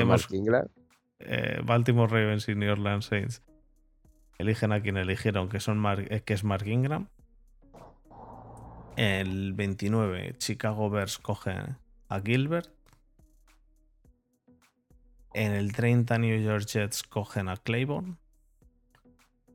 Hemos-. 0.00 0.26
Eh, 1.20 1.60
Baltimore 1.64 2.10
Ravens 2.12 2.48
y 2.48 2.54
New 2.56 2.72
Orleans 2.72 3.04
Saints 3.06 3.42
eligen 4.38 4.72
a 4.72 4.82
quien 4.82 4.96
eligieron, 4.96 5.48
que, 5.48 5.60
son 5.60 5.78
Mark- 5.78 6.08
eh, 6.10 6.22
que 6.22 6.34
es 6.34 6.42
Mark 6.42 6.66
Ingram. 6.66 7.08
El 8.96 9.54
29, 9.54 10.36
Chicago 10.38 10.88
Bears 10.88 11.18
coge 11.18 11.52
a 12.08 12.20
Gilbert. 12.20 12.70
En 15.32 15.50
el 15.50 15.72
30, 15.72 16.16
New 16.18 16.40
York 16.40 16.66
Jets 16.66 17.02
cogen 17.02 17.48
a 17.48 17.56
Claiborne. 17.56 18.16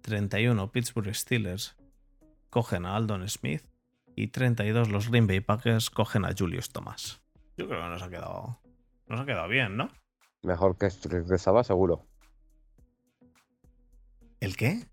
31, 0.02 0.72
Pittsburgh 0.72 1.16
Steelers 1.16 1.78
cogen 2.50 2.86
a 2.86 2.98
Aldon 2.98 3.30
Smith. 3.30 3.64
Y 4.16 4.28
32, 4.28 4.90
los 4.90 5.10
Green 5.10 5.28
Bay 5.28 5.40
Packers 5.40 5.90
cogen 5.90 6.26
a 6.26 6.34
Julius 6.38 6.70
Thomas. 6.72 7.22
Yo 7.56 7.68
creo 7.68 7.82
que 7.82 7.88
nos 7.88 8.02
ha 8.02 8.10
quedado, 8.10 8.60
nos 9.08 9.22
ha 9.22 9.26
quedado 9.26 9.48
bien, 9.48 9.78
¿no? 9.78 9.90
Mejor 10.42 10.78
que 10.78 10.88
este 10.88 11.08
que 11.10 11.36
estaba, 11.36 11.64
seguro. 11.64 12.06
¿El 14.42 14.58
qué? 14.58 14.86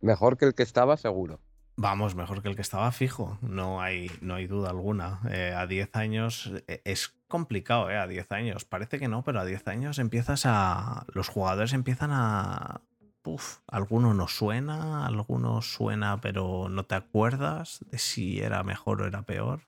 Mejor 0.00 0.36
que 0.36 0.44
el 0.44 0.54
que 0.54 0.62
estaba, 0.62 0.96
seguro. 0.96 1.40
Vamos, 1.82 2.14
mejor 2.14 2.42
que 2.42 2.48
el 2.50 2.56
que 2.56 2.60
estaba 2.60 2.92
fijo, 2.92 3.38
no 3.40 3.80
hay, 3.80 4.10
no 4.20 4.34
hay 4.34 4.46
duda 4.46 4.68
alguna. 4.68 5.20
Eh, 5.30 5.54
a 5.56 5.66
10 5.66 5.96
años 5.96 6.52
eh, 6.68 6.82
es 6.84 7.14
complicado, 7.26 7.88
¿eh? 7.90 7.96
A 7.96 8.06
10 8.06 8.30
años. 8.32 8.66
Parece 8.66 8.98
que 8.98 9.08
no, 9.08 9.24
pero 9.24 9.40
a 9.40 9.46
10 9.46 9.66
años 9.68 9.98
empiezas 9.98 10.42
a. 10.44 11.06
Los 11.14 11.28
jugadores 11.28 11.72
empiezan 11.72 12.10
a. 12.12 12.82
Uf, 13.24 13.60
alguno 13.66 14.12
no 14.12 14.28
suena, 14.28 15.06
alguno 15.06 15.62
suena, 15.62 16.20
pero 16.20 16.68
no 16.68 16.84
te 16.84 16.96
acuerdas 16.96 17.82
de 17.90 17.96
si 17.98 18.40
era 18.40 18.62
mejor 18.62 19.00
o 19.00 19.06
era 19.06 19.22
peor. 19.22 19.62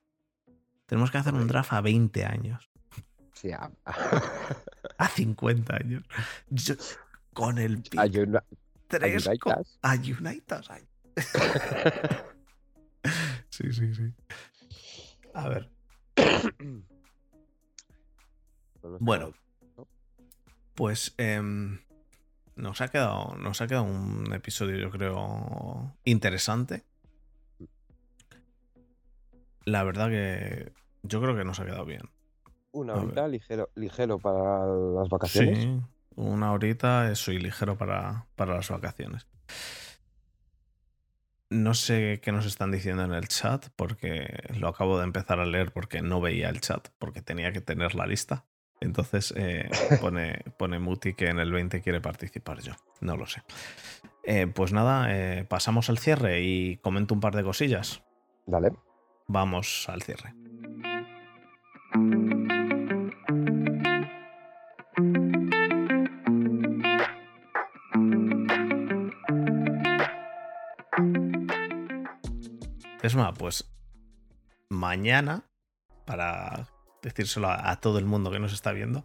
Tenemos 0.84 1.10
que 1.10 1.16
hacer 1.16 1.32
un 1.32 1.46
draft 1.48 1.72
a 1.72 1.80
20 1.80 2.26
años, 2.26 2.68
Sí, 3.32 3.52
a, 3.52 3.70
a 4.98 5.08
50 5.08 5.76
años. 5.76 6.04
Yo- 6.50 6.74
con 7.32 7.56
el 7.56 7.78
pick 7.80 7.98
a 7.98 8.04
Uni- 8.04 8.36
a 8.36 8.44
3 8.88 9.26
Unitas. 9.26 9.78
a 9.80 9.94
Unitas. 9.94 10.70
ay. 10.70 10.82
Sí, 13.50 13.72
sí, 13.72 13.94
sí. 13.94 14.12
A 15.34 15.48
ver. 15.48 15.70
Bueno, 18.98 19.32
pues 20.74 21.14
em, 21.18 21.78
nos, 22.56 22.80
ha 22.80 22.88
quedado, 22.88 23.36
nos 23.36 23.60
ha 23.60 23.66
quedado 23.66 23.84
un 23.84 24.32
episodio, 24.32 24.76
yo 24.76 24.90
creo, 24.90 25.94
interesante. 26.04 26.84
La 29.64 29.84
verdad 29.84 30.08
que 30.08 30.72
yo 31.02 31.20
creo 31.20 31.36
que 31.36 31.44
nos 31.44 31.60
ha 31.60 31.64
quedado 31.64 31.84
bien. 31.84 32.02
Una 32.72 32.94
horita 32.94 33.28
ligero, 33.28 33.70
ligero 33.76 34.18
para 34.18 34.66
las 34.66 35.08
vacaciones. 35.08 35.62
Sí, 35.62 35.80
una 36.16 36.52
horita, 36.52 37.14
soy 37.14 37.38
ligero 37.38 37.76
para, 37.76 38.26
para 38.34 38.54
las 38.54 38.70
vacaciones. 38.70 39.26
No 41.52 41.74
sé 41.74 42.20
qué 42.22 42.32
nos 42.32 42.46
están 42.46 42.70
diciendo 42.70 43.04
en 43.04 43.12
el 43.12 43.28
chat, 43.28 43.66
porque 43.76 44.42
lo 44.58 44.68
acabo 44.68 44.98
de 44.98 45.04
empezar 45.04 45.38
a 45.38 45.44
leer 45.44 45.72
porque 45.72 46.00
no 46.00 46.20
veía 46.20 46.48
el 46.48 46.60
chat, 46.60 46.88
porque 46.98 47.20
tenía 47.20 47.52
que 47.52 47.60
tener 47.60 47.94
la 47.94 48.06
lista. 48.06 48.46
Entonces 48.80 49.32
eh, 49.36 49.68
pone, 50.00 50.42
pone 50.58 50.78
Muti 50.78 51.14
que 51.14 51.28
en 51.28 51.38
el 51.38 51.52
20 51.52 51.82
quiere 51.82 52.00
participar 52.00 52.60
yo. 52.60 52.72
No 53.00 53.16
lo 53.16 53.26
sé. 53.26 53.42
Eh, 54.24 54.46
pues 54.46 54.72
nada, 54.72 55.06
eh, 55.10 55.44
pasamos 55.44 55.90
al 55.90 55.98
cierre 55.98 56.40
y 56.42 56.78
comento 56.78 57.14
un 57.14 57.20
par 57.20 57.34
de 57.34 57.44
cosillas. 57.44 58.02
Dale. 58.46 58.72
Vamos 59.28 59.88
al 59.88 60.02
cierre. 60.02 60.34
Es 73.02 73.14
más, 73.16 73.36
pues 73.36 73.68
mañana, 74.70 75.44
para 76.04 76.68
decírselo 77.02 77.48
a, 77.48 77.70
a 77.70 77.80
todo 77.80 77.98
el 77.98 78.04
mundo 78.04 78.30
que 78.30 78.38
nos 78.38 78.52
está 78.52 78.72
viendo, 78.72 79.04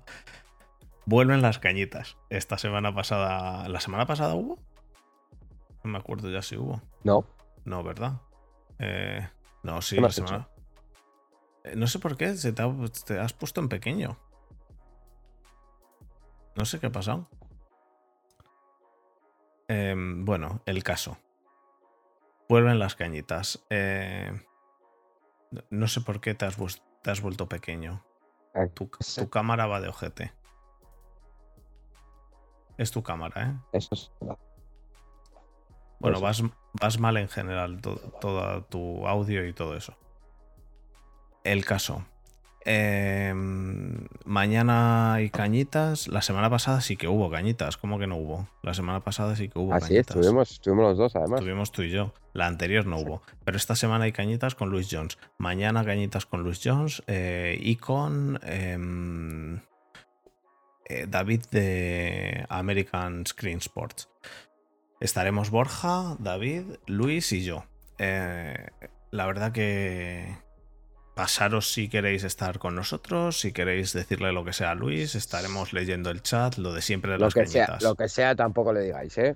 vuelven 1.06 1.42
las 1.42 1.60
cañitas. 1.60 2.18
Esta 2.30 2.58
semana 2.58 2.94
pasada. 2.94 3.68
¿La 3.68 3.80
semana 3.82 4.06
pasada 4.06 4.36
hubo? 4.36 4.60
No 5.84 5.92
me 5.92 5.98
acuerdo 5.98 6.30
ya 6.30 6.42
si 6.42 6.58
hubo. 6.58 6.82
No. 7.04 7.26
No, 7.66 7.84
¿verdad? 7.84 8.22
Eh, 8.80 9.28
no, 9.64 9.82
sí, 9.82 9.96
¿Qué 9.96 10.02
me 10.02 10.08
la 10.08 10.14
semana. 10.14 10.48
Eh, 11.64 11.76
No 11.76 11.88
sé 11.88 12.00
por 12.00 12.16
qué, 12.18 12.36
se 12.36 12.54
te, 12.54 12.62
ha- 12.62 12.76
te 13.06 13.20
has 13.20 13.34
puesto 13.34 13.62
en 13.62 13.70
pequeño. 13.70 14.18
No 16.56 16.66
sé 16.66 16.80
qué 16.80 16.88
ha 16.88 16.92
pasado. 16.92 17.28
Em, 19.68 20.24
bueno, 20.24 20.62
el 20.66 20.84
caso. 20.84 21.18
Vuelven 22.50 22.80
las 22.80 22.96
cañitas. 22.96 23.66
Eh, 23.70 24.32
no- 25.70 25.88
sé 25.88 26.02
por 26.02 26.22
qué 26.22 26.34
te 26.34 26.46
has, 26.46 26.58
te 27.02 27.12
has 27.12 27.22
vuelto 27.22 27.48
pequeño. 27.50 28.04
Ah, 28.54 28.68
Tu, 28.74 28.90
tu 29.16 29.30
cámara 29.30 29.66
va 29.68 29.82
de 29.82 29.90
ojete. 29.90 30.34
Es 32.78 32.92
tu 32.92 33.04
cámara, 33.04 33.50
¿eh? 33.50 33.54
Eso 33.74 33.90
es. 33.94 34.12
Bueno, 36.00 36.20
vas, 36.22 36.44
vas 36.74 37.00
mal 37.00 37.18
en 37.18 37.28
general, 37.28 37.82
to- 37.82 37.96
todo 38.22 38.64
tu 38.66 39.08
audio 39.08 39.46
y 39.48 39.54
todo 39.54 39.76
eso. 39.76 39.98
El 41.44 41.66
caso. 41.66 42.06
Em, 42.70 44.08
mañana 44.26 45.14
hay 45.14 45.30
cañitas. 45.30 46.10
La 46.10 46.22
semana 46.22 46.50
pasada 46.50 46.82
sí 46.82 46.98
que 46.98 47.08
hubo 47.08 47.32
cañitas. 47.32 47.78
¿Cómo 47.78 47.98
que 47.98 48.08
no 48.08 48.18
hubo? 48.18 48.50
La 48.62 48.74
semana 48.74 49.00
pasada 49.06 49.38
sí 49.38 49.48
que 49.48 49.58
hubo 49.58 49.74
Así 49.74 49.96
es, 49.96 50.06
cañitas. 50.06 50.16
estuvimos, 50.18 50.52
estuvimos 50.52 50.86
los 50.90 50.98
dos 50.98 51.16
además. 51.16 51.40
Tuvimos 51.40 51.72
tú 51.72 51.84
y 51.84 51.92
yo. 51.92 52.14
La 52.34 52.46
anterior 52.46 52.86
no 52.86 52.98
hubo. 52.98 53.22
Pero 53.46 53.56
esta 53.56 53.74
semana 53.78 54.04
hay 54.04 54.12
cañitas 54.12 54.54
con 54.54 54.70
Luis 54.70 54.90
Jones. 54.92 55.18
Mañana 55.38 55.86
cañitas 55.86 56.26
con 56.26 56.44
Luis 56.44 56.60
Jones 56.62 57.04
eh, 57.08 57.58
y 57.58 57.78
con 57.78 58.38
em, 58.44 59.62
eh, 60.90 61.06
David 61.08 61.44
de 61.50 62.46
American 62.50 63.26
Screen 63.26 63.60
Sports. 63.60 64.10
Estaremos 65.00 65.52
Borja, 65.52 66.18
David, 66.20 66.64
Luis 66.86 67.32
y 67.32 67.46
yo. 67.46 67.64
Eh, 67.98 68.72
la 69.12 69.26
verdad 69.26 69.54
que 69.54 70.36
pasaros 71.18 71.74
si 71.74 71.90
queréis 71.90 72.24
estar 72.24 72.60
con 72.60 72.76
nosotros, 72.76 73.40
si 73.42 73.52
queréis 73.52 73.92
decirle 73.92 74.32
lo 74.32 74.46
que 74.46 74.54
sea 74.54 74.72
a 74.72 74.76
Luis, 74.76 75.16
estaremos 75.16 75.74
leyendo 75.74 76.12
el 76.12 76.22
chat, 76.22 76.58
lo 76.58 76.72
de 76.74 76.82
siempre 76.82 77.12
de 77.12 77.18
Lo 77.18 77.26
las 77.26 77.34
que, 77.34 77.46
sea, 77.48 77.66
cañitas. 77.66 77.84
lo 77.84 77.96
que 77.96 78.08
sea, 78.08 78.36
tampoco 78.36 78.72
le 78.72 78.82
digáis, 78.84 79.18
¿eh? 79.18 79.36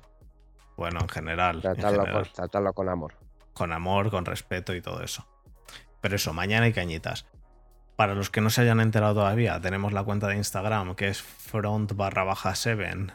Bueno, 0.78 1.00
en 1.02 1.10
general. 1.10 1.56
en 1.58 1.62
Tratarlo, 1.62 2.02
general. 2.06 2.24
con, 2.24 2.34
tratarlo 2.34 2.74
con 2.74 2.88
amor. 2.88 3.14
con 3.54 3.74
amor, 3.74 4.10
con 4.12 4.26
respeto 4.26 4.74
y 4.76 4.82
todo 4.82 5.02
eso. 5.04 5.28
Pero 6.00 6.16
eso, 6.16 6.34
mañana 6.34 6.66
hay 6.68 6.74
cañitas. 6.74 7.26
Para 7.96 8.16
los 8.16 8.30
que 8.30 8.42
no 8.42 8.50
se 8.50 8.62
hayan 8.62 8.80
enterado 8.80 9.16
todavía, 9.16 9.60
tenemos 9.60 9.92
la 9.92 10.04
cuenta 10.04 10.28
de 10.28 10.38
Instagram 10.38 10.96
que 10.96 11.10
es 11.10 11.22
front 11.22 11.94
barra 11.96 12.24
baja 12.24 12.56
7 12.56 13.08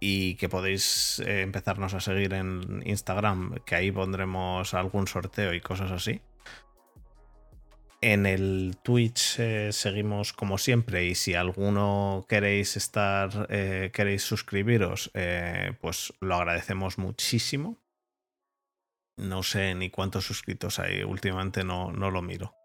y 0.00 0.34
que 0.36 0.48
podéis 0.48 1.20
eh, 1.20 1.42
empezarnos 1.42 1.94
a 1.94 2.00
seguir 2.00 2.34
en 2.34 2.82
Instagram, 2.84 3.56
que 3.64 3.74
ahí 3.74 3.90
pondremos 3.92 4.74
algún 4.74 5.06
sorteo 5.06 5.54
y 5.54 5.60
cosas 5.60 5.90
así. 5.92 6.20
En 8.04 8.26
el 8.26 8.78
Twitch 8.82 9.38
eh, 9.38 9.72
seguimos 9.72 10.32
como 10.32 10.58
siempre 10.58 11.06
y 11.06 11.14
si 11.14 11.34
alguno 11.34 12.26
queréis 12.28 12.76
estar, 12.76 13.46
eh, 13.48 13.92
queréis 13.94 14.24
suscribiros, 14.24 15.12
eh, 15.14 15.74
pues 15.80 16.12
lo 16.18 16.34
agradecemos 16.34 16.98
muchísimo. 16.98 17.80
No 19.16 19.44
sé 19.44 19.76
ni 19.76 19.88
cuántos 19.88 20.26
suscritos 20.26 20.80
hay, 20.80 21.04
últimamente 21.04 21.62
no, 21.62 21.92
no 21.92 22.10
lo 22.10 22.22
miro. 22.22 22.56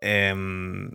Em, 0.00 0.92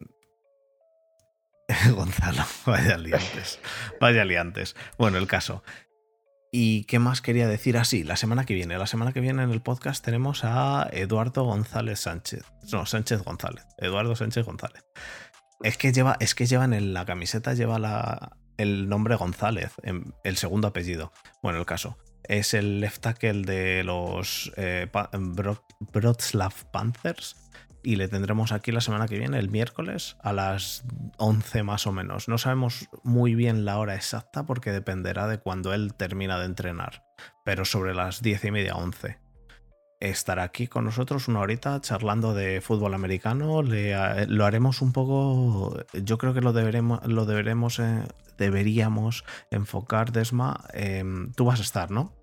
Gonzalo, 1.94 2.44
vaya 2.66 2.98
liantes. 2.98 3.60
Vaya 4.00 4.24
liantes. 4.24 4.78
Bueno, 4.98 5.18
el 5.18 5.28
caso. 5.28 5.62
¿Y 6.56 6.84
qué 6.84 7.00
más 7.00 7.22
quería 7.24 7.48
decir? 7.48 7.78
Así, 7.78 8.04
la 8.04 8.16
semana 8.16 8.46
que 8.46 8.54
viene. 8.54 8.78
La 8.78 8.86
semana 8.86 9.12
que 9.12 9.22
viene 9.22 9.42
en 9.42 9.50
el 9.50 9.64
podcast 9.64 10.06
tenemos 10.06 10.44
a 10.44 10.88
Eduardo 10.92 11.44
González 11.46 12.02
Sánchez. 12.02 12.44
No, 12.72 12.86
Sánchez 12.86 13.24
González. 13.24 13.66
Eduardo 13.80 14.16
Sánchez 14.16 14.46
González. 14.46 14.84
Es 15.64 15.78
que 15.78 15.92
lleva, 15.92 16.16
es 16.20 16.36
que 16.36 16.46
en 16.66 16.94
la 16.94 17.06
camiseta 17.06 17.56
lleva 17.56 17.80
la, 17.80 18.38
el 18.58 18.88
nombre 18.88 19.16
González, 19.16 19.72
en- 19.82 20.14
el 20.24 20.38
segundo 20.38 20.68
apellido. 20.68 21.12
Bueno, 21.42 21.58
el 21.58 21.66
caso. 21.66 21.98
Es 22.24 22.54
el 22.54 22.82
left 22.82 23.02
tackle 23.02 23.42
de 23.42 23.84
los 23.84 24.52
eh, 24.56 24.88
Panthers. 26.72 27.36
Y 27.86 27.98
le 27.98 28.08
tendremos 28.08 28.54
aquí 28.54 28.72
la 28.72 28.80
semana 28.82 29.08
que 29.08 29.18
viene, 29.20 29.38
el 29.40 29.50
miércoles, 29.50 30.16
a 30.22 30.32
las 30.32 30.84
11 31.18 31.64
más 31.64 31.86
o 31.86 31.92
menos. 31.92 32.30
No 32.30 32.38
sabemos 32.38 32.88
muy 33.04 33.36
bien 33.36 33.66
la 33.66 33.78
hora 33.78 33.94
exacta 33.96 34.46
porque 34.46 34.72
dependerá 34.72 35.28
de 35.28 35.38
cuando 35.40 35.74
él 35.74 35.94
termina 35.94 36.40
de 36.40 36.46
entrenar. 36.46 37.04
Pero 37.44 37.66
sobre 37.66 37.94
las 37.94 38.22
10 38.22 38.46
y 38.46 38.52
media, 38.52 38.76
11. 38.76 39.20
Estará 40.00 40.44
aquí 40.44 40.68
con 40.68 40.86
nosotros 40.86 41.28
una 41.28 41.40
horita 41.42 41.80
charlando 41.82 42.34
de 42.34 42.62
fútbol 42.62 42.94
americano. 42.94 43.62
Le, 43.64 43.94
ha- 43.96 44.26
lo 44.28 44.46
haremos 44.46 44.82
un 44.82 44.92
poco. 44.94 45.78
Yo 45.94 46.18
creo 46.18 46.34
que 46.34 46.42
lo 46.42 46.52
deberemos, 46.54 47.06
lo 47.06 47.26
deberemos, 47.26 47.80
eh, 47.80 48.04
deberíamos 48.38 49.24
enfocar, 49.52 50.12
Desma. 50.12 50.66
tú 51.36 51.46
vas 51.46 51.60
a 51.60 51.64
estar, 51.64 51.92
¿no? 51.92 52.14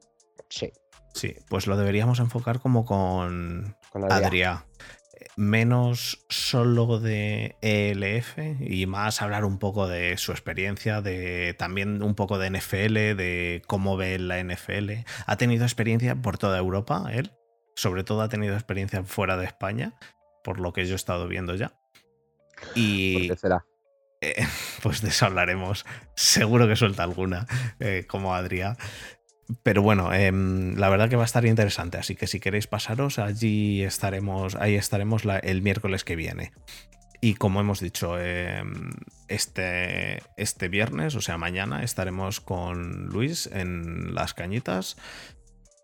Sí. 0.49 0.73
Sí, 1.13 1.35
pues 1.49 1.67
lo 1.67 1.77
deberíamos 1.77 2.21
enfocar 2.21 2.61
como 2.61 2.85
con 2.85 3.77
Con 3.91 4.11
Adrián. 4.13 4.61
Menos 5.41 6.27
solo 6.29 7.01
de 7.01 7.57
ELF 7.63 8.37
y 8.61 8.85
más 8.85 9.23
hablar 9.23 9.47
un 9.47 9.59
poco 9.59 9.89
de 9.89 10.19
su 10.19 10.33
experiencia, 10.33 11.01
de 11.01 11.55
también 11.59 12.03
un 12.03 12.15
poco 12.15 12.37
de 12.37 12.51
NFL, 12.51 13.17
de 13.17 13.63
cómo 13.67 13.97
ve 13.97 14.19
la 14.19 14.39
NFL. 14.39 14.91
Ha 15.25 15.37
tenido 15.39 15.65
experiencia 15.65 16.15
por 16.15 16.37
toda 16.37 16.59
Europa, 16.59 17.07
él. 17.11 17.33
Sobre 17.75 18.05
todo 18.05 18.21
ha 18.21 18.29
tenido 18.29 18.53
experiencia 18.53 19.03
fuera 19.03 19.39
de 19.39 19.47
España, 19.47 19.95
por 20.45 20.61
lo 20.61 20.75
que 20.75 20.85
yo 20.85 20.93
he 20.93 20.97
estado 20.97 21.27
viendo 21.27 21.55
ya. 21.55 21.73
¿Por 23.13 23.25
Y 23.25 23.29
qué 23.29 23.37
será? 23.37 23.65
eh, 24.21 24.47
pues 24.83 25.01
de 25.01 25.09
eso 25.09 25.25
hablaremos. 25.25 25.87
Seguro 26.15 26.69
que 26.69 26.77
suelta 26.77 27.03
alguna, 27.03 27.47
eh, 27.79 28.05
como 28.07 28.35
Adrià. 28.35 28.77
Pero 29.63 29.83
bueno, 29.83 30.13
em, 30.13 30.75
la 30.77 30.89
verdad 30.89 31.09
que 31.09 31.17
va 31.17 31.23
a 31.23 31.27
estar 31.27 31.45
interesante, 31.47 31.99
así 31.99 32.15
que 32.15 32.27
si 32.27 32.41
queréis 32.41 32.67
pasaros, 32.67 33.19
allí 33.19 33.83
estaremos, 33.83 34.55
ahí 34.55 34.75
estaremos 34.75 35.25
la- 35.25 35.39
el 35.39 35.63
miércoles 35.63 36.05
que 36.05 36.17
viene. 36.17 36.53
Y 37.21 37.35
como 37.35 37.61
hemos 37.61 37.81
dicho, 37.81 38.19
em, 38.19 38.91
este, 39.29 40.23
este 40.37 40.69
viernes, 40.69 41.15
o 41.17 41.21
sea, 41.21 41.37
mañana, 41.37 41.83
estaremos 41.83 42.41
con 42.41 43.07
Luis 43.07 43.49
en 43.53 44.15
las 44.15 44.33
cañitas 44.35 44.97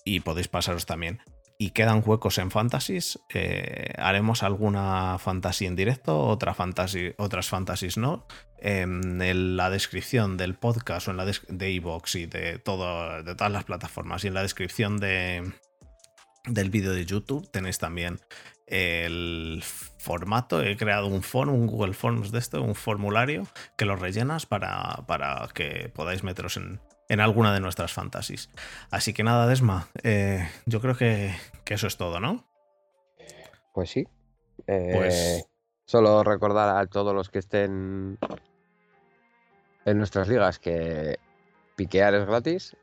y 0.04 0.20
podéis 0.20 0.48
pasaros 0.48 0.86
también. 0.86 1.20
Y 1.58 1.70
quedan 1.70 2.02
huecos 2.04 2.36
en 2.38 2.50
fantasies. 2.50 3.18
eh, 3.32 3.94
haremos 3.96 4.42
alguna 4.42 5.16
fantasy 5.18 5.64
en 5.66 5.74
directo, 5.74 6.18
otra 6.20 6.52
fantasy, 6.52 7.14
otras 7.16 7.48
fantasies 7.48 7.96
no. 7.96 8.26
En 8.58 9.22
el- 9.22 9.56
la 9.56 9.70
descripción 9.70 10.36
del 10.36 10.54
podcast 10.54 11.08
o 11.08 11.12
en 11.12 11.16
la 11.16 11.24
de 11.24 11.70
iVoox 11.72 12.14
y 12.16 12.26
de, 12.26 12.58
todo, 12.58 13.22
de 13.22 13.34
todas 13.34 13.52
las 13.52 13.64
plataformas 13.64 14.24
y 14.24 14.28
en 14.28 14.34
la 14.34 14.42
descripción 14.42 14.98
de, 14.98 15.50
del 16.44 16.70
vídeo 16.70 16.92
de 16.92 17.06
YouTube 17.06 17.50
tenéis 17.50 17.78
también 17.78 18.20
el 18.66 19.62
formato. 19.98 20.62
He 20.62 20.76
creado 20.76 21.06
un 21.06 21.22
form, 21.22 21.54
un 21.54 21.66
Google 21.66 21.94
Forms 21.94 22.32
de 22.32 22.38
esto, 22.38 22.62
un 22.62 22.74
formulario 22.74 23.46
que 23.78 23.84
lo 23.86 23.96
rellenas 23.96 24.44
para, 24.44 25.04
para 25.06 25.48
que 25.54 25.90
podáis 25.94 26.22
meteros 26.22 26.56
en, 26.58 26.80
en 27.08 27.20
alguna 27.20 27.52
de 27.54 27.60
nuestras 27.60 27.92
fantasies. 27.92 28.50
Así 28.90 29.12
que 29.12 29.22
nada, 29.22 29.46
Desma, 29.46 29.88
eh, 30.02 30.48
yo 30.66 30.80
creo 30.80 30.96
que, 30.96 31.34
que 31.64 31.74
eso 31.74 31.86
es 31.86 31.96
todo, 31.96 32.20
¿no? 32.20 32.44
Pues 33.72 33.90
sí. 33.90 34.06
Eh, 34.66 34.92
Pues- 34.94 35.48
Solo 35.88 36.24
recordar 36.24 36.76
a 36.76 36.86
todos 36.86 37.14
los 37.14 37.30
que 37.30 37.38
estén 37.38 38.18
en 39.84 39.98
nuestras 39.98 40.26
ligas 40.26 40.58
que 40.58 41.20
piquear 41.76 42.12
es 42.14 42.26
gratis. 42.26 42.76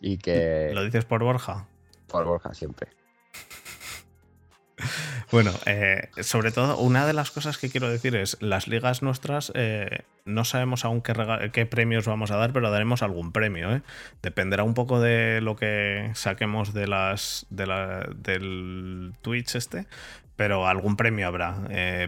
Y 0.00 0.18
que 0.18 0.70
¿Lo 0.72 0.84
dices 0.84 1.04
por 1.04 1.24
Borja? 1.24 1.66
por 2.06 2.24
Borja 2.24 2.54
siempre. 2.54 2.90
Bueno, 5.30 5.52
eh, 5.66 6.08
sobre 6.22 6.52
todo, 6.52 6.78
una 6.78 7.06
de 7.06 7.12
las 7.12 7.30
cosas 7.30 7.58
que 7.58 7.68
quiero 7.68 7.90
decir 7.90 8.16
es, 8.16 8.38
las 8.40 8.66
ligas 8.66 9.02
nuestras, 9.02 9.52
eh, 9.54 10.04
no 10.24 10.44
sabemos 10.46 10.86
aún 10.86 11.02
qué, 11.02 11.66
premios 11.66 12.06
vamos 12.06 12.30
a 12.30 12.36
dar, 12.36 12.52
pero 12.54 12.70
daremos 12.70 13.02
algún 13.02 13.32
premio. 13.32 13.74
¿eh? 13.74 13.82
Dependerá 14.22 14.64
un 14.64 14.72
poco 14.72 15.00
de 15.00 15.40
lo 15.42 15.54
que 15.54 16.10
saquemos 16.14 16.72
de 16.72 16.86
las, 16.86 17.46
de 17.50 17.66
la, 17.66 18.08
del 18.16 19.12
Twitch 19.20 19.54
este, 19.54 19.86
pero 20.36 20.66
algún 20.66 20.96
premio 20.96 21.26
habrá. 21.26 21.56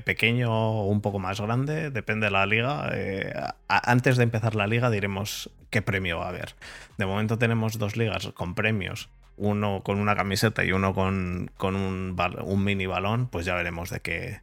pequeño 0.04 0.50
o 0.50 0.86
un 0.86 1.02
poco 1.02 1.18
más 1.18 1.40
grande, 1.40 1.90
depende 1.90 2.26
de 2.26 2.30
la 2.30 2.46
liga. 2.46 3.54
antes 3.68 4.16
de 4.16 4.22
empezar 4.22 4.54
la 4.54 4.66
liga 4.66 4.88
diremos 4.88 5.50
qué 5.68 5.82
premio 5.82 6.20
va 6.20 6.26
a 6.26 6.28
haber. 6.30 6.54
De 6.96 7.04
momento 7.04 7.36
tenemos 7.36 7.78
dos 7.78 7.96
ligas 7.96 8.28
con 8.34 8.54
premios 8.54 9.10
uno 9.40 9.82
con 9.82 9.98
una 9.98 10.14
camiseta 10.14 10.62
y 10.64 10.72
uno 10.72 10.94
con, 10.94 11.50
un, 11.58 12.16
un, 12.44 12.64
mini 12.64 12.86
balón, 12.86 13.26
pues 13.28 13.46
ya 13.46 13.54
veremos 13.54 13.90
de 13.90 14.00
qué, 14.00 14.42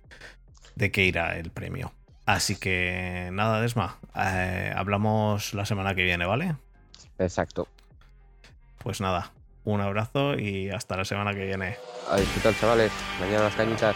de 0.76 0.92
qué 0.92 1.06
irá 1.06 1.38
el 1.38 1.52
premio. 1.52 1.94
Así 2.26 2.58
que 2.58 3.30
nada, 3.32 3.62
Desma, 3.62 4.00
eh, 4.16 4.74
hablamos 4.76 5.54
la 5.54 5.66
semana 5.66 5.96
que 5.96 6.04
viene, 6.04 6.26
¿vale? 6.26 6.56
Exacto. 7.20 7.68
Pues 8.80 9.00
nada, 9.00 9.32
un 9.64 9.82
abrazo 9.82 10.38
y 10.38 10.70
hasta 10.72 10.98
la 10.98 11.06
semana 11.06 11.34
que 11.34 11.46
viene. 11.46 11.78
A 12.10 12.18
disfrutar, 12.18 12.56
chavales. 12.60 12.92
Mañana 13.20 13.44
las 13.44 13.56
cañitas. 13.56 13.96